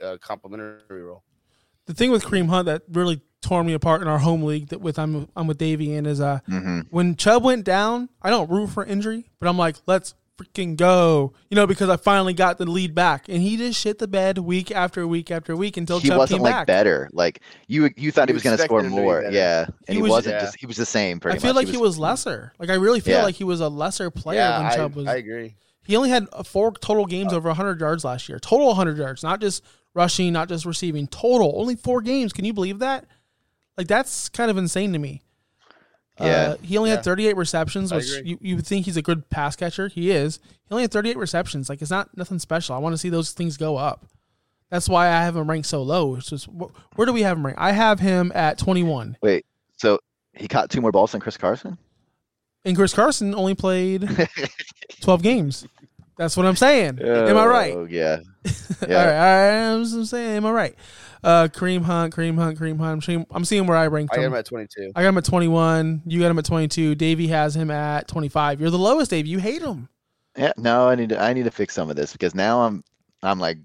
uh 0.04 0.18
complimentary 0.22 1.04
role. 1.04 1.24
the 1.86 1.94
thing 1.94 2.12
with 2.12 2.24
Kareem 2.26 2.48
Hunt 2.50 2.66
that 2.66 2.84
really 2.92 3.22
tore 3.42 3.64
me 3.64 3.74
apart 3.74 4.02
in 4.02 4.08
our 4.08 4.18
home 4.20 4.44
league 4.44 4.70
that 4.70 4.82
with 4.82 4.98
I'm 4.98 5.28
I'm 5.36 5.48
with 5.48 5.58
Davey 5.58 5.94
in 5.94 6.06
is 6.06 6.20
uh 6.20 6.40
hmm 6.48 6.80
when 6.90 7.16
Chubb 7.16 7.44
went 7.44 7.64
down, 7.66 8.10
I 8.22 8.30
don't 8.30 8.50
root 8.50 8.72
for 8.72 8.84
injury, 8.86 9.30
but 9.40 9.48
I'm 9.48 9.58
like, 9.58 9.76
let's 9.86 10.16
freaking 10.38 10.76
go. 10.76 11.34
You 11.50 11.56
know, 11.56 11.68
because 11.68 11.90
I 11.90 11.98
finally 11.98 12.34
got 12.34 12.58
the 12.58 12.66
lead 12.66 12.94
back. 12.96 13.30
And 13.30 13.42
he 13.42 13.58
just 13.58 13.80
shit 13.80 14.00
the 14.00 14.08
bed 14.08 14.38
week 14.38 14.72
after 14.72 15.08
week 15.08 15.32
after 15.32 15.56
week 15.56 15.78
until 15.78 16.00
He 16.00 16.10
Chubb 16.10 16.18
wasn't 16.18 16.40
came 16.40 16.44
like 16.44 16.54
back. 16.54 16.68
better. 16.68 17.10
Like 17.14 17.42
you, 17.68 17.90
you 17.96 18.12
thought 18.12 18.30
he 18.30 18.34
was 18.34 18.44
going 18.44 18.58
to 18.58 18.64
score 18.64 18.80
expected 18.80 18.96
to 18.96 19.02
be 19.02 19.06
more. 19.06 19.24
Yeah, 19.32 19.66
and 19.66 19.74
He 19.90 19.96
he, 19.96 20.02
was- 20.02 20.10
wasn't. 20.12 20.36
Yeah. 20.36 20.42
Just 20.42 20.60
he 20.60 20.66
was 20.66 20.78
the 20.78 20.86
same. 20.86 21.20
Pretty 21.20 21.38
I 21.38 21.40
feel 21.42 21.54
much. 21.54 21.66
like 21.66 21.72
he 21.74 21.78
was 21.78 21.98
lesser. 21.98 22.54
Like 22.60 22.70
I 22.70 22.76
really 22.76 23.00
feel 23.00 23.18
Yeah. 23.18 23.24
like 23.24 23.36
he 23.36 23.44
was 23.44 23.62
a 23.62 23.70
lesser 23.70 24.12
player 24.12 24.40
yeah, 24.40 24.58
when 24.58 24.80
I, 24.80 24.86
was 24.88 25.08
I 25.08 25.16
agree. 25.16 25.56
He 25.88 25.96
only 25.96 26.10
had 26.10 26.26
uh, 26.34 26.44
four 26.44 26.72
total 26.74 27.06
games 27.06 27.32
over 27.32 27.48
100 27.50 27.80
yards 27.80 28.04
last 28.04 28.28
year. 28.28 28.40
Total 28.40 28.68
100 28.68 28.98
yards, 28.98 29.22
not 29.22 29.40
just 29.40 29.64
rushing, 29.94 30.34
not 30.34 30.50
just 30.50 30.66
receiving. 30.66 31.06
Total, 31.08 31.54
only 31.60 31.76
four 31.76 32.02
games. 32.02 32.34
Can 32.34 32.44
you 32.44 32.54
believe 32.54 32.80
that? 32.80 33.06
Like 33.78 33.88
that's 33.88 34.30
kind 34.30 34.50
of 34.50 34.58
insane 34.58 34.94
to 34.94 35.00
me. 35.00 35.22
Yeah. 36.20 36.26
Uh, 36.26 36.58
he 36.62 36.78
only 36.78 36.90
Yeah. 36.92 36.96
had 36.98 37.06
38 37.06 37.36
receptions, 37.36 37.94
which 37.94 38.10
you, 38.24 38.38
you 38.42 38.56
would 38.56 38.66
think 38.66 38.86
he's 38.86 38.96
a 38.98 39.02
good 39.02 39.30
pass 39.30 39.56
catcher. 39.56 39.88
He 39.90 40.12
is. 40.12 40.40
He 40.68 40.72
only 40.72 40.84
had 40.84 40.92
38 40.92 41.18
receptions. 41.18 41.68
Like 41.70 41.82
it's 41.82 41.92
not 41.92 42.16
nothing 42.18 42.40
special. 42.40 42.74
I 42.76 42.80
want 42.80 42.94
to 42.94 42.98
see 42.98 43.10
those 43.10 43.32
things 43.34 43.58
go 43.58 43.76
up. 43.78 44.06
That's 44.70 44.88
why 44.90 45.08
I 45.08 45.22
have 45.24 45.36
him 45.36 45.50
ranked 45.50 45.68
so 45.68 45.84
low. 45.84 46.16
It's 46.16 46.30
just 46.30 46.46
wh- 46.46 46.72
where 46.98 47.06
do 47.06 47.14
we 47.14 47.22
have 47.24 47.38
him 47.38 47.46
ranked? 47.46 47.60
I 47.62 47.72
have 47.72 48.00
him 48.00 48.32
at 48.34 48.58
21. 48.58 49.18
Wait, 49.22 49.46
so 49.78 50.00
he 50.34 50.48
caught 50.48 50.70
two 50.70 50.82
more 50.82 50.92
balls 50.92 51.12
than 51.12 51.22
Chris 51.22 51.38
Carson? 51.38 51.78
And 52.64 52.76
Chris 52.76 52.94
Carson 52.94 53.36
only 53.36 53.54
played 53.54 54.10
12 55.02 55.22
games. 55.22 55.68
That's 56.18 56.36
what 56.38 56.46
I'm 56.46 56.56
saying. 56.56 57.00
Am 57.02 57.38
I 57.38 57.46
right? 57.46 57.74
Oh 57.76 57.86
yeah. 57.86 58.20
Yeah. 58.88 59.06
right, 59.06 59.70
all 59.70 59.76
right. 59.76 59.76
I'm 59.76 60.06
saying, 60.06 60.38
am 60.38 60.46
I 60.46 60.52
right? 60.52 60.76
Uh, 61.26 61.48
Kareem 61.48 61.82
Hunt, 61.82 62.14
Kareem 62.14 62.36
Hunt, 62.36 62.60
Kareem 62.60 62.78
Hunt. 62.78 62.94
I'm 62.94 63.02
seeing, 63.02 63.26
I'm 63.32 63.46
seeing 63.46 63.66
where 63.66 63.76
I 63.76 63.88
rank. 63.88 64.12
I 64.14 64.18
got 64.18 64.26
him. 64.26 64.34
him 64.34 64.38
at 64.38 64.46
22. 64.46 64.92
I 64.96 65.02
got 65.02 65.10
him 65.10 65.18
at 65.18 65.26
21. 65.26 66.04
You 66.06 66.20
got 66.20 66.30
him 66.30 66.38
at 66.38 66.46
22. 66.46 66.94
Davey 66.94 67.28
has 67.28 67.56
him 67.56 67.72
at 67.72 68.08
25. 68.08 68.62
You're 68.62 68.70
the 68.70 68.78
lowest, 68.78 69.10
Dave. 69.10 69.26
You 69.26 69.40
hate 69.40 69.64
him. 69.64 69.90
Yeah. 70.38 70.54
No, 70.58 70.88
I 70.88 70.94
need 70.94 71.10
to. 71.10 71.20
I 71.20 71.34
need 71.34 71.46
to 71.46 71.52
fix 71.52 71.74
some 71.74 71.90
of 71.90 71.96
this 71.96 72.12
because 72.12 72.36
now 72.36 72.62
I'm. 72.62 72.84
I'm 73.24 73.40
like, 73.40 73.58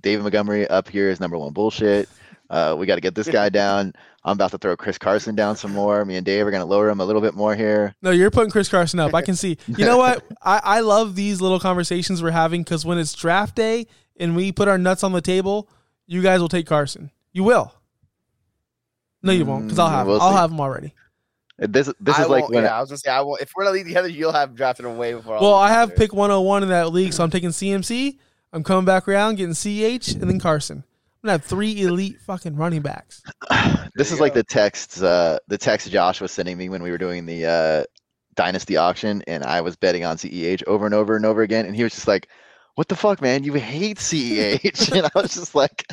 David 0.00 0.22
Montgomery 0.22 0.66
up 0.68 0.88
here 0.88 1.10
is 1.10 1.20
number 1.20 1.36
one 1.36 1.52
bullshit. 1.52 2.08
Uh, 2.48 2.76
we 2.78 2.86
got 2.86 2.94
to 2.94 3.00
get 3.00 3.14
this 3.14 3.28
guy 3.28 3.48
down. 3.50 3.92
I'm 4.24 4.34
about 4.34 4.50
to 4.52 4.58
throw 4.58 4.76
Chris 4.76 4.96
Carson 4.96 5.34
down 5.34 5.56
some 5.56 5.72
more. 5.72 6.04
Me 6.04 6.16
and 6.16 6.24
Dave 6.24 6.46
are 6.46 6.50
going 6.50 6.62
to 6.62 6.66
lower 6.66 6.88
him 6.88 7.00
a 7.00 7.04
little 7.04 7.20
bit 7.20 7.34
more 7.34 7.54
here. 7.54 7.94
No, 8.00 8.10
you're 8.10 8.30
putting 8.30 8.50
Chris 8.50 8.68
Carson 8.68 9.00
up. 9.00 9.14
I 9.14 9.20
can 9.22 9.34
see. 9.34 9.58
You 9.66 9.84
know 9.84 9.96
what? 9.98 10.24
I, 10.42 10.60
I 10.62 10.80
love 10.80 11.14
these 11.14 11.40
little 11.40 11.58
conversations 11.58 12.22
we're 12.22 12.30
having 12.30 12.62
because 12.62 12.86
when 12.86 12.98
it's 12.98 13.12
draft 13.14 13.56
day 13.56 13.86
and 14.16 14.36
we 14.36 14.52
put 14.52 14.68
our 14.68 14.78
nuts 14.78 15.02
on 15.02 15.12
the 15.12 15.20
table, 15.20 15.68
you 16.06 16.22
guys 16.22 16.40
will 16.40 16.48
take 16.48 16.66
Carson. 16.66 17.10
You 17.32 17.44
will. 17.44 17.74
No, 19.22 19.32
you 19.32 19.44
won't 19.44 19.64
because 19.66 19.78
I'll 19.78 19.88
Mm, 19.88 19.92
have 19.92 20.06
we'll 20.06 20.20
I'll 20.20 20.30
see. 20.30 20.36
have 20.36 20.50
him 20.50 20.60
already. 20.60 20.94
This 21.58 21.92
this 22.00 22.18
I 22.18 22.22
is 22.22 22.28
like 22.28 22.48
when 22.48 22.64
yeah, 22.64 22.76
I 22.76 22.80
was 22.80 22.88
gonna 22.90 22.98
say 22.98 23.10
I 23.10 23.20
won't. 23.20 23.40
If 23.40 23.52
we're 23.54 23.62
in 23.64 23.68
a 23.68 23.72
league 23.72 23.86
together, 23.86 24.08
you'll 24.08 24.32
have 24.32 24.54
drafted 24.54 24.84
him 24.84 24.96
way 24.96 25.14
before. 25.14 25.38
Well, 25.40 25.54
I 25.54 25.68
have 25.68 25.90
there. 25.90 25.96
pick 25.98 26.12
101 26.12 26.62
in 26.64 26.68
that 26.70 26.92
league, 26.92 27.12
so 27.12 27.22
I'm 27.22 27.30
taking 27.30 27.50
CMC. 27.50 28.18
I'm 28.52 28.64
coming 28.64 28.84
back 28.84 29.06
around, 29.06 29.36
getting 29.36 29.54
CH, 29.54 30.08
and 30.14 30.28
then 30.28 30.40
Carson. 30.40 30.78
I'm 31.22 31.28
gonna 31.28 31.32
have 31.38 31.44
three 31.44 31.82
elite 31.82 32.20
fucking 32.20 32.56
running 32.56 32.82
backs. 32.82 33.22
this 33.94 34.10
you 34.10 34.14
is 34.14 34.20
like 34.20 34.34
the 34.34 34.42
texts 34.42 35.02
uh 35.02 35.38
the 35.46 35.56
text 35.58 35.88
Josh 35.90 36.20
was 36.20 36.32
sending 36.32 36.58
me 36.58 36.68
when 36.68 36.82
we 36.82 36.90
were 36.90 36.98
doing 36.98 37.26
the 37.26 37.46
uh 37.46 37.84
dynasty 38.34 38.76
auction 38.76 39.22
and 39.28 39.44
I 39.44 39.60
was 39.60 39.76
betting 39.76 40.04
on 40.04 40.16
CEH 40.16 40.64
over 40.66 40.84
and 40.86 40.94
over 40.94 41.14
and 41.16 41.24
over 41.24 41.42
again 41.42 41.66
and 41.66 41.76
he 41.76 41.82
was 41.84 41.92
just 41.92 42.08
like 42.08 42.28
what 42.74 42.88
the 42.88 42.96
fuck 42.96 43.20
man 43.20 43.44
you 43.44 43.52
hate 43.54 43.98
CEH 43.98 44.92
and 44.96 45.06
I 45.06 45.10
was 45.14 45.34
just 45.34 45.54
like 45.54 45.84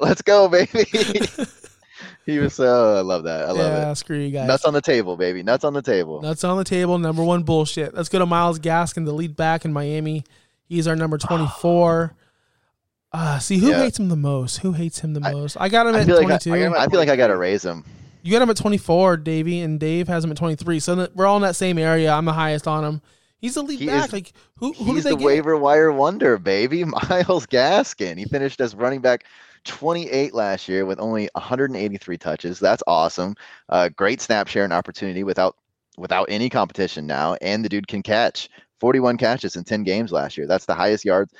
let's 0.00 0.22
go 0.22 0.48
baby 0.48 0.84
he 2.26 2.38
was 2.38 2.54
so 2.54 2.96
I 2.96 3.00
love 3.00 3.24
that 3.24 3.46
I 3.48 3.52
love 3.52 3.72
yeah, 3.72 3.90
it 3.90 3.96
screw 3.96 4.18
you 4.18 4.30
guys. 4.30 4.46
nuts 4.46 4.64
on 4.64 4.72
the 4.74 4.80
table 4.82 5.16
baby 5.16 5.42
nuts 5.42 5.64
on 5.64 5.72
the 5.72 5.82
table 5.82 6.20
Nuts 6.22 6.44
on 6.44 6.56
the 6.58 6.64
table. 6.64 6.98
Number 6.98 7.24
one 7.24 7.42
bullshit. 7.42 7.94
Let's 7.94 8.08
go 8.08 8.18
to 8.18 8.26
Myles 8.26 8.58
Gaskin, 8.58 9.04
the 9.06 9.12
lead 9.12 9.36
back 9.36 9.64
in 9.64 9.72
Miami. 9.72 10.24
He's 10.66 10.86
our 10.86 10.96
number 10.96 11.18
24. 11.18 12.14
Uh, 13.10 13.38
see 13.38 13.56
who 13.56 13.68
Yeah. 13.70 13.78
hates 13.84 13.98
him 13.98 14.10
the 14.10 14.16
most? 14.16 14.58
Who 14.58 14.72
hates 14.72 14.98
him 14.98 15.14
the 15.14 15.20
most? 15.20 15.56
I 15.58 15.70
got 15.70 15.86
him 15.86 15.94
I 15.94 16.00
at 16.00 16.06
feel 16.06 16.16
like 16.16 16.26
I- 16.26 16.36
22. 16.36 16.52
I 16.52 16.58
got 16.58 16.66
him 16.66 16.74
at 16.74 16.80
I 16.80 16.86
feel 16.88 17.00
like 17.00 17.08
I 17.08 17.16
gotta 17.16 17.38
raise 17.38 17.64
him 17.64 17.82
you 18.22 18.32
got 18.32 18.42
him 18.42 18.50
at 18.50 18.56
24, 18.58 19.16
Davey, 19.16 19.60
and 19.60 19.80
Dave 19.80 20.08
has 20.08 20.22
him 20.24 20.30
at 20.30 20.36
23. 20.36 20.80
So 20.80 21.08
we're 21.14 21.24
all 21.24 21.36
in 21.36 21.42
that 21.42 21.56
same 21.56 21.78
area. 21.78 22.12
I'm 22.12 22.26
the 22.26 22.32
highest 22.34 22.68
on 22.68 22.84
him. 22.84 23.00
He's 23.40 23.56
a 23.56 23.62
lead 23.62 23.78
He 23.78 23.86
back. 23.86 24.06
is- 24.06 24.12
like 24.12 24.32
who? 24.56 24.72
Who 24.72 24.94
He's 24.94 25.04
the 25.04 25.16
get? 25.16 25.24
waiver 25.24 25.56
wire 25.56 25.92
wonder, 25.92 26.38
baby. 26.38 26.84
Myles 27.10 27.46
Gaskin. 27.46 28.18
He 28.18 28.24
finished 28.24 28.60
as 28.60 28.74
running 28.74 29.00
back 29.00 29.24
28 29.64 30.34
last 30.34 30.68
year 30.68 30.84
with 30.86 30.98
only 31.00 31.28
183 31.34 32.18
touches. 32.18 32.58
That's 32.58 32.82
awesome. 32.86 33.34
Uh, 33.68 33.88
great 33.90 34.20
snap 34.20 34.48
share 34.48 34.64
and 34.64 34.72
opportunity 34.72 35.24
without 35.24 35.56
without 35.96 36.26
any 36.30 36.48
competition 36.48 37.06
now. 37.06 37.36
And 37.40 37.64
the 37.64 37.68
dude 37.68 37.88
can 37.88 38.02
catch 38.02 38.48
41 38.80 39.16
catches 39.18 39.56
in 39.56 39.64
10 39.64 39.82
games 39.84 40.12
last 40.12 40.36
year. 40.36 40.46
That's 40.46 40.66
the 40.66 40.74
highest 40.74 41.04
yards. 41.04 41.32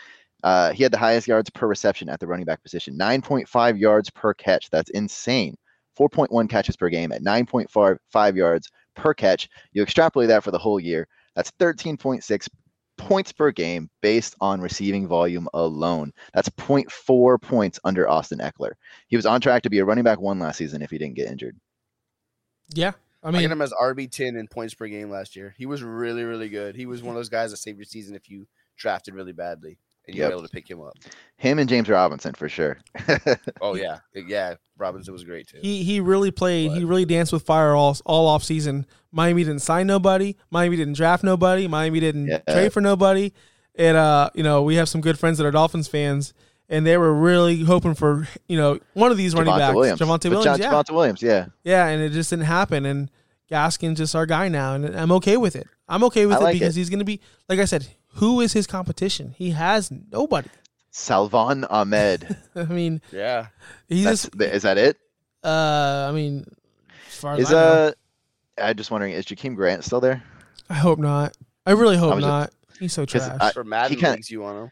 Uh, 0.44 0.72
he 0.72 0.82
had 0.84 0.92
the 0.92 0.98
highest 0.98 1.26
yards 1.26 1.50
per 1.50 1.66
reception 1.66 2.08
at 2.08 2.20
the 2.20 2.26
running 2.26 2.44
back 2.46 2.62
position. 2.62 2.96
9.5 2.98 3.78
yards 3.78 4.10
per 4.10 4.34
catch. 4.34 4.70
That's 4.70 4.90
insane. 4.90 5.56
4.1 5.98 6.48
catches 6.48 6.76
per 6.76 6.88
game 6.88 7.10
at 7.12 7.22
9.5 7.22 8.36
yards 8.36 8.70
per 8.94 9.14
catch. 9.14 9.48
You 9.72 9.82
extrapolate 9.82 10.28
that 10.28 10.44
for 10.44 10.50
the 10.52 10.58
whole 10.58 10.78
year. 10.78 11.08
That's 11.38 11.52
13.6 11.60 12.48
points 12.96 13.30
per 13.30 13.52
game 13.52 13.88
based 14.02 14.34
on 14.40 14.60
receiving 14.60 15.06
volume 15.06 15.48
alone. 15.54 16.12
That's 16.34 16.48
0.4 16.48 17.40
points 17.40 17.78
under 17.84 18.08
Austin 18.08 18.40
Ekeler. 18.40 18.72
He 19.06 19.14
was 19.14 19.24
on 19.24 19.40
track 19.40 19.62
to 19.62 19.70
be 19.70 19.78
a 19.78 19.84
running 19.84 20.02
back 20.02 20.20
one 20.20 20.40
last 20.40 20.56
season 20.56 20.82
if 20.82 20.90
he 20.90 20.98
didn't 20.98 21.14
get 21.14 21.28
injured. 21.28 21.56
Yeah, 22.74 22.90
I 23.22 23.28
mean, 23.28 23.36
I 23.36 23.42
got 23.42 23.50
mean, 23.50 23.52
him 23.52 23.62
as 23.62 23.72
RB 23.72 24.10
ten 24.10 24.34
in 24.34 24.48
points 24.48 24.74
per 24.74 24.88
game 24.88 25.10
last 25.10 25.36
year. 25.36 25.54
He 25.56 25.64
was 25.64 25.80
really, 25.80 26.24
really 26.24 26.48
good. 26.48 26.74
He 26.74 26.86
was 26.86 27.04
one 27.04 27.14
of 27.14 27.18
those 27.20 27.28
guys 27.28 27.52
that 27.52 27.58
saved 27.58 27.78
your 27.78 27.84
season 27.84 28.16
if 28.16 28.28
you 28.28 28.48
drafted 28.76 29.14
really 29.14 29.32
badly 29.32 29.78
and 30.08 30.16
you 30.16 30.22
Yep. 30.22 30.30
were 30.30 30.38
able 30.38 30.42
to 30.42 30.48
pick 30.48 30.68
him 30.68 30.80
up. 30.80 30.94
Him 31.36 31.60
and 31.60 31.68
James 31.68 31.88
Robinson 31.88 32.34
for 32.34 32.48
sure. 32.48 32.78
Oh 33.60 33.74
yeah, 33.76 33.98
yeah. 34.14 34.54
Robinson 34.76 35.12
was 35.12 35.22
great 35.24 35.46
too. 35.48 35.58
he 35.62 35.82
he 35.84 36.00
really 36.00 36.30
played. 36.30 36.72
He 36.72 36.84
really 36.84 37.04
danced 37.04 37.32
with 37.32 37.42
fire 37.44 37.74
all 37.74 37.96
all 38.06 38.26
off 38.26 38.42
season. 38.44 38.86
Miami 39.12 39.44
didn't 39.44 39.60
sign 39.62 39.86
nobody. 39.86 40.36
Miami 40.50 40.76
didn't 40.76 40.94
draft 40.94 41.22
nobody. 41.24 41.66
Miami 41.68 42.00
didn't 42.00 42.26
Yeah. 42.28 42.38
trade 42.48 42.72
for 42.72 42.80
nobody. 42.80 43.32
And 43.76 43.96
uh, 43.96 44.30
you 44.34 44.42
know, 44.42 44.62
we 44.62 44.74
have 44.76 44.88
some 44.88 45.00
good 45.00 45.18
friends 45.18 45.38
that 45.38 45.46
are 45.46 45.50
Dolphins 45.50 45.86
fans, 45.88 46.32
and 46.68 46.84
they 46.86 46.96
were 46.96 47.12
really 47.14 47.62
hoping 47.62 47.94
for 47.94 48.26
you 48.48 48.56
know 48.56 48.78
one 48.94 49.10
of 49.10 49.16
these 49.16 49.34
running 49.34 49.56
backs, 49.56 49.74
Williams. 49.74 50.00
Javonte 50.00 50.22
But 50.24 50.30
Williams. 50.30 50.44
John- 50.44 50.60
yeah, 50.60 50.72
Javonte 50.72 50.94
Williams, 50.94 51.22
yeah. 51.22 51.46
yeah, 51.64 51.86
and 51.88 52.02
it 52.02 52.10
just 52.10 52.30
didn't 52.30 52.46
happen. 52.46 52.84
And 52.86 53.10
Gaskin's 53.50 53.98
just 53.98 54.14
our 54.14 54.26
guy 54.26 54.48
now, 54.48 54.74
and 54.74 54.84
I'm 54.96 55.12
okay 55.12 55.36
with 55.36 55.56
it. 55.56 55.66
I'm 55.88 56.04
okay 56.04 56.26
with 56.26 56.36
I 56.36 56.40
it 56.40 56.42
like 56.44 56.52
because 56.54 56.76
it. 56.76 56.80
he's 56.80 56.90
going 56.90 56.98
to 56.98 57.04
be, 57.04 57.20
like 57.48 57.58
I 57.60 57.64
said, 57.64 57.86
who 58.14 58.40
is 58.40 58.52
his 58.52 58.66
competition? 58.66 59.34
He 59.36 59.50
has 59.50 59.90
nobody. 60.12 60.48
Salvon 60.90 61.64
Ahmed. 61.64 62.36
I 62.56 62.64
mean, 62.64 63.00
yeah. 63.12 63.48
he's 63.88 64.04
That's, 64.04 64.22
just. 64.28 64.40
is 64.40 64.62
that 64.62 64.78
it? 64.78 64.96
Uh, 65.44 66.06
I 66.08 66.12
mean, 66.12 66.44
as 67.08 67.14
far 67.14 67.34
as 67.34 67.40
Is 67.40 67.48
I 67.50 67.52
know, 67.52 67.58
uh 67.58 67.92
I'm 68.60 68.76
just 68.76 68.90
wondering, 68.90 69.12
is 69.12 69.24
Jakeem 69.24 69.54
Grant 69.54 69.84
still 69.84 70.00
there? 70.00 70.22
I 70.68 70.74
hope 70.74 70.98
not. 70.98 71.36
I 71.64 71.72
really 71.72 71.96
hope 71.96 72.16
was 72.16 72.24
just- 72.24 72.28
not. 72.28 72.52
He's 72.80 72.92
so 72.92 73.04
trash. 73.04 73.36
I- 73.40 73.52
For 73.52 73.64
Madden 73.64 73.96
kinda- 73.96 74.12
leagues, 74.16 74.30
you 74.30 74.40
want 74.40 74.58
him. 74.58 74.70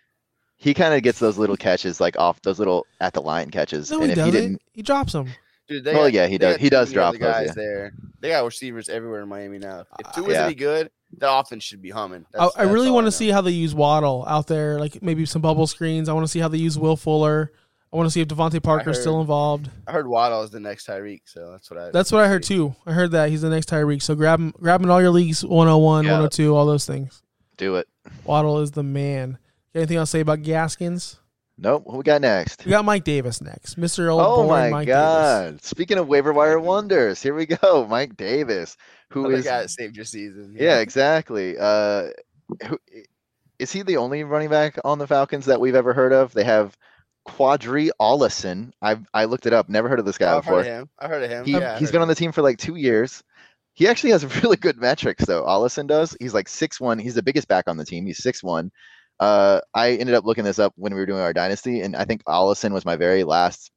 He 0.59 0.73
kind 0.75 0.95
of 0.95 1.03
gets 1.03 1.19
those 1.19 1.37
little 1.39 1.57
catches, 1.57 2.01
like 2.01 2.19
off 2.19 2.41
those 2.43 2.59
little 2.59 2.87
at 3.01 3.13
the 3.13 3.21
line 3.21 3.51
catches. 3.51 3.91
no, 3.91 3.99
and 3.99 4.07
he 4.07 4.13
if 4.13 4.17
doesn't. 4.17 4.33
didn't, 4.33 4.63
He 4.73 4.83
drops 4.83 5.13
them. 5.13 5.29
Dude, 5.69 5.85
they 5.85 5.93
Well, 5.93 6.05
got- 6.05 6.13
yeah, 6.15 6.27
he 6.27 6.39
they 6.39 6.53
does- 6.53 6.57
he 6.61 6.71
does 6.71 6.89
many 6.89 6.95
drop 6.95 7.09
other 7.11 7.19
those, 7.19 7.33
guys 7.33 7.47
yeah. 7.49 7.53
there. 7.55 7.93
They 8.21 8.29
got 8.31 8.45
receivers 8.45 8.89
everywhere 8.89 9.23
in 9.23 9.29
Miami 9.29 9.59
now. 9.59 9.85
If 10.01 10.07
Uh, 10.07 10.13
two 10.13 10.27
is 10.27 10.33
yeah. 10.33 10.45
any 10.47 10.55
good, 10.55 10.91
the 11.17 11.31
offense 11.33 11.63
should 11.65 11.83
be 11.83 11.91
humming. 11.91 12.27
I, 12.35 12.39
That's- 12.39 12.53
I 12.57 12.63
that's 12.65 12.75
really 12.75 12.91
want 12.91 13.07
to 13.07 13.13
see 13.13 13.29
how 13.29 13.41
they 13.41 13.51
use 13.53 13.75
Waddle 13.75 14.25
out 14.27 14.47
there, 14.47 14.79
like 14.79 15.03
maybe 15.03 15.25
some 15.27 15.43
bubble 15.43 15.67
screens. 15.67 16.09
I 16.09 16.13
want 16.13 16.25
to 16.25 16.31
see 16.31 16.41
how 16.41 16.49
they 16.49 16.59
use 16.59 16.79
Will 16.79 16.97
Fuller. 16.97 17.53
I 17.93 17.97
want 17.97 18.09
to 18.09 18.11
see 18.11 18.21
if 18.21 18.29
DeVante 18.29 18.63
Parker's 18.63 19.01
still 19.01 19.21
involved. 19.21 19.71
I 19.87 19.93
heard 19.93 20.07
Waddle 20.09 20.43
is 20.43 20.51
the 20.51 20.61
next 20.61 20.87
Tyreek, 20.89 21.23
so 21.25 21.53
that's 21.53 21.71
what 21.71 21.79
I. 21.81 21.91
That's 21.93 22.11
what 22.13 22.23
I 22.23 22.29
heard 22.29 22.43
too. 22.43 22.75
I 22.85 22.93
heard 22.93 23.13
that 23.13 23.31
he's 23.31 23.43
the 23.43 23.49
next 23.49 23.71
Tyreek. 23.71 24.03
So 24.03 24.15
grab 24.15 24.41
him, 24.41 24.53
grab 24.61 24.81
him 24.81 24.87
in 24.87 24.91
all 24.91 25.01
your 25.01 25.11
leagues 25.13 25.45
101, 25.45 26.05
Yeah. 26.05 26.11
102, 26.11 26.55
all 26.55 26.67
those 26.67 26.85
things. 26.85 27.23
do 27.57 27.77
it. 27.77 27.89
Waddle 28.25 28.59
is 28.61 28.73
the 28.73 28.83
man. 28.83 29.39
Anything 29.75 29.97
else 29.99 30.11
to 30.11 30.17
say 30.19 30.21
about 30.21 30.43
Gaskins? 30.43 31.19
Nope. 31.59 31.85
What 31.87 31.97
we 31.97 32.03
got 32.03 32.21
next? 32.21 32.65
We 32.67 32.71
got 32.71 32.85
Mike 32.85 33.05
Davis 33.05 33.41
next. 33.41 33.79
Mr. 33.81 34.11
Old 34.11 34.21
Oh 34.23 34.37
boring 34.47 34.49
my 34.49 34.71
Mike 34.71 34.87
Davis. 34.89 34.99
God! 34.99 35.65
Speaking 35.65 35.97
of 35.99 36.07
waiver 36.07 36.33
wire 36.33 36.61
wonders, 36.61 37.23
here 37.23 37.35
we 37.35 37.47
go. 37.47 37.87
Mike 37.91 38.17
Davis, 38.17 38.77
who 39.11 39.21
Another 39.21 39.37
is 39.37 39.45
guy 39.45 39.63
that 39.63 39.71
saved 39.71 39.97
your 39.97 40.05
season. 40.05 40.55
yeah, 40.59 40.79
exactly. 40.81 41.57
Uh, 41.59 42.09
who, 42.67 42.79
is 43.59 43.73
he 43.73 43.83
the 43.83 43.97
only 43.97 44.23
running 44.25 44.51
back 44.51 44.79
on 44.85 44.99
the 44.99 45.07
Falcons 45.07 45.47
that 45.47 45.61
we've 45.61 45.75
ever 45.75 45.95
heard 45.95 46.13
of? 46.13 46.35
They 46.35 46.45
have 46.45 46.77
Qadree 47.27 47.89
Ollison. 47.99 48.73
I 48.83 48.99
I 49.15 49.25
looked 49.25 49.47
it 49.47 49.55
up. 49.55 49.69
Never 49.71 49.89
heard 49.89 49.99
of 49.99 50.05
this 50.05 50.19
guy 50.19 50.37
before. 50.37 50.37
I've 50.37 50.45
before. 50.45 50.57
heard 50.59 50.67
of 50.67 50.81
him. 50.83 50.91
I 50.99 51.09
heard 51.09 51.23
of 51.23 51.31
him. 51.31 51.45
He, 51.47 51.53
yeah, 51.53 51.75
I 51.75 51.79
he's 51.79 51.89
heard 51.89 51.93
been 51.93 52.03
of 52.03 52.03
on 52.03 52.09
the 52.09 52.15
team 52.15 52.33
for 52.33 52.43
like 52.43 52.59
two 52.59 52.77
years. 52.77 53.23
He 53.73 53.89
actually 53.89 54.11
has 54.11 54.25
really 54.43 54.57
good 54.59 54.77
metrics 54.77 55.25
though. 55.25 55.47
Allison 55.49 55.87
does. 55.87 56.15
He's 56.21 56.35
like 56.35 56.49
six 56.49 56.79
one. 56.79 56.99
He's 56.99 57.15
the 57.15 57.23
biggest 57.23 57.49
back 57.49 57.65
on 57.67 57.79
the 57.79 57.85
team. 57.87 58.05
He's 58.05 58.23
six 58.23 58.43
one. 58.43 58.71
Uh, 59.21 59.61
I 59.75 59.93
ended 59.93 60.15
up 60.15 60.25
looking 60.25 60.45
this 60.45 60.59
up 60.59 60.73
when 60.77 60.93
we 60.95 61.01
were 61.01 61.07
doing 61.07 61.21
our 61.21 61.33
dynasty, 61.33 61.81
and 61.81 61.97
I 61.97 62.05
think 62.05 62.23
Ollison 62.25 62.73
was 62.73 62.85
my 62.85 62.97
very 62.97 63.25
last 63.25 63.71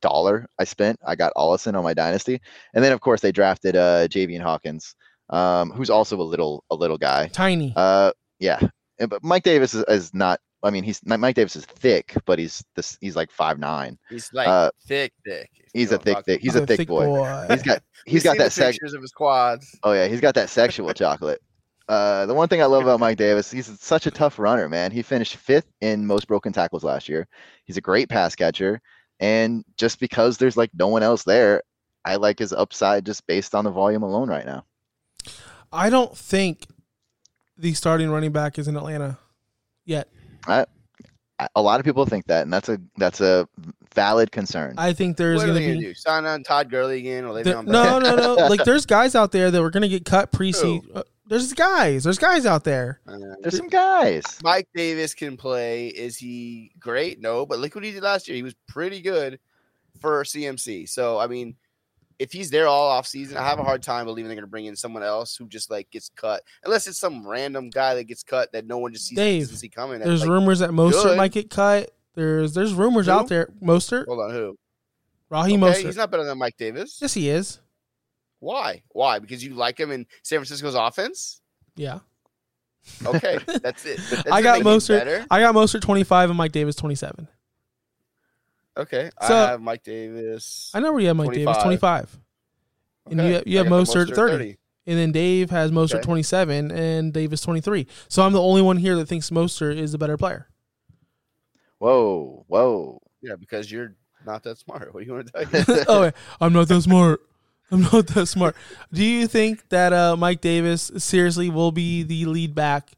dollar 0.00 0.48
I 0.58 0.64
spent. 0.64 0.98
I 1.06 1.14
got 1.16 1.32
Ollison 1.36 1.76
on 1.76 1.84
my 1.84 1.94
dynasty, 1.94 2.40
and 2.74 2.84
then 2.84 2.92
of 2.92 3.00
course 3.00 3.20
they 3.20 3.32
drafted 3.32 3.76
uh 3.76 4.08
Javian 4.08 4.40
Hawkins, 4.42 4.94
um, 5.30 5.70
who's 5.70 5.90
also 5.90 6.16
a 6.20 6.22
little 6.22 6.64
a 6.70 6.74
little 6.74 6.98
guy. 6.98 7.28
Tiny. 7.28 7.72
Uh, 7.76 8.12
yeah, 8.38 8.58
And- 8.98 9.08
but 9.10 9.22
Mike 9.22 9.44
Davis 9.44 9.74
is, 9.74 9.84
is 9.88 10.12
not. 10.14 10.40
I 10.64 10.70
mean, 10.70 10.84
he's 10.84 11.00
Mike 11.04 11.34
Davis 11.34 11.56
is 11.56 11.64
thick, 11.66 12.14
but 12.24 12.38
he's 12.38 12.62
this. 12.76 12.96
He's 13.00 13.16
like 13.16 13.32
five 13.32 13.58
nine. 13.58 13.98
He's 14.10 14.32
like 14.32 14.46
uh, 14.46 14.70
thick, 14.86 15.12
thick. 15.24 15.50
He's 15.74 15.90
a 15.90 15.98
thick, 15.98 16.18
thick. 16.24 16.40
He's 16.40 16.52
He's 16.52 16.62
a 16.62 16.66
thick, 16.66 16.86
boy. 16.86 17.46
He's 17.50 17.62
got 17.62 17.82
he's 18.06 18.22
got 18.22 18.38
that 18.38 18.52
sex. 18.52 18.76
pictures 18.76 18.94
of 18.94 19.02
his 19.02 19.10
quads. 19.10 19.66
Oh 19.82 19.92
yeah, 19.92 20.06
he's 20.06 20.20
got 20.20 20.34
that 20.36 20.50
sexual 20.50 20.92
chocolate. 20.94 21.40
Uh, 21.92 22.24
the 22.24 22.32
one 22.32 22.48
thing 22.48 22.62
I 22.62 22.64
love 22.64 22.82
about 22.84 23.00
Mike 23.00 23.18
Davis, 23.18 23.50
he's 23.50 23.66
such 23.80 24.06
a 24.06 24.10
tough 24.10 24.38
runner, 24.38 24.66
man. 24.68 24.90
He 24.92 25.02
finished 25.02 25.36
fifth 25.36 25.66
in 25.82 26.06
most 26.06 26.26
broken 26.26 26.50
tackles 26.50 26.84
last 26.84 27.06
year. 27.06 27.28
He's 27.66 27.76
a 27.76 27.82
great 27.82 28.08
pass 28.08 28.34
catcher, 28.34 28.80
and 29.20 29.62
just 29.76 30.00
because 30.00 30.38
there's 30.38 30.56
like 30.56 30.70
no 30.72 30.88
one 30.88 31.02
else 31.02 31.24
there, 31.24 31.62
I 32.04 32.16
like 32.16 32.38
his 32.38 32.52
upside 32.54 33.04
just 33.04 33.26
based 33.26 33.54
on 33.54 33.64
the 33.64 33.70
volume 33.70 34.02
alone 34.02 34.30
right 34.30 34.46
now. 34.46 34.64
I 35.70 35.90
don't 35.90 36.16
think 36.16 36.66
the 37.58 37.74
starting 37.74 38.10
running 38.10 38.32
back 38.32 38.58
is 38.58 38.68
in 38.68 38.76
Atlanta 38.76 39.18
yet. 39.84 40.08
A- 40.48 40.66
A 41.56 41.60
lot 41.60 41.78
of 41.80 41.84
people 41.84 42.06
think 42.06 42.24
that, 42.26 42.42
and 42.44 42.52
that's 42.52 42.68
a 42.70 42.78
that's 42.96 43.20
a 43.20 43.46
valid 43.94 44.32
concern. 44.32 44.76
I 44.78 44.92
think 44.94 45.16
there's 45.18 45.42
going 45.42 45.56
to 45.56 45.60
gonna 45.60 45.74
be 45.78 45.84
do? 45.86 45.94
Sign 45.94 46.24
on 46.24 46.42
Todd 46.42 46.70
Gurley 46.70 46.98
again? 47.00 47.24
Or 47.26 47.42
There- 47.42 47.62
no, 47.62 47.98
no, 47.98 48.14
no. 48.16 48.34
Like 48.48 48.64
there's 48.64 48.86
guys 48.86 49.14
out 49.14 49.32
there 49.32 49.50
that 49.50 49.60
were 49.60 49.70
gonna 49.70 49.88
get 49.88 50.04
cut 50.06 50.32
pre-season. 50.32 50.88
Uh, 50.94 51.02
there's 51.32 51.54
guys. 51.54 52.04
There's 52.04 52.18
guys 52.18 52.44
out 52.44 52.62
there. 52.62 53.00
There's 53.40 53.56
some 53.56 53.68
guys. 53.68 54.22
Mike 54.44 54.68
Davis 54.74 55.14
can 55.14 55.38
play. 55.38 55.86
Is 55.88 56.18
he 56.18 56.72
great? 56.78 57.22
No, 57.22 57.46
but 57.46 57.58
look 57.58 57.74
what 57.74 57.84
he 57.84 57.90
did 57.90 58.02
last 58.02 58.28
year. 58.28 58.36
He 58.36 58.42
was 58.42 58.54
pretty 58.68 59.00
good 59.00 59.40
for 59.98 60.22
CMC. 60.24 60.90
So 60.90 61.18
I 61.18 61.28
mean, 61.28 61.56
if 62.18 62.32
he's 62.32 62.50
there 62.50 62.68
all 62.68 62.90
off 62.90 63.06
season, 63.06 63.38
I 63.38 63.46
have 63.48 63.58
a 63.58 63.64
hard 63.64 63.82
time 63.82 64.04
believing 64.04 64.28
they're 64.28 64.36
going 64.36 64.44
to 64.44 64.50
bring 64.50 64.66
in 64.66 64.76
someone 64.76 65.02
else 65.02 65.34
who 65.34 65.48
just 65.48 65.70
like 65.70 65.90
gets 65.90 66.10
cut, 66.14 66.42
unless 66.64 66.86
it's 66.86 66.98
some 66.98 67.26
random 67.26 67.70
guy 67.70 67.94
that 67.94 68.04
gets 68.04 68.22
cut 68.22 68.52
that 68.52 68.66
no 68.66 68.76
one 68.76 68.92
just 68.92 69.06
sees 69.06 69.16
Dave, 69.16 69.44
doesn't 69.44 69.56
see 69.56 69.70
coming. 69.70 70.00
There's 70.00 70.20
like, 70.20 70.28
rumors 70.28 70.58
that 70.58 70.68
Mostert 70.70 71.02
good. 71.02 71.16
might 71.16 71.32
get 71.32 71.48
cut. 71.48 71.92
There's 72.14 72.52
there's 72.52 72.74
rumors 72.74 73.06
Who? 73.06 73.12
out 73.12 73.28
there. 73.28 73.48
Mostert, 73.62 74.04
hold 74.04 74.20
on, 74.20 74.30
who? 74.32 74.58
Raheem 75.30 75.64
Okay, 75.64 75.80
Mostert. 75.80 75.86
he's 75.86 75.96
not 75.96 76.10
better 76.10 76.24
than 76.24 76.36
Mike 76.36 76.58
Davis. 76.58 76.98
yes, 77.00 77.14
he 77.14 77.30
is. 77.30 77.58
Why? 78.42 78.82
Why? 78.88 79.20
Because 79.20 79.44
you 79.44 79.54
like 79.54 79.78
him 79.78 79.92
in 79.92 80.04
San 80.24 80.38
Francisco's 80.40 80.74
offense? 80.74 81.40
Yeah. 81.76 82.00
Okay, 83.06 83.38
that's 83.62 83.86
it. 83.86 83.98
That 84.10 84.32
I 84.32 84.42
got 84.42 84.60
Mostert. 84.62 85.26
I 85.30 85.38
got 85.38 85.54
Mostert 85.54 85.80
25 85.82 86.30
and 86.30 86.36
Mike 86.36 86.50
Davis 86.50 86.74
27. 86.74 87.28
Okay, 88.76 89.10
So- 89.20 89.34
I 89.36 89.50
have 89.50 89.60
Mike 89.60 89.84
Davis. 89.84 90.72
I 90.74 90.80
know 90.80 90.90
where 90.90 91.00
you 91.00 91.06
have 91.06 91.16
Mike 91.16 91.32
Davis 91.32 91.56
25. 91.58 92.10
25. 92.10 92.18
And 93.12 93.20
you, 93.20 93.36
Okay, 93.36 93.50
you 93.50 93.58
have 93.58 93.68
Mostert 93.68 94.12
30. 94.12 94.56
And 94.88 94.98
then 94.98 95.12
Dave 95.12 95.50
has 95.50 95.70
Mostert 95.70 95.96
Okay. 95.96 96.02
27 96.02 96.72
and 96.72 97.12
Davis 97.12 97.42
23. 97.42 97.86
So 98.08 98.24
I'm 98.24 98.32
the 98.32 98.42
only 98.42 98.62
one 98.62 98.76
here 98.76 98.96
that 98.96 99.06
thinks 99.06 99.30
Mostert 99.30 99.76
is 99.76 99.92
the 99.92 99.98
better 99.98 100.16
player. 100.16 100.48
Whoa, 101.78 102.44
whoa. 102.48 102.98
Yeah, 103.24 103.36
because 103.38 103.70
you're 103.70 103.94
not 104.26 104.42
that 104.42 104.58
smart. 104.58 104.92
What 104.92 104.98
do 105.04 105.06
you 105.06 105.12
want 105.14 105.32
to 105.32 105.44
tell 105.64 105.76
you? 105.76 105.84
oh, 105.86 106.10
I'm 106.40 106.52
not 106.52 106.66
that 106.66 106.82
smart. 106.82 107.20
I'm 107.72 107.82
not 107.82 108.06
that 108.08 108.26
smart. 108.26 108.54
Do 108.92 109.02
you 109.04 109.26
think 109.26 109.68
that 109.70 109.92
uh, 109.92 110.14
Mike 110.16 110.40
Davis 110.40 110.90
seriously 110.98 111.48
will 111.50 111.72
be 111.72 112.02
the 112.02 112.26
lead 112.26 112.54
back 112.54 112.90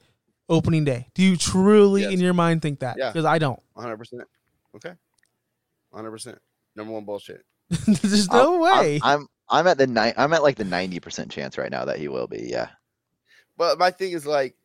opening 0.48 0.84
day? 0.84 1.08
Do 1.14 1.22
you 1.22 1.36
truly, 1.36 2.02
Yes. 2.02 2.12
in 2.12 2.20
your 2.20 2.34
mind, 2.34 2.60
think 2.60 2.80
that? 2.80 2.96
Yeah. 2.98 3.10
Because 3.10 3.24
I 3.24 3.38
don't. 3.38 3.60
100%. 3.76 4.20
Okay. 4.76 4.92
100%. 5.94 6.36
Number 6.76 6.92
one 6.92 7.04
bullshit. 7.04 7.44
There's 7.86 8.28
no 8.30 8.64
I'm- 8.64 8.78
way. 8.78 9.00
I'm, 9.02 9.20
I'm 9.20 9.28
I'm 9.50 9.66
at 9.66 9.76
the 9.78 9.86
ni- 9.86 10.12
I'm 10.16 10.32
at 10.32 10.42
like 10.42 10.56
the 10.56 10.64
ninety 10.64 10.98
percent 11.00 11.30
chance 11.30 11.58
right 11.58 11.70
now 11.70 11.84
that 11.84 11.98
he 11.98 12.08
will 12.08 12.26
be. 12.26 12.48
Yeah. 12.50 12.68
But 13.58 13.78
my 13.78 13.90
thing 13.90 14.12
is 14.12 14.24
like, 14.26 14.56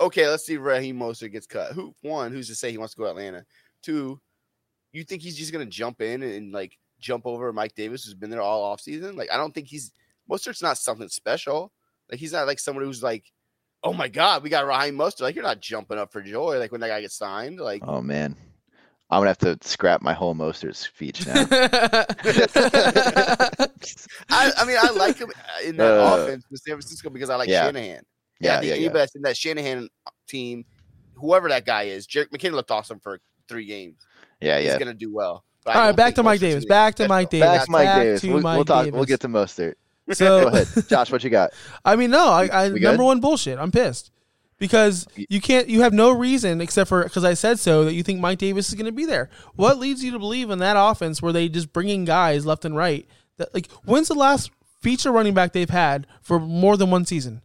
okay, 0.00 0.26
let's 0.26 0.46
see 0.46 0.54
if 0.54 0.60
Raheem 0.62 0.98
Mostert 0.98 1.32
gets 1.32 1.46
cut. 1.46 1.72
Who 1.72 1.94
one? 2.00 2.32
Who's 2.32 2.48
to 2.48 2.54
say 2.54 2.70
he 2.72 2.78
wants 2.78 2.94
to 2.94 2.98
go 2.98 3.04
to 3.04 3.10
Atlanta? 3.10 3.44
Two, 3.82 4.18
you 4.92 5.04
think 5.04 5.20
he's 5.20 5.36
just 5.36 5.52
gonna 5.52 5.66
jump 5.66 6.00
in 6.00 6.22
and, 6.22 6.50
like 6.50 6.78
jump 7.00 7.26
over 7.26 7.52
Mike 7.52 7.74
Davis, 7.74 8.04
who's 8.04 8.14
been 8.14 8.30
there 8.30 8.40
all 8.42 8.62
off 8.62 8.80
season? 8.80 9.16
Like, 9.16 9.30
I 9.32 9.36
don't 9.36 9.54
think 9.54 9.68
he's 9.68 9.92
Mostert's 10.30 10.62
not 10.62 10.78
something 10.78 11.08
special. 11.08 11.72
Like, 12.10 12.20
he's 12.20 12.32
not 12.32 12.46
like 12.46 12.58
someone 12.58 12.84
who's 12.84 13.02
like, 13.02 13.24
oh 13.82 13.92
my 13.92 14.08
god, 14.08 14.42
we 14.42 14.48
got 14.50 14.66
Raheem 14.66 14.96
Mostert. 14.96 15.20
Like, 15.22 15.34
you're 15.34 15.44
not 15.44 15.60
jumping 15.60 15.98
up 15.98 16.10
for 16.12 16.22
joy. 16.22 16.58
Like 16.58 16.72
when 16.72 16.80
that 16.80 16.88
guy 16.88 17.00
gets 17.02 17.16
signed. 17.16 17.60
Like, 17.60 17.82
Oh 17.86 18.00
man, 18.00 18.34
I'm 19.10 19.20
gonna 19.20 19.30
have 19.30 19.38
to 19.38 19.58
scrap 19.60 20.00
my 20.02 20.12
whole 20.14 20.34
Mostert 20.34 20.76
speech 20.76 21.26
now. 21.26 21.46
I, 24.30 24.50
I 24.56 24.64
mean, 24.64 24.76
I 24.80 24.90
like 24.90 25.18
him 25.18 25.30
in 25.64 25.76
that 25.76 25.98
Uh, 26.00 26.16
offense 26.22 26.44
with 26.50 26.60
San 26.60 26.74
Francisco 26.74 27.10
because 27.10 27.30
I 27.30 27.36
like 27.36 27.48
yeah. 27.48 27.66
Shanahan. 27.66 28.02
yeah, 28.40 28.56
I 28.56 28.60
think 28.60 28.70
yeah, 28.70 28.76
yeah. 28.76 28.88
that's 28.90 29.14
in 29.14 29.22
that 29.22 29.36
Shanahan 29.36 29.88
team, 30.28 30.64
whoever 31.14 31.48
that 31.48 31.66
guy 31.66 31.84
is, 31.84 32.06
Jerick 32.06 32.30
McKinnon 32.30 32.52
looked 32.52 32.70
awesome 32.70 32.98
for 32.98 33.20
three 33.48 33.66
games. 33.66 33.96
Yeah, 34.40 34.56
He's 34.58 34.66
yeah. 34.66 34.72
He's 34.72 34.78
gonna 34.78 34.94
do 34.94 35.12
well. 35.12 35.44
But 35.64 35.76
I 35.76 35.80
All 35.80 35.86
right, 35.86 35.96
back 35.96 36.14
to 36.16 36.22
Mike 36.22 36.40
Davis. 36.40 36.64
Back 36.66 36.94
to. 36.96 37.08
Mike 37.08 37.30
Davis. 37.30 37.48
Back 37.48 37.64
to 37.64 37.70
Mike 37.70 37.86
Back 37.86 38.02
Davis. 38.02 38.20
to 38.20 38.32
We'll, 38.32 38.42
Mike 38.42 38.56
we'll 38.56 38.64
talk. 38.64 38.92
We'll 38.92 39.04
get 39.04 39.20
to 39.20 39.28
Mostert. 39.28 39.74
So, 40.12 40.42
Go 40.42 40.48
ahead, 40.48 40.68
Josh. 40.86 41.10
What 41.10 41.24
you 41.24 41.30
got? 41.30 41.52
I 41.84 41.96
mean, 41.96 42.10
no, 42.10 42.28
I, 42.28 42.66
I 42.66 42.68
number 42.68 43.02
one 43.02 43.20
bullshit. 43.20 43.58
I'm 43.58 43.72
pissed 43.72 44.10
because 44.58 45.06
you 45.16 45.40
can't. 45.40 45.66
You 45.66 45.80
have 45.80 45.94
no 45.94 46.10
reason 46.10 46.60
except 46.60 46.90
for 46.90 47.04
because 47.04 47.24
I 47.24 47.32
said 47.32 47.58
so 47.58 47.86
that 47.86 47.94
you 47.94 48.02
think 48.02 48.20
Mike 48.20 48.36
Davis 48.36 48.68
is 48.68 48.74
going 48.74 48.84
to 48.84 48.92
be 48.92 49.06
there. 49.06 49.30
What 49.56 49.78
leads 49.78 50.04
you 50.04 50.12
to 50.12 50.18
believe 50.18 50.50
in 50.50 50.58
that 50.58 50.76
offense 50.78 51.22
where 51.22 51.32
they 51.32 51.48
just 51.48 51.72
bring 51.72 51.88
in 51.88 52.04
guys 52.04 52.44
left 52.44 52.66
and 52.66 52.76
right? 52.76 53.08
That 53.38 53.54
like, 53.54 53.70
when's 53.86 54.08
the 54.08 54.14
last 54.14 54.50
feature 54.82 55.10
running 55.10 55.32
back 55.32 55.54
they've 55.54 55.70
had 55.70 56.06
for 56.20 56.38
more 56.38 56.76
than 56.76 56.90
one 56.90 57.06
season? 57.06 57.40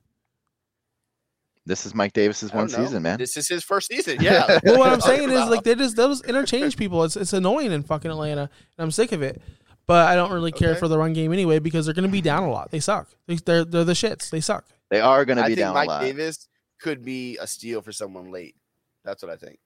This 1.65 1.85
is 1.85 1.93
Mike 1.93 2.13
Davis's 2.13 2.51
one 2.53 2.67
know. 2.67 2.77
season, 2.77 3.03
man. 3.03 3.17
This 3.19 3.37
is 3.37 3.47
his 3.47 3.63
first 3.63 3.87
season. 3.89 4.17
Yeah. 4.21 4.59
Well, 4.63 4.79
what 4.79 4.91
I'm 4.91 5.01
saying 5.01 5.29
is 5.29 5.47
like 5.47 5.63
they 5.63 5.75
just 5.75 5.95
those 5.95 6.23
interchange 6.23 6.77
people. 6.77 7.03
It's 7.03 7.15
it's 7.15 7.33
annoying 7.33 7.71
in 7.71 7.83
fucking 7.83 8.09
Atlanta, 8.09 8.41
and 8.43 8.49
I'm 8.83 8.91
sick 8.91 9.11
of 9.11 9.21
it. 9.21 9.41
But 9.85 10.07
I 10.07 10.15
don't 10.15 10.31
really 10.31 10.51
care 10.51 10.71
Okay. 10.71 10.79
for 10.79 10.87
the 10.87 10.97
run 10.99 11.13
game 11.13 11.33
anyway 11.33 11.57
because 11.59 11.85
they're 11.85 11.95
going 11.95 12.07
to 12.07 12.11
be 12.11 12.21
down 12.21 12.43
a 12.43 12.51
lot. 12.51 12.69
They 12.71 12.79
suck. 12.79 13.09
They, 13.27 13.35
they're 13.37 13.65
they're 13.65 13.83
the 13.83 13.93
shits. 13.93 14.29
They 14.29 14.39
suck. 14.39 14.65
They 14.91 15.01
are 15.01 15.25
going 15.25 15.37
to 15.37 15.43
be 15.43 15.49
think 15.49 15.59
down 15.59 15.73
Mike 15.73 15.87
a 15.87 15.91
lot. 15.91 16.01
Davis 16.01 16.47
could 16.81 17.03
be 17.03 17.37
a 17.37 17.47
steal 17.47 17.81
for 17.81 17.91
someone 17.91 18.31
late. 18.31 18.55
That's 19.03 19.21
what 19.23 19.31
I 19.31 19.35
think. 19.35 19.57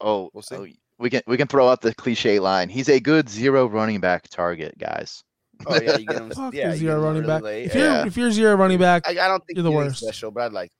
Oh, 0.00 0.30
We'll 0.34 0.42
see. 0.42 0.56
oh, 0.56 0.66
we 0.98 1.10
can 1.10 1.22
we 1.26 1.36
can 1.36 1.48
throw 1.48 1.68
out 1.68 1.80
the 1.80 1.94
cliche 1.94 2.38
line. 2.38 2.68
He's 2.68 2.88
a 2.88 3.00
good 3.00 3.28
zero 3.28 3.66
running 3.66 4.00
back 4.00 4.28
target, 4.28 4.76
guys. 4.78 5.22
Oh 5.66 5.80
yeah, 5.80 5.96
you 5.96 6.04
get 6.06 6.16
him. 6.20 6.30
Fuck 6.30 6.52
yeah, 6.54 6.68
the 6.68 6.74
you 6.74 6.80
zero 6.80 6.92
get 6.94 6.98
him 6.98 7.04
running 7.04 7.22
really 7.22 7.26
back. 7.34 7.42
late. 7.42 7.64
If 7.66 7.74
you're 7.74 7.84
Yeah. 7.84 8.06
if 8.06 8.16
you're 8.16 8.30
zero 8.32 8.54
running 8.56 8.78
back, 8.78 9.06
I, 9.06 9.12
I 9.12 9.28
don't 9.28 9.42
think 9.46 9.56
You're 9.56 9.62
the 9.64 9.70
he's 9.70 9.76
anything 9.78 9.88
worst. 9.88 10.02
special, 10.02 10.30
but 10.30 10.42
I'd 10.44 10.52
like. 10.52 10.70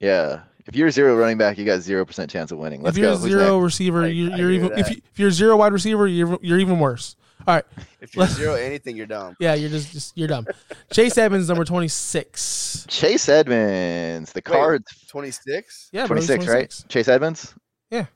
Yeah. 0.00 0.42
If 0.66 0.74
you're 0.76 0.88
a 0.88 0.92
zero 0.92 1.14
running 1.16 1.36
back, 1.36 1.58
you 1.58 1.64
got 1.66 1.80
zero 1.80 2.04
percent 2.06 2.30
chance 2.30 2.50
of 2.50 2.58
winning. 2.58 2.82
Let's 2.82 2.96
if 2.96 3.02
you're 3.02 3.10
go. 3.12 3.16
a 3.16 3.18
Who's 3.18 3.30
zero 3.30 3.58
receiver, 3.58 4.04
I- 4.04 4.08
you're, 4.08 4.32
I 4.32 4.36
you're 4.36 4.50
even 4.50 4.78
if 4.78 4.90
you 4.90 5.02
if 5.12 5.18
you're 5.18 5.28
a 5.28 5.32
zero 5.32 5.56
wide 5.56 5.72
receiver, 5.72 6.06
you're 6.06 6.38
you're 6.40 6.58
even 6.58 6.78
worse. 6.78 7.16
All 7.46 7.54
right, 7.56 7.64
If 8.00 8.14
you're 8.14 8.24
Let- 8.24 8.30
zero 8.36 8.54
anything, 8.54 8.96
you're 8.96 9.04
dumb. 9.06 9.36
yeah, 9.38 9.52
you're 9.52 9.68
just, 9.68 9.92
just 9.92 10.16
you're 10.16 10.28
dumb. 10.28 10.46
Chase 10.90 11.18
Evans, 11.18 11.48
number 11.48 11.64
twenty 11.66 11.88
six. 11.88 12.86
Chase 12.88 13.28
Edmonds, 13.28 14.32
the 14.32 14.38
Wait, 14.38 14.44
Cards, 14.44 15.04
Twenty 15.08 15.30
six. 15.30 15.90
Yeah, 15.92 16.06
26, 16.06 16.46
right? 16.46 16.84
Chase 16.88 17.08
Edmonds. 17.08 17.54
Yeah. 17.90 18.06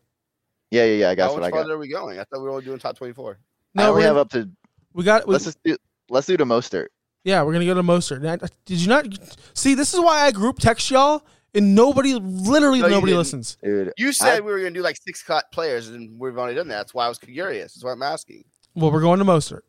Yeah, 0.70 0.84
yeah, 0.84 0.92
yeah. 0.94 1.06
I 1.06 1.08
How 1.10 1.14
got 1.16 1.34
what 1.34 1.42
I 1.42 1.50
got. 1.50 1.56
farther 1.56 1.74
are 1.74 1.78
we 1.78 1.88
going? 1.88 2.18
I 2.18 2.24
thought 2.24 2.38
we 2.38 2.44
were 2.44 2.50
only 2.50 2.64
doing 2.64 2.78
top 2.78 2.96
twenty 2.96 3.12
four. 3.12 3.38
No, 3.74 3.92
we're 3.92 4.00
have 4.02 4.16
up 4.16 4.30
to. 4.30 4.48
we 4.94 5.04
got. 5.04 5.26
We, 5.26 5.32
Let's 5.34 5.44
just 5.44 5.58
do. 5.62 5.76
Let's 6.08 6.26
do 6.26 6.38
the 6.38 6.44
Mostert. 6.44 6.86
yeah, 7.24 7.42
we're 7.42 7.52
gonna 7.52 7.66
go 7.66 7.74
to 7.74 7.82
Mostert. 7.82 8.22
Now, 8.22 8.36
Did 8.64 8.80
you 8.80 8.88
not 8.88 9.06
see? 9.52 9.74
This 9.74 9.92
is 9.92 10.00
why 10.00 10.22
I 10.22 10.30
group 10.30 10.58
text 10.58 10.90
y'all, 10.90 11.22
and 11.54 11.74
nobody, 11.74 12.14
literally 12.14 12.80
No, 12.80 12.88
nobody 12.88 13.14
listens. 13.14 13.56
Dude, 13.62 13.92
You 13.96 14.12
said 14.12 14.36
I- 14.36 14.40
we 14.40 14.52
were 14.52 14.58
gonna 14.58 14.70
do 14.70 14.82
like 14.82 14.96
six 15.02 15.22
cut 15.22 15.50
players, 15.52 15.88
and 15.88 16.18
we've 16.18 16.36
already 16.36 16.54
done 16.56 16.68
that. 16.68 16.76
That's 16.76 16.94
why 16.94 17.06
I 17.06 17.08
was 17.08 17.18
curious. 17.18 17.74
That's 17.74 17.84
why 17.84 17.92
I'm 17.92 18.02
asking. 18.02 18.44
Well, 18.74 18.92
we're 18.92 19.00
going 19.00 19.18
to 19.18 19.24
Mostert. 19.24 19.62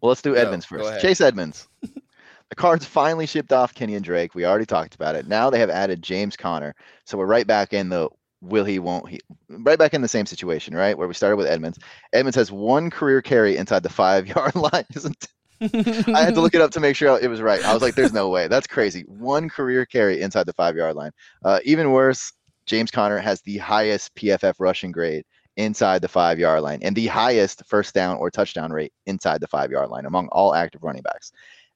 Well, 0.00 0.08
let's 0.10 0.22
do 0.22 0.36
Edmonds 0.36 0.66
go 0.66 0.78
first. 0.78 1.00
Chase 1.00 1.20
Edmonds. 1.20 1.68
the 1.82 2.54
Cards 2.56 2.84
finally 2.84 3.26
shipped 3.26 3.52
off 3.52 3.74
Kenyan 3.74 4.02
Drake. 4.02 4.34
We 4.34 4.44
already 4.46 4.66
talked 4.66 4.94
about 4.94 5.14
it. 5.16 5.26
Now 5.26 5.50
they 5.50 5.58
have 5.58 5.70
added 5.70 6.02
James 6.02 6.36
Conner. 6.36 6.74
So 7.04 7.18
we're 7.18 7.26
right 7.26 7.46
back 7.46 7.72
in 7.72 7.88
the 7.88 8.08
will 8.40 8.64
he, 8.64 8.78
won't 8.78 9.08
he, 9.08 9.18
right 9.48 9.78
back 9.78 9.94
in 9.94 10.02
the 10.02 10.06
same 10.08 10.24
situation, 10.26 10.74
right? 10.74 10.96
Where 10.96 11.08
we 11.08 11.14
started 11.14 11.36
with 11.36 11.48
Edmonds. 11.48 11.78
Edmonds 12.12 12.36
has 12.36 12.52
one 12.52 12.90
career 12.90 13.20
carry 13.20 13.56
inside 13.56 13.82
the 13.82 13.88
five 13.88 14.28
yard 14.28 14.54
line. 14.72 14.84
Isn't 14.94 15.26
I 16.14 16.22
had 16.22 16.34
to 16.34 16.40
look 16.40 16.54
it 16.54 16.60
up 16.60 16.70
to 16.72 16.80
make 16.80 16.96
sure 16.96 17.18
it 17.20 17.28
was 17.28 17.40
right. 17.40 17.64
I 17.64 17.72
was 17.72 17.82
like, 17.82 17.94
there's 17.94 18.12
no 18.12 18.28
way. 18.28 18.48
That's 18.48 18.66
crazy. 18.66 19.02
One 19.08 19.48
career 19.48 19.84
carry 19.86 20.20
inside 20.20 20.46
the 20.46 20.52
five 20.52 20.76
yard 20.76 20.94
line. 20.94 21.10
Uh, 21.44 21.60
even 21.64 21.90
worse, 21.90 22.32
James 22.66 22.90
Conner 22.90 23.18
has 23.18 23.40
the 23.42 23.58
highest 23.58 24.14
PFF 24.14 24.54
rushing 24.58 24.92
grade 24.92 25.24
inside 25.56 26.00
the 26.00 26.08
five 26.08 26.38
yard 26.38 26.62
line 26.62 26.78
and 26.82 26.94
the 26.94 27.08
highest 27.08 27.64
first 27.66 27.92
down 27.94 28.16
or 28.18 28.30
touchdown 28.30 28.72
rate 28.72 28.92
inside 29.06 29.40
the 29.40 29.48
five 29.48 29.70
yard 29.70 29.90
line 29.90 30.06
among 30.06 30.28
all 30.28 30.54
active 30.54 30.84
running 30.84 31.02
backs. 31.02 31.32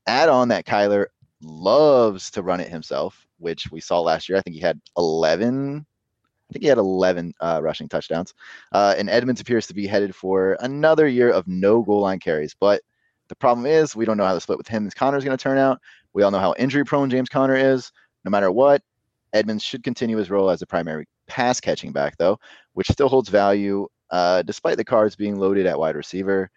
Add 0.06 0.28
on 0.28 0.48
that 0.48 0.64
Kyler 0.64 1.06
loves 1.42 2.30
to 2.30 2.42
run 2.42 2.60
it 2.60 2.68
himself, 2.68 3.26
which 3.38 3.70
we 3.72 3.80
saw 3.80 4.00
last 4.00 4.28
year. 4.28 4.38
I 4.38 4.42
think 4.42 4.54
he 4.54 4.62
had 4.62 4.80
11. 4.96 5.84
I 5.84 6.52
think 6.52 6.62
he 6.62 6.68
had 6.68 6.78
11 6.78 7.34
uh, 7.40 7.60
rushing 7.62 7.88
touchdowns. 7.88 8.34
Uh, 8.70 8.94
and 8.96 9.10
Edmonds 9.10 9.40
appears 9.40 9.66
to 9.66 9.74
be 9.74 9.86
headed 9.86 10.14
for 10.14 10.56
another 10.60 11.08
year 11.08 11.30
of 11.30 11.48
no 11.48 11.82
goal 11.82 12.02
line 12.02 12.20
carries. 12.20 12.54
But 12.58 12.82
the 13.32 13.36
problem 13.36 13.64
is, 13.64 13.96
we 13.96 14.04
don't 14.04 14.18
know 14.18 14.26
how 14.26 14.34
the 14.34 14.42
split 14.42 14.58
with 14.58 14.68
him 14.68 14.82
and 14.82 14.94
Conner 14.94 15.16
is 15.16 15.24
going 15.24 15.34
to 15.34 15.42
turn 15.42 15.56
out. 15.56 15.80
We 16.12 16.22
all 16.22 16.30
know 16.30 16.38
how 16.38 16.54
injury 16.58 16.84
prone 16.84 17.08
James 17.08 17.30
Conner 17.30 17.56
is. 17.56 17.90
No 18.26 18.30
matter 18.30 18.52
what, 18.52 18.82
Edmonds 19.32 19.64
should 19.64 19.82
continue 19.82 20.18
his 20.18 20.28
role 20.28 20.50
as 20.50 20.60
a 20.60 20.66
primary 20.66 21.06
pass 21.28 21.58
catching 21.58 21.92
back, 21.92 22.18
though, 22.18 22.38
which 22.74 22.90
still 22.90 23.08
holds 23.08 23.30
value 23.30 23.88
uh, 24.10 24.42
despite 24.42 24.76
the 24.76 24.84
cards 24.84 25.16
being 25.16 25.36
loaded 25.36 25.64
at 25.64 25.78
wide 25.78 25.96
receiver. 25.96 26.50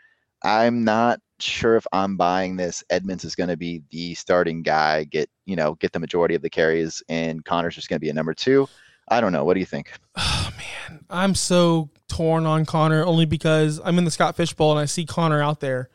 I'm 0.43 0.84
not 0.84 1.21
sure 1.39 1.78
if 1.78 1.88
I'm 1.93 2.17
buying 2.17 2.57
this. 2.57 2.84
Edmonds 2.89 3.23
is 3.23 3.36
going 3.36 3.47
to 3.47 3.55
be 3.55 3.82
the 3.91 4.13
starting 4.15 4.61
guy, 4.61 5.05
get 5.05 5.30
you 5.45 5.55
know, 5.55 5.76
get 5.76 5.93
the 5.93 5.99
majority 5.99 6.36
of 6.36 6.41
the 6.41 6.49
carries, 6.49 7.01
and 7.07 7.45
Conner's 7.45 7.76
just 7.76 7.88
going 7.88 8.01
to 8.01 8.05
be 8.05 8.09
a 8.09 8.13
number 8.13 8.34
two. 8.34 8.67
I 9.07 9.21
don't 9.21 9.32
know. 9.32 9.45
What 9.45 9.53
do 9.53 9.61
you 9.61 9.65
think? 9.65 9.93
Oh 10.47 10.51
man, 10.89 10.99
I'm 11.09 11.36
so 11.36 11.89
torn 12.07 12.45
on 12.45 12.65
Conner 12.65 13.03
only 13.03 13.26
because 13.26 13.82
I'm 13.84 13.97
in 13.97 14.05
the 14.05 14.11
Scott 14.11 14.36
Fish 14.36 14.53
Bowl 14.53 14.71
and 14.71 14.80
I 14.80 14.86
see 14.86 15.05
Conner 15.05 15.41
out 15.41 15.59
there, 15.59 15.89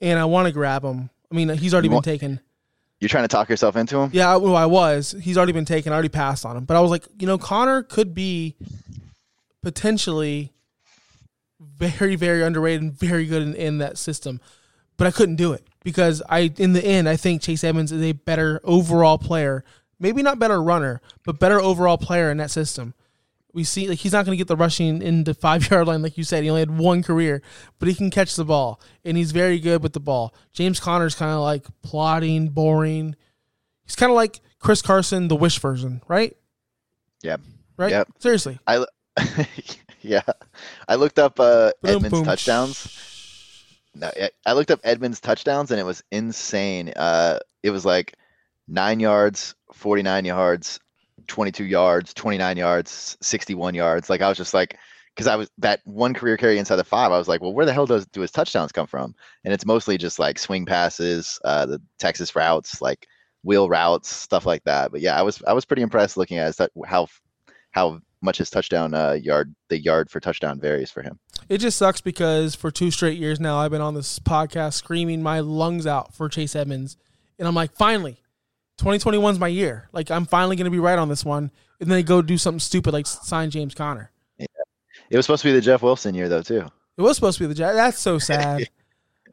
and 0.00 0.18
I 0.18 0.24
want 0.24 0.46
to 0.46 0.52
grab 0.52 0.84
him. 0.84 1.10
I 1.30 1.34
mean, 1.34 1.48
he's 1.50 1.74
already 1.74 1.88
been 1.88 2.02
taken. 2.02 2.40
You're 3.00 3.08
trying 3.08 3.24
to 3.24 3.28
talk 3.28 3.50
yourself 3.50 3.76
into 3.76 3.98
him? 3.98 4.10
Yeah, 4.12 4.36
well, 4.36 4.56
I 4.56 4.66
was. 4.66 5.14
He's 5.20 5.36
already 5.36 5.52
been 5.52 5.66
taken. 5.66 5.92
I 5.92 5.94
already 5.94 6.08
passed 6.08 6.46
on 6.46 6.56
him. 6.56 6.64
But 6.64 6.76
I 6.76 6.80
was 6.80 6.90
like, 6.90 7.04
you 7.18 7.26
know, 7.26 7.36
Conner 7.36 7.82
could 7.82 8.14
be 8.14 8.56
potentially 9.62 10.52
very, 11.60 12.16
very 12.16 12.42
underrated 12.42 12.82
and 12.82 12.92
very 12.92 13.26
good 13.26 13.42
in, 13.42 13.54
in 13.54 13.78
that 13.78 13.98
system. 13.98 14.40
But 14.96 15.06
I 15.06 15.10
couldn't 15.10 15.36
do 15.36 15.52
it 15.52 15.66
because 15.82 16.22
I, 16.28 16.52
in 16.56 16.72
the 16.72 16.84
end, 16.84 17.08
I 17.08 17.16
think 17.16 17.42
Chase 17.42 17.64
Evans 17.64 17.92
is 17.92 18.02
a 18.02 18.12
better 18.12 18.60
overall 18.64 19.18
player. 19.18 19.62
Maybe 19.98 20.22
not 20.22 20.38
better 20.38 20.62
runner, 20.62 21.02
but 21.24 21.38
better 21.38 21.60
overall 21.60 21.98
player 21.98 22.30
in 22.30 22.38
that 22.38 22.50
system. 22.50 22.94
We 23.56 23.64
see 23.64 23.88
like 23.88 24.00
he's 24.00 24.12
not 24.12 24.26
going 24.26 24.36
to 24.36 24.38
get 24.38 24.48
the 24.48 24.56
rushing 24.56 25.00
in 25.00 25.24
the 25.24 25.32
five 25.32 25.70
yard 25.70 25.86
line 25.86 26.02
like 26.02 26.18
you 26.18 26.24
said. 26.24 26.44
He 26.44 26.50
only 26.50 26.60
had 26.60 26.76
one 26.76 27.02
career, 27.02 27.40
but 27.78 27.88
he 27.88 27.94
can 27.94 28.10
catch 28.10 28.36
the 28.36 28.44
ball 28.44 28.78
and 29.02 29.16
he's 29.16 29.32
very 29.32 29.58
good 29.58 29.82
with 29.82 29.94
the 29.94 30.00
ball. 30.00 30.34
James 30.52 30.78
Conner's 30.78 31.14
kind 31.14 31.32
of 31.32 31.40
like 31.40 31.64
plotting, 31.82 32.50
boring. 32.50 33.16
He's 33.86 33.96
kind 33.96 34.12
of 34.12 34.16
like 34.16 34.40
Chris 34.58 34.82
Carson, 34.82 35.28
the 35.28 35.36
Wish 35.36 35.58
version, 35.58 36.02
right? 36.06 36.36
Yep. 37.22 37.40
Right. 37.78 37.92
Yep. 37.92 38.08
Seriously. 38.18 38.58
I 38.66 38.84
yeah. 40.02 40.20
I 40.86 40.96
looked 40.96 41.18
up 41.18 41.40
uh, 41.40 41.72
Boom, 41.80 41.96
Edmonds 41.96 42.10
boom. 42.10 42.24
touchdowns. 42.26 43.82
No, 43.94 44.10
I- 44.46 44.52
looked 44.52 44.70
up 44.70 44.80
Edmonds 44.84 45.18
touchdowns 45.18 45.70
and 45.70 45.80
it 45.80 45.84
was 45.84 46.04
insane. 46.12 46.92
Uh, 46.94 47.38
it 47.62 47.70
was 47.70 47.86
like 47.86 48.16
nine 48.68 49.00
yards, 49.00 49.54
49 49.72 50.26
yards, 50.26 50.78
22 51.26 51.64
yards, 51.64 52.14
29 52.14 52.56
yards, 52.56 53.16
61 53.20 53.74
yards. 53.74 54.10
Like 54.10 54.20
I 54.20 54.28
was 54.28 54.38
just 54.38 54.54
like, 54.54 54.76
because 55.14 55.26
I 55.26 55.36
was 55.36 55.50
that 55.58 55.80
one 55.84 56.12
career 56.12 56.36
carry 56.36 56.58
inside 56.58 56.76
the 56.76 56.84
five. 56.84 57.10
I 57.10 57.18
was 57.18 57.28
like, 57.28 57.40
well, 57.40 57.54
where 57.54 57.64
the 57.64 57.72
hell 57.72 57.86
does 57.86 58.06
do 58.06 58.20
his 58.20 58.30
touchdowns 58.30 58.72
come 58.72 58.86
from? 58.86 59.14
And 59.44 59.54
it's 59.54 59.64
mostly 59.64 59.96
just 59.96 60.18
like 60.18 60.38
swing 60.38 60.66
passes, 60.66 61.40
uh, 61.44 61.64
the 61.66 61.80
Texas 61.98 62.36
routes, 62.36 62.82
like 62.82 63.06
wheel 63.42 63.68
routes, 63.68 64.10
stuff 64.10 64.44
like 64.44 64.64
that. 64.64 64.92
But 64.92 65.00
yeah, 65.00 65.18
I 65.18 65.22
was 65.22 65.42
I 65.46 65.54
was 65.54 65.64
pretty 65.64 65.82
impressed 65.82 66.16
looking 66.16 66.38
at 66.38 66.54
how 66.84 67.06
how 67.70 68.00
much 68.20 68.38
his 68.38 68.50
touchdown 68.50 68.92
uh, 68.92 69.12
yard 69.12 69.54
the 69.68 69.78
yard 69.78 70.10
for 70.10 70.20
touchdown 70.20 70.60
varies 70.60 70.90
for 70.90 71.02
him. 71.02 71.18
It 71.48 71.58
just 71.58 71.78
sucks 71.78 72.00
because 72.00 72.54
for 72.54 72.70
two 72.70 72.90
straight 72.90 73.18
years 73.18 73.40
now, 73.40 73.58
I've 73.58 73.70
been 73.70 73.80
on 73.80 73.94
this 73.94 74.18
podcast 74.18 74.74
screaming 74.74 75.22
my 75.22 75.40
lungs 75.40 75.86
out 75.86 76.14
for 76.14 76.28
Chase 76.28 76.56
Edmonds. 76.56 76.96
And 77.38 77.46
I'm 77.46 77.54
like, 77.54 77.74
finally, 77.74 78.18
2021's 78.78 79.38
my 79.38 79.48
year. 79.48 79.88
Like, 79.92 80.10
I'm 80.10 80.26
finally 80.26 80.56
going 80.56 80.66
to 80.66 80.70
be 80.70 80.78
right 80.78 80.98
on 80.98 81.08
this 81.08 81.24
one. 81.24 81.50
And 81.80 81.90
then 81.90 81.96
they 81.98 82.02
go 82.02 82.22
do 82.22 82.38
something 82.38 82.58
stupid 82.60 82.92
like 82.92 83.06
sign 83.06 83.50
James 83.50 83.74
Conner. 83.74 84.10
It 84.38 85.16
was 85.16 85.26
supposed 85.26 85.42
to 85.42 85.48
be 85.48 85.52
the 85.52 85.60
Jeff 85.60 85.82
Wilson 85.82 86.14
year 86.14 86.28
though 86.28 86.42
too. 86.42 86.64
It 86.96 87.02
was 87.02 87.16
supposed 87.16 87.38
to 87.38 87.44
be 87.44 87.48
the 87.48 87.54
Jazz. 87.54 87.76
That's 87.76 87.98
so 87.98 88.18
sad. 88.30 88.68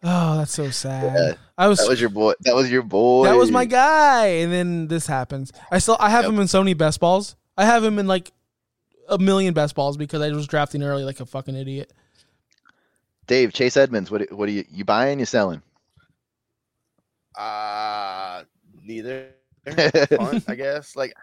oh, 0.04 0.38
that's 0.38 0.52
so 0.54 0.70
sad. 0.70 1.14
Yeah, 1.16 1.34
I 1.58 1.68
was 1.68 1.80
That 1.80 1.88
was 1.90 2.00
your 2.02 2.10
boy. 2.10 2.34
That 2.42 2.54
was 2.54 2.70
your 2.70 2.84
boy. 2.84 3.24
that 3.26 3.36
was 3.38 3.50
my 3.50 3.64
guy, 3.66 4.26
and 4.28 4.52
then 4.52 4.88
this 4.88 5.08
happens. 5.08 5.52
I 5.72 5.80
still 5.80 5.96
I 6.00 6.10
have 6.10 6.26
Yep. 6.26 6.34
him 6.34 6.40
in 6.42 6.48
so 6.48 6.60
many 6.62 6.74
best 6.74 7.00
balls. 7.00 7.36
I 7.58 7.66
have 7.66 7.84
him 7.84 7.98
in 7.98 8.08
like 8.08 8.32
a 9.10 9.18
million 9.18 9.54
best 9.54 9.74
balls 9.74 9.96
because 9.98 10.22
I 10.22 10.30
was 10.32 10.46
drafting 10.48 10.84
early 10.84 11.04
like 11.06 11.20
a 11.22 11.26
fucking 11.26 11.56
idiot. 11.56 11.92
Dave 13.26 13.54
Chase 13.54 13.78
Edmonds. 13.78 14.12
What 14.12 14.32
what 14.34 14.50
are 14.50 14.52
you 14.52 14.66
you 14.70 14.84
buying? 14.86 15.20
You 15.20 15.26
selling? 15.26 15.62
Uh 17.36 18.44
neither. 18.84 19.30
Punt, 19.66 20.44
I 20.48 20.56
guess. 20.56 20.96
Like 20.96 21.14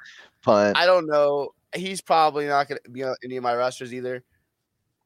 Punt. 0.43 0.77
I 0.77 0.87
don't 0.87 1.07
know. 1.07 1.51
He's 1.75 2.01
probably 2.01 2.47
not 2.47 2.69
going 2.69 2.81
to 2.85 2.91
be 2.91 3.03
on 3.05 3.15
any 3.23 3.37
of 3.37 3.43
my 3.43 3.55
rosters 3.55 3.93
either. 3.95 4.25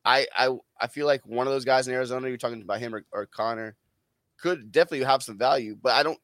I 0.04 0.26
I 0.36 0.50
I 0.80 0.86
feel 0.86 1.06
like 1.06 1.26
one 1.26 1.46
of 1.46 1.52
those 1.52 1.64
guys 1.64 1.88
in 1.88 1.94
Arizona 1.94 2.28
you're 2.28 2.36
talking 2.36 2.62
about 2.62 2.78
him 2.78 2.94
or, 2.94 3.04
or 3.12 3.26
Conner 3.26 3.74
could 4.38 4.70
definitely 4.70 5.04
have 5.04 5.22
some 5.22 5.38
value, 5.38 5.76
but 5.80 5.94
I 5.94 6.02
don't 6.02 6.18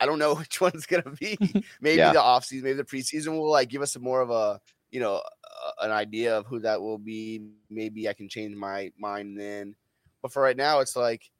I 0.00 0.06
don't 0.06 0.18
know 0.18 0.34
which 0.36 0.60
one's 0.60 0.86
going 0.86 1.02
to 1.02 1.10
be. 1.10 1.36
maybe 1.80 1.98
Yeah. 1.98 2.12
the 2.12 2.18
offseason, 2.18 2.62
maybe 2.62 2.74
the 2.78 2.84
preseason 2.84 3.28
will 3.28 3.50
like 3.50 3.68
give 3.68 3.82
us 3.82 3.92
some 3.92 4.02
more 4.02 4.20
of 4.20 4.30
a, 4.30 4.60
you 4.90 5.00
know, 5.00 5.16
uh, 5.16 5.70
an 5.82 5.90
idea 5.90 6.36
of 6.36 6.46
who 6.46 6.58
that 6.60 6.80
will 6.80 6.98
be. 6.98 7.42
Maybe 7.70 8.08
I 8.08 8.12
can 8.14 8.28
change 8.28 8.54
my 8.56 8.90
mind 8.98 9.38
then. 9.38 9.74
But 10.22 10.32
for 10.32 10.42
right 10.42 10.56
now 10.56 10.80
it's 10.80 10.96
like 10.96 11.30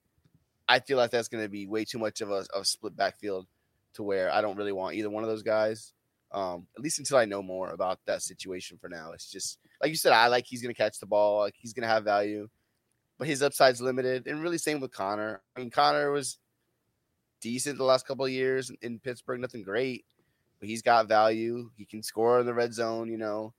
I 0.68 0.78
feel 0.80 0.96
like 0.98 1.10
that's 1.10 1.28
going 1.28 1.44
to 1.44 1.50
be 1.50 1.66
way 1.66 1.84
too 1.84 1.98
much 1.98 2.20
of 2.20 2.30
a, 2.30 2.44
of 2.54 2.62
a 2.62 2.64
split 2.64 2.96
backfield 2.96 3.46
to 3.96 4.02
where 4.02 4.32
I 4.32 4.40
don't 4.40 4.56
really 4.56 4.72
want 4.72 4.94
either 4.94 5.10
one 5.10 5.24
of 5.24 5.28
those 5.30 5.42
guys. 5.42 5.92
Um, 6.32 6.66
at 6.76 6.82
least 6.82 6.98
until 6.98 7.18
I 7.18 7.24
know 7.24 7.42
more 7.42 7.70
about 7.70 8.00
that 8.06 8.22
situation. 8.22 8.78
For 8.80 8.88
now, 8.88 9.12
it's 9.12 9.30
just 9.30 9.58
like 9.80 9.90
you 9.90 9.96
said. 9.96 10.12
I 10.12 10.28
like 10.28 10.44
he's 10.46 10.62
to 10.74 10.82
catch 10.82 10.98
the 10.98 11.06
ball. 11.06 11.40
Like 11.40 11.54
he's 11.56 11.72
to 11.86 11.92
have 11.92 12.04
value, 12.04 12.48
but 13.18 13.28
his 13.28 13.42
upside's 13.42 13.80
limited. 13.80 14.26
And 14.26 14.42
really, 14.42 14.58
same 14.58 14.80
with 14.80 14.92
Conner. 14.92 15.40
I 15.56 15.60
mean, 15.60 15.70
Conner 15.70 16.10
was 16.10 16.38
decent 17.40 17.78
the 17.78 17.84
last 17.84 18.06
couple 18.06 18.24
of 18.24 18.32
years 18.32 18.70
in 18.82 18.98
Pittsburgh. 18.98 19.40
Nothing 19.40 19.62
great, 19.62 20.04
but 20.58 20.68
he's 20.68 20.82
got 20.82 21.08
value. 21.08 21.70
He 21.76 21.84
can 21.84 22.02
score 22.02 22.40
in 22.40 22.46
the 22.46 22.54
red 22.54 22.74
zone. 22.74 23.08
You 23.08 23.18
know, 23.18 23.54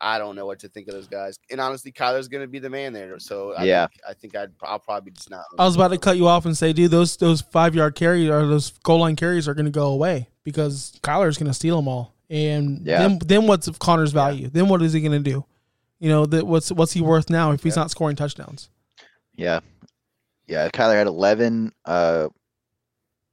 I 0.00 0.18
don't 0.18 0.34
know 0.36 0.46
what 0.46 0.58
to 0.60 0.68
think 0.68 0.88
of 0.88 0.94
those 0.94 1.06
guys. 1.06 1.38
And 1.50 1.60
honestly, 1.60 1.92
Kyler's 1.92 2.28
going 2.28 2.42
to 2.42 2.48
be 2.48 2.58
the 2.58 2.70
man 2.70 2.92
there. 2.92 3.18
So 3.18 3.52
I 3.54 3.64
Yeah. 3.64 3.86
think, 3.86 4.00
I 4.08 4.14
think 4.14 4.36
I'd 4.36 4.50
I'll 4.62 4.78
probably 4.78 5.12
just 5.12 5.30
not. 5.30 5.44
I 5.58 5.64
was 5.64 5.74
about 5.76 5.88
to 5.88 5.98
cut 5.98 6.16
you 6.16 6.26
off 6.26 6.46
and 6.46 6.56
say, 6.56 6.72
dude, 6.72 6.90
those 6.90 7.16
those 7.16 7.40
five 7.42 7.74
yard 7.74 7.94
carries 7.94 8.28
or 8.30 8.46
those 8.46 8.70
goal 8.82 9.00
line 9.00 9.16
carries 9.16 9.46
are 9.46 9.54
going 9.54 9.66
to 9.66 9.70
go 9.70 9.88
away 9.88 10.28
because 10.44 10.98
Kyler's 11.02 11.36
going 11.38 11.48
to 11.50 11.54
steal 11.54 11.76
them 11.76 11.88
all. 11.88 12.14
And 12.30 12.86
Yeah. 12.86 13.00
then 13.00 13.18
then 13.24 13.46
what's 13.46 13.68
Conner's 13.78 14.12
value? 14.12 14.48
Then 14.48 14.68
what 14.68 14.80
is 14.82 14.92
he 14.92 15.00
going 15.00 15.22
to 15.22 15.30
do? 15.30 15.44
You 15.98 16.08
know, 16.08 16.24
that 16.26 16.46
what's 16.46 16.72
what's 16.72 16.92
he 16.92 17.00
worth 17.02 17.28
now 17.28 17.50
if 17.52 17.62
he's 17.62 17.76
Yeah. 17.76 17.82
not 17.82 17.90
scoring 17.90 18.16
touchdowns? 18.16 18.70
Yeah. 19.34 19.60
Yeah. 20.46 20.68
Kyler 20.70 20.94
had 20.94 21.06
11, 21.06 21.72
uh, 21.84 22.28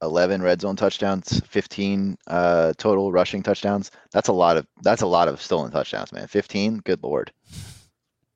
11 0.02 0.42
red 0.42 0.60
zone 0.60 0.76
touchdowns, 0.76 1.40
15 1.46 2.16
uh, 2.26 2.72
total 2.76 3.10
rushing 3.12 3.42
touchdowns. 3.42 3.90
That's 4.12 4.28
a 4.28 4.32
lot 4.32 4.56
of 4.56 4.66
that's 4.82 5.02
a 5.02 5.06
lot 5.06 5.28
of 5.28 5.42
stolen 5.42 5.70
touchdowns, 5.70 6.12
man. 6.12 6.26
15, 6.28 6.78
good 6.78 7.02
lord. 7.02 7.32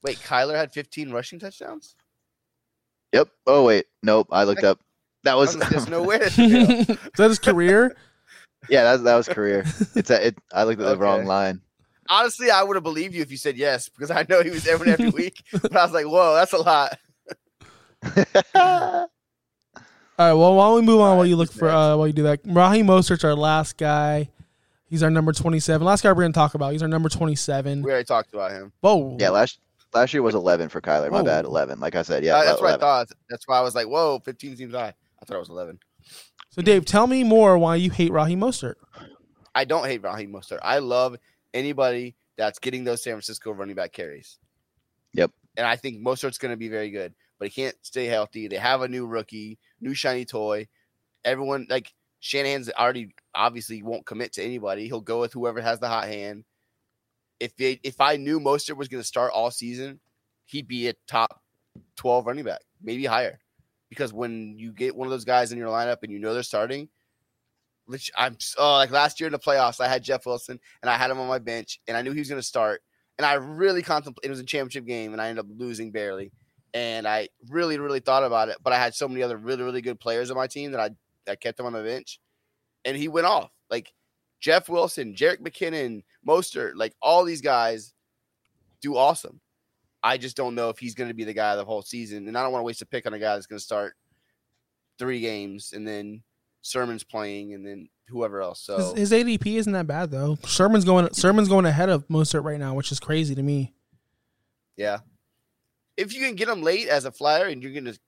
Wait, 0.02 0.18
Kyler 0.18 0.56
had 0.56 0.72
15 0.72 1.12
rushing 1.12 1.38
touchdowns. 1.38 1.94
Yep. 3.12 3.28
Oh 3.46 3.64
wait, 3.64 3.86
nope. 4.02 4.28
I 4.32 4.44
looked 4.44 4.64
up. 4.64 4.80
That 5.24 5.36
was 5.36 5.56
There's 5.56 5.88
no 5.88 6.02
way. 6.08 6.16
is 6.20 6.36
that 6.36 7.28
his 7.28 7.38
career? 7.38 7.96
yeah. 8.68 8.82
That 8.82 9.04
that 9.04 9.16
was 9.16 9.28
career. 9.28 9.64
It's 9.94 10.10
a, 10.10 10.28
it. 10.28 10.38
I 10.52 10.64
looked 10.64 10.80
at 10.80 10.88
the 10.88 10.96
wrong 10.96 11.26
line. 11.26 11.60
Honestly, 12.08 12.50
I 12.50 12.62
would 12.64 12.74
have 12.76 12.82
believed 12.82 13.14
you 13.14 13.22
if 13.22 13.30
you 13.30 13.36
said 13.36 13.56
yes 13.56 13.88
because 13.88 14.10
I 14.10 14.26
know 14.28 14.42
he 14.42 14.50
was 14.50 14.66
every 14.66 14.90
every 14.90 15.10
week. 15.14 15.44
But 15.52 15.76
I 15.76 15.84
was 15.84 15.92
like, 15.92 16.06
whoa, 16.06 16.34
that's 16.34 16.52
a 16.52 16.58
lot. 16.58 16.98
All 20.18 20.28
right. 20.28 20.34
Well, 20.34 20.54
why 20.54 20.66
don't 20.66 20.74
we 20.76 20.82
move 20.82 21.00
on 21.00 21.10
All 21.10 21.16
while 21.18 21.26
you 21.26 21.36
look 21.36 21.52
for 21.52 21.68
uh, 21.68 21.96
while 21.96 22.06
you 22.06 22.12
do 22.12 22.24
that? 22.24 22.40
Raheem 22.44 22.86
Mostert's 22.86 23.24
our 23.24 23.34
last 23.34 23.76
guy. 23.76 24.28
He's 24.88 25.02
our 25.02 25.10
number 25.10 25.32
twenty 25.32 25.60
seven. 25.60 25.86
Last 25.86 26.02
guy 26.02 26.10
we're 26.10 26.22
going 26.22 26.32
to 26.32 26.38
talk 26.38 26.54
about. 26.54 26.72
He's 26.72 26.82
our 26.82 26.88
number 26.88 27.08
twenty 27.08 27.34
seven. 27.34 27.82
We 27.82 27.90
already 27.90 28.04
talked 28.04 28.34
about 28.34 28.50
him. 28.50 28.72
Whoa. 28.80 29.16
yeah. 29.18 29.30
Last 29.30 29.58
last 29.94 30.12
year 30.12 30.22
was 30.22 30.34
11 30.34 30.68
for 30.68 30.80
Kyler. 30.80 31.10
My 31.10 31.18
Whoa. 31.18 31.24
bad. 31.24 31.44
11. 31.44 31.80
Like 31.80 31.94
I 31.94 32.02
said. 32.02 32.24
Yeah. 32.24 32.36
Uh, 32.36 32.44
that's 32.44 32.60
what 32.60 32.74
I 32.74 32.76
thought. 32.78 33.08
That's 33.28 33.46
why 33.46 33.58
I 33.58 33.60
was 33.62 33.74
like, 33.74 33.86
whoa, 33.86 34.20
15 34.24 34.56
seems 34.56 34.74
high. 34.74 34.94
I 35.20 35.24
thought 35.24 35.36
it 35.36 35.40
was 35.40 35.50
11. 35.50 35.78
So 36.50 36.62
Dave, 36.62 36.84
tell 36.84 37.06
me 37.06 37.24
more 37.24 37.56
why 37.58 37.76
you 37.76 37.90
hate 37.90 38.12
Raheem 38.12 38.40
Mostert. 38.40 38.74
I 39.54 39.64
don't 39.64 39.86
hate 39.86 40.02
Raheem 40.02 40.32
Mostert. 40.32 40.58
I 40.62 40.78
love 40.78 41.16
anybody 41.54 42.14
that's 42.36 42.58
getting 42.58 42.84
those 42.84 43.02
San 43.02 43.14
Francisco 43.14 43.52
running 43.52 43.74
back 43.74 43.92
carries. 43.92 44.38
Yep. 45.14 45.30
And 45.56 45.66
I 45.66 45.76
think 45.76 46.02
Mostert's 46.02 46.38
going 46.38 46.52
to 46.52 46.56
be 46.56 46.68
very 46.68 46.90
good, 46.90 47.14
but 47.42 47.50
he 47.50 47.62
can't 47.62 47.74
stay 47.82 48.06
healthy. 48.06 48.46
They 48.46 48.54
have 48.54 48.82
a 48.82 48.88
new 48.88 49.04
rookie, 49.04 49.58
new 49.80 49.94
shiny 49.94 50.24
toy. 50.24 50.68
Everyone 51.24 51.66
like 51.68 51.92
Shanahan's 52.20 52.70
already 52.70 53.16
obviously 53.34 53.82
won't 53.82 54.06
commit 54.06 54.34
to 54.34 54.44
anybody. 54.44 54.86
He'll 54.86 55.00
go 55.00 55.18
with 55.18 55.32
whoever 55.32 55.60
has 55.60 55.80
the 55.80 55.88
hot 55.88 56.06
hand. 56.06 56.44
If 57.40 57.56
they, 57.56 57.80
if 57.82 58.00
I 58.00 58.16
knew 58.16 58.38
Mostert 58.38 58.76
was 58.76 58.86
going 58.86 59.00
to 59.00 59.06
start 59.06 59.32
all 59.34 59.50
season, 59.50 59.98
he'd 60.44 60.68
be 60.68 60.86
a 60.86 60.94
top 61.08 61.42
12 61.96 62.26
running 62.28 62.44
back, 62.44 62.60
maybe 62.80 63.06
higher. 63.06 63.40
Because 63.88 64.12
when 64.12 64.56
you 64.56 64.70
get 64.72 64.94
one 64.94 65.08
of 65.08 65.10
those 65.10 65.24
guys 65.24 65.50
in 65.50 65.58
your 65.58 65.66
lineup 65.66 66.04
and 66.04 66.12
you 66.12 66.20
know 66.20 66.34
they're 66.34 66.44
starting, 66.44 66.90
which 67.86 68.08
I'm 68.16 68.36
oh, 68.56 68.74
like 68.74 68.92
last 68.92 69.18
year 69.18 69.26
in 69.26 69.32
the 69.32 69.40
playoffs, 69.40 69.80
I 69.80 69.88
had 69.88 70.04
Jeff 70.04 70.26
Wilson 70.26 70.60
and 70.80 70.88
I 70.88 70.96
had 70.96 71.10
him 71.10 71.18
on 71.18 71.26
my 71.26 71.40
bench 71.40 71.80
and 71.88 71.96
I 71.96 72.02
knew 72.02 72.12
he 72.12 72.20
was 72.20 72.28
going 72.28 72.40
to 72.40 72.46
start. 72.46 72.82
And 73.18 73.26
I 73.26 73.32
really 73.34 73.82
contemplated 73.82 74.28
it 74.28 74.30
was 74.30 74.38
a 74.38 74.44
championship 74.44 74.86
game 74.86 75.12
and 75.12 75.20
I 75.20 75.26
ended 75.26 75.44
up 75.44 75.50
losing 75.58 75.90
barely. 75.90 76.30
And 76.74 77.06
I 77.06 77.28
really, 77.48 77.78
really 77.78 78.00
thought 78.00 78.24
about 78.24 78.48
it. 78.48 78.56
But 78.62 78.72
I 78.72 78.78
had 78.78 78.94
so 78.94 79.08
many 79.08 79.22
other 79.22 79.36
really, 79.36 79.62
really 79.62 79.82
good 79.82 80.00
players 80.00 80.30
on 80.30 80.36
my 80.36 80.46
team 80.46 80.72
that 80.72 80.80
I, 80.80 80.90
I 81.30 81.36
kept 81.36 81.60
him 81.60 81.66
on 81.66 81.72
the 81.72 81.82
bench. 81.82 82.18
And 82.84 82.96
he 82.96 83.08
went 83.08 83.26
off. 83.26 83.50
Like 83.70 83.92
Jeff 84.40 84.68
Wilson, 84.68 85.14
Jerick 85.14 85.40
McKinnon, 85.40 86.02
Mostert, 86.26 86.72
like 86.74 86.94
all 87.02 87.24
these 87.24 87.42
guys 87.42 87.94
do 88.80 88.96
awesome. 88.96 89.40
I 90.02 90.18
just 90.18 90.36
don't 90.36 90.54
know 90.54 90.68
if 90.68 90.78
he's 90.78 90.94
going 90.94 91.08
to 91.08 91.14
be 91.14 91.24
the 91.24 91.32
guy 91.32 91.54
the 91.56 91.64
whole 91.64 91.82
season. 91.82 92.26
And 92.26 92.36
I 92.36 92.42
don't 92.42 92.52
want 92.52 92.62
to 92.62 92.66
waste 92.66 92.82
a 92.82 92.86
pick 92.86 93.06
on 93.06 93.14
a 93.14 93.18
guy 93.18 93.34
that's 93.34 93.46
going 93.46 93.58
to 93.58 93.64
start 93.64 93.94
three 94.98 95.20
games 95.20 95.72
and 95.72 95.86
then 95.86 96.22
Sermon's 96.62 97.04
playing 97.04 97.54
and 97.54 97.66
then 97.66 97.88
whoever 98.08 98.40
else. 98.40 98.60
So 98.60 98.94
His, 98.94 99.10
his 99.10 99.24
ADP 99.24 99.56
isn't 99.56 99.72
that 99.72 99.86
bad 99.86 100.10
though. 100.10 100.38
Sermon's 100.44 100.84
going 100.84 101.12
Sermon's 101.12 101.48
going 101.48 101.66
ahead 101.66 101.88
of 101.88 102.06
Mostert 102.08 102.44
right 102.44 102.58
now, 102.58 102.74
which 102.74 102.92
is 102.92 103.00
crazy 103.00 103.34
to 103.34 103.42
me. 103.42 103.74
yeah, 104.76 104.98
if 105.96 106.14
you 106.14 106.20
can 106.20 106.34
get 106.34 106.48
them 106.48 106.62
late 106.62 106.88
as 106.88 107.04
a 107.04 107.12
flyer 107.12 107.46
and 107.46 107.62
you're 107.62 107.72
going 107.72 107.84
to 107.84 107.98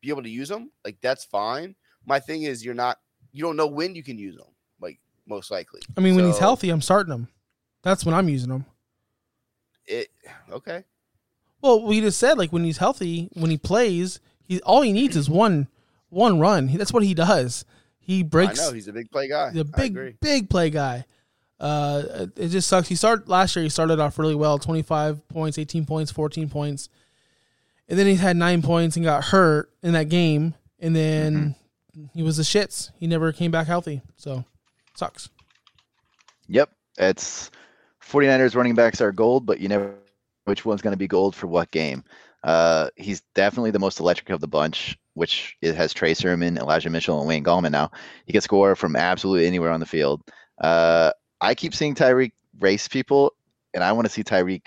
be 0.00 0.08
able 0.08 0.22
to 0.22 0.30
use 0.30 0.48
them, 0.48 0.70
like 0.84 0.98
that's 1.00 1.24
fine. 1.24 1.74
My 2.06 2.20
thing 2.20 2.42
is 2.42 2.64
you're 2.64 2.74
not, 2.74 2.98
you 3.32 3.42
don't 3.42 3.56
know 3.56 3.66
when 3.66 3.94
you 3.94 4.02
can 4.02 4.18
use 4.18 4.36
them, 4.36 4.46
like 4.80 4.98
most 5.26 5.50
likely. 5.50 5.80
I 5.96 6.00
mean, 6.00 6.16
when 6.16 6.26
he's 6.26 6.38
healthy, 6.38 6.70
I'm 6.70 6.82
starting 6.82 7.12
him. 7.12 7.28
That's 7.82 8.04
when 8.04 8.14
I'm 8.14 8.28
using 8.28 8.50
him. 8.50 8.64
it 9.86 10.08
okay. 10.50 10.84
Well, 11.60 11.82
we 11.82 12.00
just 12.00 12.18
said 12.18 12.38
like 12.38 12.52
when 12.52 12.64
he's 12.64 12.78
healthy, 12.78 13.30
when 13.34 13.50
he 13.50 13.56
plays, 13.56 14.20
he 14.42 14.60
all 14.62 14.82
he 14.82 14.92
needs 14.92 15.16
is 15.16 15.28
one 15.28 15.68
one 16.10 16.38
run. 16.38 16.66
That's 16.66 16.92
what 16.92 17.02
he 17.02 17.14
does. 17.14 17.64
He 17.98 18.22
breaks. 18.22 18.60
I 18.60 18.66
know 18.66 18.72
he's 18.72 18.88
a 18.88 18.92
big 18.92 19.10
play 19.10 19.28
guy. 19.28 19.50
the 19.50 19.68
I 19.74 19.78
big 19.78 20.20
big 20.20 20.50
play 20.50 20.70
guy. 20.70 21.06
Uh, 21.58 22.26
it 22.36 22.48
just 22.48 22.68
sucks. 22.68 22.88
He 22.88 22.96
started 22.96 23.28
last 23.28 23.56
year. 23.56 23.62
He 23.62 23.68
started 23.68 23.98
off 24.00 24.18
really 24.18 24.34
well, 24.34 24.58
twenty 24.58 24.82
five 24.82 25.26
points, 25.28 25.58
eighteen 25.58 25.86
points, 25.86 26.10
fourteen 26.10 26.48
points, 26.50 26.88
and 27.88 27.98
then 27.98 28.06
he 28.06 28.14
had 28.14 28.36
nine 28.36 28.62
points 28.62 28.96
and 28.96 29.04
got 29.04 29.24
hurt 29.24 29.70
in 29.82 29.92
that 29.92 30.08
game, 30.08 30.54
and 30.80 30.94
then 30.94 31.54
he 32.12 32.22
was 32.22 32.36
the 32.36 32.42
shits. 32.42 32.90
He 32.98 33.06
never 33.06 33.32
came 33.32 33.50
back 33.50 33.66
healthy, 33.66 34.02
so 34.16 34.44
sucks. 34.94 35.28
Yep. 36.48 36.70
It's 36.98 37.50
49ers 38.02 38.54
running 38.54 38.74
backs 38.74 39.00
are 39.00 39.12
gold, 39.12 39.46
but 39.46 39.60
you 39.60 39.68
never 39.68 39.84
know 39.86 39.94
which 40.44 40.64
one's 40.64 40.82
going 40.82 40.92
to 40.92 40.98
be 40.98 41.08
gold 41.08 41.34
for 41.34 41.46
what 41.46 41.70
game. 41.70 42.04
Uh, 42.42 42.90
he's 42.96 43.22
definitely 43.34 43.70
the 43.70 43.78
most 43.78 44.00
electric 44.00 44.30
of 44.30 44.40
the 44.40 44.48
bunch. 44.48 44.98
which 45.14 45.56
it 45.62 45.74
has 45.74 45.94
Trey 45.94 46.12
Sermon, 46.12 46.58
Elijah 46.58 46.90
Mitchell, 46.90 47.18
and 47.18 47.28
Wayne 47.28 47.44
Gallman 47.44 47.70
now. 47.70 47.90
He 48.26 48.32
can 48.32 48.42
score 48.42 48.74
from 48.76 48.96
absolutely 48.96 49.46
anywhere 49.46 49.70
on 49.70 49.80
the 49.80 49.86
field. 49.86 50.22
Uh, 50.60 51.12
I 51.40 51.54
keep 51.54 51.74
seeing 51.74 51.94
Tyreek 51.94 52.32
race 52.60 52.88
people, 52.88 53.32
and 53.72 53.82
I 53.82 53.92
want 53.92 54.06
to 54.06 54.12
see 54.12 54.22
Tyreek. 54.24 54.66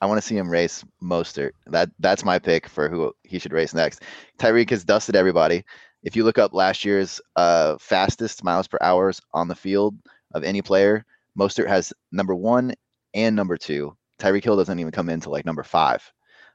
I 0.00 0.06
want 0.06 0.20
to 0.20 0.26
see 0.26 0.36
him 0.36 0.50
race 0.50 0.84
Mostert. 1.02 1.52
That 1.66 1.90
that's 1.98 2.24
my 2.24 2.38
pick 2.38 2.68
for 2.68 2.88
who 2.88 3.12
he 3.24 3.38
should 3.38 3.52
race 3.52 3.74
next. 3.74 4.02
Tyreek 4.38 4.70
has 4.70 4.84
dusted 4.84 5.16
everybody. 5.16 5.64
If 6.02 6.14
you 6.14 6.24
look 6.24 6.38
up 6.38 6.54
last 6.54 6.84
year's 6.84 7.20
uh, 7.36 7.76
fastest 7.78 8.44
miles 8.44 8.68
per 8.68 8.78
hours 8.80 9.20
on 9.32 9.48
the 9.48 9.54
field 9.54 9.96
of 10.34 10.44
any 10.44 10.62
player, 10.62 11.04
Mostert 11.38 11.68
has 11.68 11.92
number 12.12 12.34
one 12.34 12.72
and 13.14 13.34
number 13.34 13.56
two. 13.56 13.96
Tyreek 14.20 14.44
Hill 14.44 14.56
doesn't 14.56 14.78
even 14.78 14.92
come 14.92 15.08
into 15.08 15.30
like 15.30 15.44
number 15.44 15.62
five. 15.64 16.12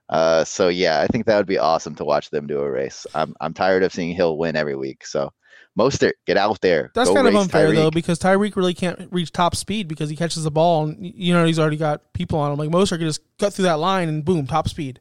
Uh, 0.09 0.43
so 0.43 0.69
yeah, 0.69 1.01
I 1.01 1.07
think 1.07 1.25
that 1.25 1.37
would 1.37 1.45
be 1.47 1.57
awesome 1.57 1.95
to 1.95 2.05
watch 2.05 2.29
them 2.29 2.47
do 2.47 2.59
a 2.59 2.69
race. 2.71 3.05
I'm 3.13 3.33
I'm 3.41 3.53
tired 3.53 3.83
of 3.83 3.93
seeing 3.93 4.15
Hill 4.15 4.37
win 4.37 4.55
every 4.55 4.75
week. 4.75 5.05
So 5.05 5.31
Mostert, 5.77 6.13
get 6.27 6.37
out 6.37 6.61
there. 6.61 6.91
That's 6.93 7.09
Go 7.09 7.15
kind 7.15 7.27
of 7.27 7.35
unfair 7.35 7.69
Tyreek. 7.69 7.75
though 7.75 7.91
because 7.91 8.19
Tyreek 8.19 8.55
really 8.55 8.73
can't 8.73 9.07
reach 9.11 9.31
top 9.31 9.55
speed 9.55 9.87
because 9.87 10.09
he 10.09 10.15
catches 10.15 10.43
the 10.43 10.51
ball 10.51 10.83
and 10.83 10.97
you 10.99 11.33
know 11.33 11.45
he's 11.45 11.57
already 11.59 11.77
got 11.77 12.13
people 12.13 12.37
on 12.39 12.51
him. 12.51 12.59
Like 12.59 12.69
Mostert 12.69 12.99
could 12.99 13.07
just 13.07 13.21
cut 13.39 13.53
through 13.53 13.63
that 13.63 13.79
line 13.79 14.07
and 14.09 14.23
boom, 14.23 14.45
top 14.45 14.69
speed. 14.69 14.99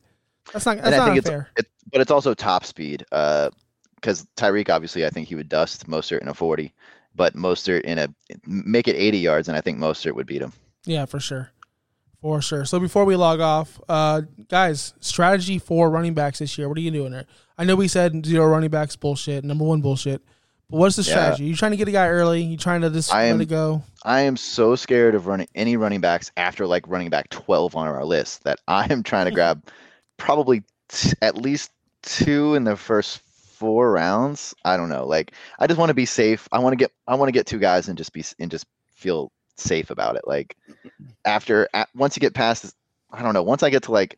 That's 0.53 0.65
not 0.65 0.77
that's 0.77 0.87
and 0.87 0.95
I 0.95 0.99
not 0.99 1.05
think 1.15 1.27
unfair. 1.27 1.51
it's 1.57 1.69
it, 1.69 1.91
but 1.93 2.01
it's 2.01 2.11
also 2.11 2.35
top 2.35 2.65
speed. 2.65 3.05
Uh, 3.13 3.51
because 3.97 4.27
Tyreek 4.37 4.69
obviously 4.69 5.07
I 5.07 5.11
think 5.11 5.29
he 5.29 5.35
would 5.37 5.49
dust 5.49 5.87
Mostert 5.89 6.23
in 6.23 6.29
a 6.29 6.35
40, 6.35 6.73
but 7.15 7.37
Mostert 7.37 7.83
in 7.83 7.99
a 7.99 8.09
make 8.47 8.89
it 8.89 8.97
80 8.97 9.19
yards, 9.19 9.49
and 9.49 9.57
I 9.57 9.61
think 9.61 9.79
Mostert 9.79 10.15
would 10.15 10.27
beat 10.27 10.43
him. 10.43 10.53
Yeah, 10.87 11.05
for 11.05 11.21
sure. 11.21 11.51
For 12.21 12.41
sure. 12.41 12.65
So 12.65 12.79
before 12.81 13.05
we 13.05 13.17
log 13.17 13.41
off, 13.41 13.81
uh, 13.89 14.23
guys, 14.49 14.95
strategy 15.01 15.59
for 15.59 15.91
running 15.91 16.15
backs 16.15 16.39
this 16.39 16.57
year. 16.57 16.69
What 16.69 16.79
are 16.79 16.81
you 16.81 16.91
doing 16.91 17.13
there? 17.13 17.27
I 17.59 17.65
know 17.65 17.77
we 17.77 17.89
said 17.89 18.25
zero 18.25 18.47
running 18.47 18.71
backs 18.71 18.97
bullshit, 18.97 19.45
number 19.45 19.65
one 19.65 19.81
bullshit. 19.81 20.23
But 20.73 20.79
what's 20.79 20.97
the 20.97 21.03
Yeah. 21.03 21.11
strategy? 21.11 21.45
You 21.45 21.55
trying 21.55 21.71
to 21.73 21.77
get 21.77 21.87
a 21.87 21.93
guy 21.93 22.09
early? 22.09 22.43
You 22.43 22.57
trying 22.57 22.81
to 22.81 22.91
just 22.91 23.13
I 23.15 23.25
let 23.27 23.31
am- 23.31 23.41
it 23.43 23.49
go? 23.49 23.83
I 24.05 24.23
am 24.23 24.37
so 24.37 24.75
scared 24.75 25.15
of 25.15 25.27
running 25.29 25.47
any 25.55 25.77
running 25.77 26.01
backs 26.01 26.33
after 26.37 26.67
like 26.67 26.89
running 26.89 27.11
back 27.11 27.29
12 27.31 27.77
on 27.77 27.87
our 27.87 28.05
list 28.05 28.43
that 28.45 28.59
I 28.69 28.91
am 28.93 29.03
trying 29.05 29.27
to 29.27 29.31
grab 29.35 29.63
probably 30.17 30.65
t- 30.89 31.13
at 31.23 31.37
least 31.37 31.71
two 32.03 32.55
in 32.57 32.65
the 32.65 32.75
first 32.77 33.19
four 33.21 33.93
rounds. 33.93 34.55
I 34.65 34.77
don't 34.77 34.89
know. 34.89 35.07
Like 35.07 35.33
I 35.61 35.67
just 35.69 35.79
want 35.79 35.91
to 35.91 35.95
be 35.95 36.07
safe. 36.07 36.49
I 36.51 36.59
want 36.59 36.73
to 36.73 36.77
get 36.77 36.91
I 37.07 37.15
want 37.15 37.29
to 37.29 37.33
get 37.33 37.47
two 37.47 37.59
guys 37.61 37.87
and 37.89 37.97
just 37.97 38.13
be 38.13 38.25
and 38.41 38.51
just 38.51 38.67
feel 38.95 39.31
safe 39.57 39.91
about 39.91 40.17
it. 40.17 40.27
Like 40.27 40.57
after 41.25 41.69
at, 41.75 41.89
once 41.95 42.17
you 42.17 42.21
get 42.21 42.35
past 42.35 42.63
this, 42.63 42.75
I 43.13 43.23
don't 43.23 43.35
know. 43.35 43.43
Once 43.43 43.63
I 43.63 43.71
get 43.71 43.83
to 43.85 43.93
like 43.93 44.17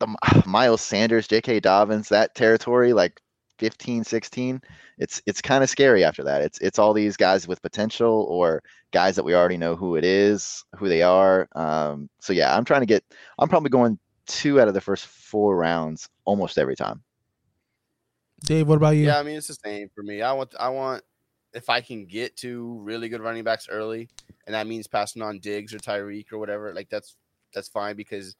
the 0.00 0.16
Miles 0.46 0.80
Sanders, 0.80 1.28
J.K. 1.28 1.60
Dobbins, 1.60 2.08
that 2.08 2.34
territory, 2.34 2.92
like 2.92 3.20
15, 3.58 4.04
16, 4.04 4.60
it's 4.98 5.22
it's 5.26 5.40
kind 5.40 5.62
of 5.62 5.70
scary 5.70 6.04
after 6.04 6.24
that. 6.24 6.42
It's 6.42 6.58
it's 6.60 6.78
all 6.78 6.92
these 6.92 7.16
guys 7.16 7.46
with 7.48 7.62
potential 7.62 8.26
or 8.28 8.62
guys 8.92 9.16
that 9.16 9.24
we 9.24 9.34
already 9.34 9.56
know 9.56 9.76
who 9.76 9.96
it 9.96 10.04
is, 10.04 10.64
who 10.76 10.88
they 10.88 11.02
are. 11.02 11.48
Um, 11.54 12.08
so 12.20 12.32
yeah, 12.32 12.56
I'm 12.56 12.64
trying 12.64 12.82
to 12.82 12.86
get. 12.86 13.04
I'm 13.38 13.48
probably 13.48 13.70
going 13.70 13.98
two 14.26 14.60
out 14.60 14.68
of 14.68 14.74
the 14.74 14.80
first 14.80 15.06
four 15.06 15.56
rounds 15.56 16.08
almost 16.24 16.58
every 16.58 16.76
time. 16.76 17.02
Dave, 18.44 18.68
what 18.68 18.76
about 18.76 18.90
you? 18.90 19.06
Yeah, 19.06 19.18
I 19.18 19.22
mean 19.22 19.36
it's 19.36 19.48
the 19.48 19.54
same 19.54 19.88
for 19.94 20.02
me. 20.02 20.22
I 20.22 20.32
want 20.32 20.54
I 20.58 20.68
want 20.68 21.02
if 21.54 21.70
I 21.70 21.80
can 21.80 22.06
get 22.06 22.36
to 22.38 22.78
really 22.82 23.08
good 23.08 23.20
running 23.20 23.44
backs 23.44 23.68
early, 23.70 24.08
and 24.46 24.54
that 24.54 24.66
means 24.66 24.86
passing 24.86 25.22
on 25.22 25.38
Diggs 25.38 25.72
or 25.72 25.78
Tyreek 25.78 26.32
or 26.32 26.38
whatever, 26.38 26.74
like 26.74 26.90
that's 26.90 27.16
that's 27.54 27.68
fine 27.68 27.96
because 27.96 28.36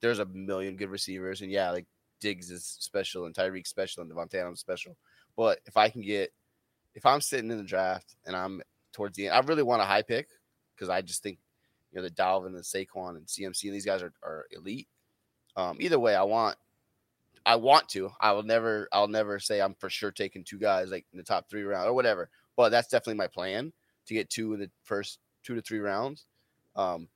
there's 0.00 0.18
a 0.18 0.24
million 0.26 0.76
good 0.76 0.90
receivers, 0.90 1.40
and 1.42 1.50
yeah, 1.50 1.70
like 1.70 1.86
Diggs 2.20 2.50
is 2.50 2.64
special 2.64 3.26
and 3.26 3.34
Tyreek's 3.34 3.70
special 3.70 4.02
and 4.02 4.10
Davante 4.10 4.34
Adams 4.34 4.60
special. 4.60 4.96
But 5.36 5.60
if 5.66 5.76
I 5.76 5.88
can 5.88 6.02
get 6.02 6.32
if 6.94 7.04
I'm 7.04 7.20
sitting 7.20 7.50
in 7.50 7.58
the 7.58 7.64
draft 7.64 8.16
and 8.24 8.36
I'm 8.36 8.62
towards 8.92 9.16
the 9.16 9.26
end, 9.26 9.34
I 9.34 9.40
really 9.40 9.62
want 9.62 9.82
a 9.82 9.86
high 9.86 10.02
pick 10.02 10.28
because 10.74 10.88
I 10.88 11.02
just 11.02 11.22
think 11.22 11.38
you 11.92 12.00
know 12.00 12.02
the 12.02 12.14
Dalvin 12.14 12.46
and 12.46 12.56
the 12.56 12.60
Saquon 12.60 13.16
and 13.16 13.26
CMC 13.26 13.64
and 13.64 13.74
these 13.74 13.86
guys 13.86 14.02
are, 14.02 14.12
are 14.22 14.46
elite. 14.50 14.88
Um, 15.56 15.76
either 15.80 15.98
way, 15.98 16.14
I 16.14 16.22
want 16.22 16.56
I 17.46 17.56
want 17.56 17.88
to. 17.90 18.10
I 18.20 18.32
will 18.32 18.42
never. 18.42 18.88
I'll 18.92 19.08
never 19.08 19.38
say 19.38 19.60
I'm 19.60 19.74
for 19.74 19.90
sure 19.90 20.10
taking 20.10 20.44
two 20.44 20.58
guys 20.58 20.90
like 20.90 21.04
in 21.12 21.18
the 21.18 21.24
top 21.24 21.48
three 21.48 21.62
round 21.62 21.88
or 21.88 21.92
whatever. 21.92 22.30
But 22.56 22.70
that's 22.70 22.88
definitely 22.88 23.16
my 23.16 23.26
plan 23.26 23.72
to 24.06 24.14
get 24.14 24.30
two 24.30 24.54
in 24.54 24.60
the 24.60 24.70
first 24.82 25.18
two 25.42 25.54
to 25.54 25.60
three 25.60 25.80
rounds. 25.80 26.26
Um, 26.76 27.08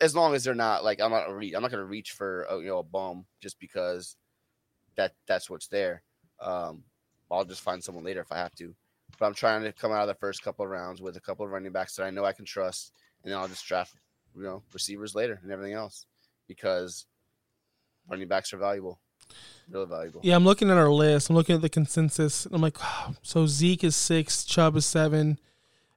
as 0.00 0.14
long 0.14 0.34
as 0.34 0.44
they're 0.44 0.54
not 0.54 0.84
like 0.84 1.00
I'm 1.00 1.10
not 1.10 1.26
gonna 1.26 1.36
reach. 1.36 1.54
I'm 1.54 1.62
not 1.62 1.70
to 1.70 1.84
reach 1.84 2.12
for 2.12 2.42
a, 2.44 2.58
you 2.58 2.66
know 2.66 2.78
a 2.78 2.82
bum 2.82 3.24
just 3.40 3.58
because 3.58 4.16
that 4.96 5.12
that's 5.26 5.48
what's 5.48 5.68
there. 5.68 6.02
Um, 6.40 6.82
I'll 7.30 7.44
just 7.44 7.62
find 7.62 7.82
someone 7.82 8.04
later 8.04 8.20
if 8.20 8.32
I 8.32 8.38
have 8.38 8.54
to. 8.56 8.74
But 9.18 9.26
I'm 9.26 9.34
trying 9.34 9.62
to 9.62 9.72
come 9.72 9.92
out 9.92 10.02
of 10.02 10.08
the 10.08 10.14
first 10.14 10.42
couple 10.42 10.64
of 10.64 10.70
rounds 10.70 11.00
with 11.00 11.16
a 11.16 11.20
couple 11.20 11.44
of 11.44 11.52
running 11.52 11.72
backs 11.72 11.96
that 11.96 12.04
I 12.04 12.10
know 12.10 12.24
I 12.24 12.32
can 12.32 12.44
trust, 12.44 12.92
and 13.22 13.32
then 13.32 13.38
I'll 13.38 13.48
just 13.48 13.66
draft 13.66 13.94
you 14.36 14.42
know 14.42 14.62
receivers 14.72 15.14
later 15.14 15.38
and 15.42 15.50
everything 15.50 15.74
else 15.74 16.06
because 16.46 17.06
running 18.08 18.28
backs 18.28 18.52
are 18.52 18.58
valuable, 18.58 19.00
really 19.70 19.86
valuable. 19.86 20.20
Yeah, 20.22 20.36
I'm 20.36 20.44
looking 20.44 20.70
at 20.70 20.76
our 20.76 20.90
list. 20.90 21.30
I'm 21.30 21.36
looking 21.36 21.54
at 21.56 21.62
the 21.62 21.68
consensus. 21.68 22.46
I'm 22.46 22.60
like, 22.60 22.80
wow. 22.80 23.14
so 23.22 23.46
Zeke 23.46 23.84
is 23.84 23.96
six, 23.96 24.44
Chubb 24.44 24.76
is 24.76 24.86
seven. 24.86 25.38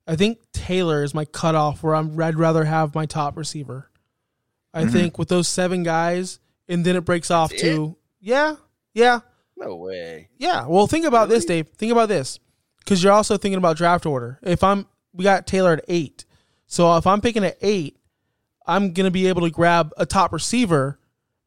I 0.10 0.16
think 0.16 0.40
Taylor 0.52 1.04
is 1.04 1.14
my 1.14 1.26
cutoff 1.26 1.84
where 1.84 1.94
I'm. 1.96 2.20
I'd 2.20 2.36
rather 2.38 2.66
have 2.66 2.96
my 2.96 3.06
top 3.06 3.38
receiver. 3.38 3.90
I 4.74 4.84
Mhm. 4.84 4.92
think 4.92 5.18
with 5.20 5.30
those 5.30 5.48
seven 5.48 5.84
guys, 5.84 6.40
and 6.68 6.86
then 6.86 6.96
it 6.96 7.02
breaks 7.06 7.30
off 7.32 7.50
That's 7.52 7.62
to 7.62 7.96
yeah, 8.20 8.56
yeah, 8.94 9.20
No 9.58 9.76
way. 9.76 10.30
yeah. 10.38 10.66
Well, 10.68 10.88
think 10.88 11.06
about 11.06 11.30
this, 11.30 11.46
Dave. 11.46 11.68
Think 11.70 11.92
about 11.92 12.10
this, 12.10 12.40
because 12.80 13.04
you're 13.04 13.14
also 13.14 13.38
thinking 13.38 13.58
about 13.58 13.78
draft 13.78 14.06
order. 14.06 14.40
If 14.44 14.64
I'm, 14.64 14.88
we 15.14 15.24
got 15.24 15.48
Taylor 15.48 15.74
at 15.74 15.86
eight, 15.88 16.26
so 16.68 16.96
if 16.98 17.06
I'm 17.08 17.22
picking 17.22 17.44
at 17.44 17.58
eight, 17.62 17.98
I'm 18.68 18.94
gonna 18.94 19.12
be 19.12 19.28
able 19.28 19.42
to 19.42 19.50
grab 19.50 19.92
a 19.98 20.06
top 20.06 20.34
receiver, 20.34 21.00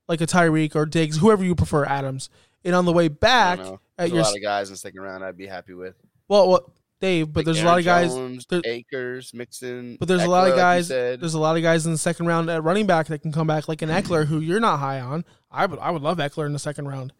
like 0.09 0.21
a 0.21 0.27
Tyreek 0.27 0.75
or 0.75 0.87
Diggs, 0.87 1.19
whoever 1.19 1.45
you 1.45 1.55
prefer, 1.55 1.85
Adams. 1.85 2.29
And 2.65 2.75
on 2.75 2.85
the 2.85 2.93
way 2.93 3.09
back, 3.09 3.59
at 3.61 3.79
There's 3.99 4.11
a 4.13 4.15
your 4.15 4.23
lot 4.25 4.37
of 4.37 4.43
guys 4.43 4.69
in 4.69 4.75
the 4.75 4.79
second 4.79 5.01
round 5.01 5.25
I'd 5.25 5.37
be 5.37 5.47
happy 5.47 5.75
with. 5.75 5.95
well, 6.29 6.49
well, 6.49 6.73
Dave, 7.03 7.33
but 7.33 7.41
Like 7.41 7.45
there's 7.47 7.61
a 7.61 7.67
lot 7.67 7.79
of 7.81 7.85
guys. 7.85 8.15
Jones, 8.15 8.47
there- 8.49 8.63
Akers, 8.65 9.35
Mixon. 9.35 9.97
But 9.99 10.07
there's 10.09 10.23
a 10.23 10.29
lot 10.31 10.47
of 10.47 10.53
Ekeler, 10.55 10.57
like 10.57 10.63
guys. 10.63 10.89
there's 10.89 11.35
a 11.35 11.39
lot 11.41 11.57
of 11.57 11.63
guys 11.63 11.85
in 11.85 11.93
the 11.93 11.99
second 11.99 12.27
round 12.27 12.49
at 12.49 12.63
running 12.63 12.87
back 12.87 13.09
that 13.09 13.19
can 13.23 13.33
come 13.33 13.47
back, 13.49 13.67
like 13.69 13.83
an 13.83 13.89
Ekeler, 13.91 14.25
who 14.27 14.39
you're 14.39 14.61
not 14.61 14.79
high 14.79 15.01
on. 15.01 15.25
I 15.51 15.67
would, 15.67 15.79
I 15.81 15.91
would 15.91 16.01
love 16.01 16.19
Ekeler 16.19 16.47
in 16.47 16.53
the 16.55 16.59
second 16.61 16.87
round. 16.89 17.13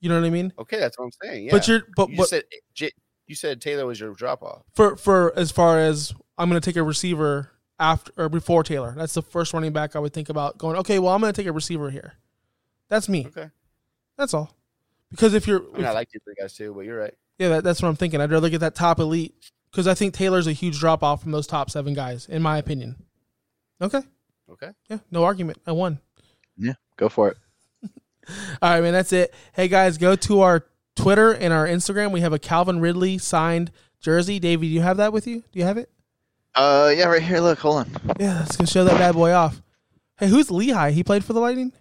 You 0.00 0.08
know 0.08 0.20
what 0.20 0.26
I 0.26 0.30
mean? 0.30 0.52
okay, 0.58 0.78
that's 0.78 0.98
what 0.98 1.06
I'm 1.06 1.12
saying. 1.22 1.44
Yeah. 1.46 1.52
But 1.52 1.66
you're, 1.68 1.82
but 1.96 2.10
you 2.10 2.16
what 2.16 2.28
said 2.28 2.42
J- 2.74 2.92
you 3.28 3.34
said 3.34 3.60
Taylor 3.60 3.86
was 3.86 3.98
your 4.00 4.12
drop 4.14 4.42
off. 4.42 4.62
for 4.74 4.96
for 4.96 5.32
as 5.38 5.50
far 5.52 5.78
as 5.80 6.12
I'm 6.36 6.48
going 6.50 6.60
to 6.60 6.64
take 6.70 6.76
a 6.76 6.82
receiver 6.82 7.50
after 7.78 8.12
or 8.16 8.28
before 8.28 8.64
Taylor. 8.64 8.92
That's 8.96 9.14
the 9.14 9.22
first 9.22 9.52
running 9.54 9.72
back 9.72 9.94
I 9.94 10.00
would 10.00 10.12
think 10.12 10.28
about 10.28 10.58
going. 10.58 10.76
Okay, 10.78 10.98
well 10.98 11.14
I'm 11.14 11.20
going 11.20 11.32
to 11.32 11.40
take 11.40 11.46
a 11.48 11.52
receiver 11.52 11.90
here. 11.90 12.14
That's 12.88 13.08
me. 13.08 13.26
Okay. 13.28 13.50
That's 14.16 14.34
all. 14.34 14.52
Because 15.10 15.32
if 15.34 15.46
you're, 15.46 15.62
I 15.74 15.76
mean, 15.78 15.86
I 15.86 15.92
like 15.92 16.10
these 16.10 16.20
three 16.24 16.34
guys 16.38 16.52
too, 16.54 16.72
but 16.74 16.80
you're 16.84 16.98
right. 16.98 17.14
Yeah, 17.38 17.48
that, 17.48 17.64
that's 17.64 17.82
what 17.82 17.88
I'm 17.88 17.96
thinking. 17.96 18.20
I'd 18.20 18.30
rather 18.30 18.50
get 18.50 18.60
that 18.60 18.74
top 18.74 18.98
elite 18.98 19.34
because 19.70 19.86
I 19.86 19.94
think 19.94 20.14
Taylor's 20.14 20.46
a 20.46 20.52
huge 20.52 20.78
drop 20.78 21.02
off 21.02 21.22
from 21.22 21.32
those 21.32 21.46
top 21.46 21.70
seven 21.70 21.94
guys, 21.94 22.26
in 22.26 22.42
my 22.42 22.58
opinion. 22.58 22.96
Okay. 23.80 24.02
Okay. 24.50 24.70
Yeah. 24.88 24.98
No 25.10 25.24
argument. 25.24 25.58
I 25.66 25.72
won. 25.72 26.00
Yeah, 26.56 26.74
go 26.96 27.08
for 27.08 27.28
it. 27.28 27.36
All 28.62 28.70
right, 28.70 28.82
man. 28.82 28.92
That's 28.92 29.12
it. 29.12 29.32
Hey 29.52 29.68
guys, 29.68 29.98
go 29.98 30.16
to 30.16 30.40
our 30.40 30.64
Twitter 30.96 31.32
and 31.32 31.52
our 31.52 31.66
Instagram. 31.66 32.10
We 32.10 32.20
have 32.20 32.32
a 32.32 32.38
Calvin 32.38 32.80
Ridley 32.80 33.18
signed 33.18 33.70
jersey. 34.00 34.38
Davey, 34.40 34.68
do 34.68 34.74
you 34.74 34.80
have 34.80 34.96
that 34.96 35.12
with 35.12 35.26
you? 35.26 35.44
Do 35.52 35.58
you 35.58 35.64
have 35.64 35.78
it? 35.78 35.90
Uh, 36.54 36.92
yeah, 36.96 37.04
right 37.04 37.22
here. 37.22 37.38
Look, 37.38 37.60
hold 37.60 37.76
on. 37.76 37.90
Yeah, 38.18 38.40
let's 38.40 38.56
go 38.56 38.64
show 38.64 38.84
that 38.84 38.98
bad 38.98 39.14
boy 39.14 39.32
off. 39.32 39.62
Hey, 40.18 40.26
who's 40.26 40.50
Lehigh? 40.50 40.90
He 40.90 41.04
played 41.04 41.24
for 41.24 41.32
the 41.32 41.40
Lightning. 41.40 41.72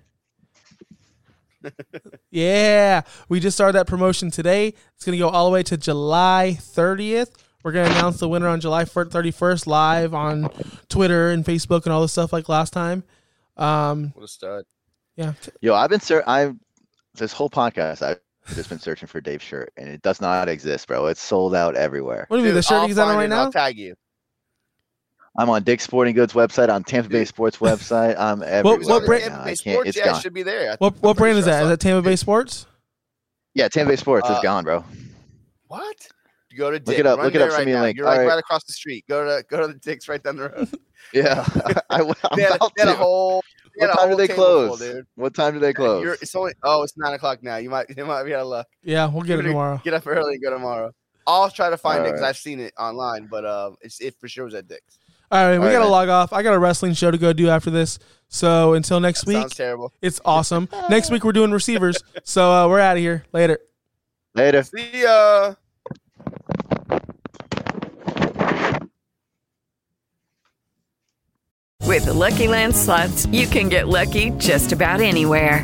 Yeah, 2.31 3.01
we 3.29 3.39
just 3.39 3.57
started 3.57 3.73
that 3.73 3.87
promotion 3.87 4.31
today. 4.31 4.73
It's 4.95 5.05
gonna 5.05 5.17
go 5.17 5.29
all 5.29 5.45
the 5.45 5.51
way 5.51 5.63
to 5.63 5.77
July 5.77 6.57
30th. 6.59 7.31
We're 7.63 7.71
gonna 7.71 7.89
announce 7.89 8.19
the 8.19 8.29
winner 8.29 8.47
on 8.47 8.59
July 8.61 8.85
31st 8.85 9.67
live 9.67 10.13
on 10.13 10.49
Twitter 10.89 11.31
and 11.31 11.43
Facebook 11.43 11.83
and 11.85 11.93
all 11.93 12.01
this 12.01 12.11
stuff 12.11 12.31
like 12.31 12.47
last 12.49 12.71
time. 12.73 13.03
Um, 13.57 14.11
What 14.15 14.23
a 14.25 14.27
stud. 14.27 14.65
yeah, 15.15 15.33
Yo, 15.61 15.73
I've 15.73 15.89
been 15.89 15.99
ser- 15.99 16.23
I've 16.27 16.55
this 17.15 17.33
whole 17.33 17.49
podcast 17.49 18.03
I've 18.03 18.19
just 18.55 18.69
been 18.69 18.79
searching 18.79 19.07
for 19.07 19.19
Dave's 19.19 19.43
shirt 19.43 19.73
and 19.75 19.89
it 19.89 20.01
does 20.03 20.21
not 20.21 20.47
exist, 20.47 20.87
bro. 20.87 21.07
It's 21.07 21.21
sold 21.21 21.55
out 21.55 21.75
everywhere. 21.75 22.25
what 22.29 22.37
do 22.37 22.41
you 22.41 22.47
mean? 22.47 22.55
The 22.55 22.61
shirt 22.61 22.77
I'll 22.81 22.87
he's 22.87 22.97
on 22.99 23.15
right 23.15 23.27
now? 23.29 23.43
I'll 23.45 23.51
tag 23.51 23.77
you. 23.77 23.95
I'm 25.37 25.49
on 25.49 25.63
Dick's 25.63 25.83
Sporting 25.83 26.15
Goods 26.15 26.33
website, 26.33 26.69
on 26.69 26.83
Tampa 26.83 27.09
Bay 27.09 27.25
Sports 27.25 27.57
website. 27.57 28.15
I'm 28.19 28.41
everywhere. 28.43 28.79
what 28.79 29.05
brand- 29.05 29.23
right 29.23 29.31
now. 29.31 29.35
Tampa 29.37 29.45
Bay 29.45 29.51
I 29.51 29.55
can't. 29.55 29.57
Sports, 29.59 29.89
It's 29.89 29.97
yeah, 29.97 30.03
it 30.03 30.11
gone. 30.13 30.21
should 30.21 30.33
be 30.33 30.43
there. 30.43 30.75
What 30.79 30.95
what 31.01 31.17
brand 31.17 31.37
is 31.37 31.45
sure 31.45 31.53
I 31.53 31.57
that? 31.57 31.63
Is 31.63 31.69
that 31.69 31.79
Tampa 31.79 32.01
Bay 32.09 32.15
Sports? 32.15 32.65
Yeah, 33.53 33.67
Tampa 33.67 33.91
Bay 33.91 33.95
Sports 33.95 34.29
is 34.29 34.35
Uh, 34.37 34.41
gone, 34.41 34.63
bro. 34.63 34.83
What? 35.67 35.95
You 36.51 36.57
go 36.57 36.71
to 36.71 36.77
Look 36.83 36.97
it 36.97 37.05
up, 37.05 37.17
Run 37.17 37.25
look 37.27 37.35
it 37.35 37.39
there 37.39 37.47
up, 37.47 37.53
send 37.53 37.65
right 37.67 37.73
me 37.73 37.77
a 37.77 37.81
link. 37.81 37.97
You're 37.97 38.05
like 38.05 38.15
All 38.19 38.25
right. 38.25 38.29
right 38.33 38.39
across 38.39 38.63
the 38.63 38.73
street. 38.73 39.05
Go 39.07 39.25
to 39.25 39.43
go 39.47 39.61
to 39.61 39.67
the 39.67 39.73
Dick's 39.75 40.07
right 40.07 40.21
down 40.23 40.37
the 40.37 40.49
road. 40.49 40.69
Yeah, 41.13 41.45
I, 41.89 42.01
am 42.01 42.11
They 42.35 42.41
had, 42.41 42.55
about 42.55 42.73
they 42.75 42.83
had 42.83 42.89
a 42.91 42.95
whole 42.95 43.41
We 43.79 43.79
What 43.87 43.91
a 43.91 43.93
time 43.97 44.09
do 44.09 44.15
they 44.17 44.27
table 44.27 44.43
full, 44.43 44.67
close? 44.75 44.79
dude. 44.79 45.05
What 45.15 45.33
time 45.33 45.53
do 45.53 45.59
they 45.59 45.71
close? 45.71 46.03
You're, 46.03 46.15
it's 46.15 46.35
only 46.35 46.51
oh, 46.63 46.83
it's 46.83 46.97
nine 46.97 47.13
o'clock 47.13 47.41
now. 47.43 47.55
You 47.57 47.69
might 47.69 47.85
you 47.95 48.03
might 48.03 48.23
be 48.23 48.33
out 48.33 48.41
of 48.41 48.47
luck. 48.47 48.67
Yeah, 48.83 49.07
we'll 49.07 49.21
get 49.21 49.35
it 49.35 49.37
Better 49.37 49.47
tomorrow. 49.49 49.81
Get 49.85 49.93
up 49.93 50.05
early 50.05 50.33
and 50.33 50.43
go 50.43 50.49
tomorrow. 50.49 50.91
I'll 51.25 51.49
try 51.49 51.69
to 51.69 51.77
find 51.77 51.99
it 52.01 52.03
because 52.05 52.19
Alright. 52.19 52.29
I've 52.31 52.37
seen 52.37 52.59
it 52.59 52.73
online, 52.77 53.27
but 53.31 53.45
uh, 53.45 53.71
it's 53.81 54.01
it 54.01 54.15
for 54.19 54.27
sure 54.27 54.45
was 54.45 54.53
at 54.55 54.67
Dick's. 54.67 54.97
All 55.29 55.39
right, 55.45 55.51
we 55.51 55.57
All 55.57 55.63
right, 55.65 55.71
gotta 55.73 55.85
man. 55.85 55.91
log 55.91 56.09
off. 56.09 56.31
I 56.33 56.41
got 56.43 56.53
a 56.53 56.59
wrestling 56.59 56.93
show 56.93 57.11
to 57.11 57.17
go 57.17 57.33
do 57.33 57.49
after 57.49 57.69
this. 57.69 57.99
So 58.29 58.73
until 58.73 58.99
next 58.99 59.21
That 59.21 59.27
week, 59.27 59.37
sounds 59.37 59.55
terrible. 59.55 59.93
it's 60.01 60.21
awesome. 60.25 60.69
next 60.89 61.11
week 61.11 61.23
we're 61.23 61.31
doing 61.33 61.51
receivers. 61.51 61.97
So 62.23 62.51
uh, 62.51 62.67
we're 62.67 62.79
out 62.81 62.97
of 62.97 63.01
here. 63.01 63.23
Later. 63.31 63.57
Later. 64.35 64.63
See 64.63 65.01
ya. 65.03 65.55
With 71.83 72.05
the 72.05 72.13
Lucky 72.13 72.47
Land 72.47 72.75
slots, 72.75 73.25
you 73.27 73.47
can 73.47 73.69
get 73.69 73.87
lucky 73.87 74.31
just 74.31 74.71
about 74.71 74.99
anywhere. 75.01 75.63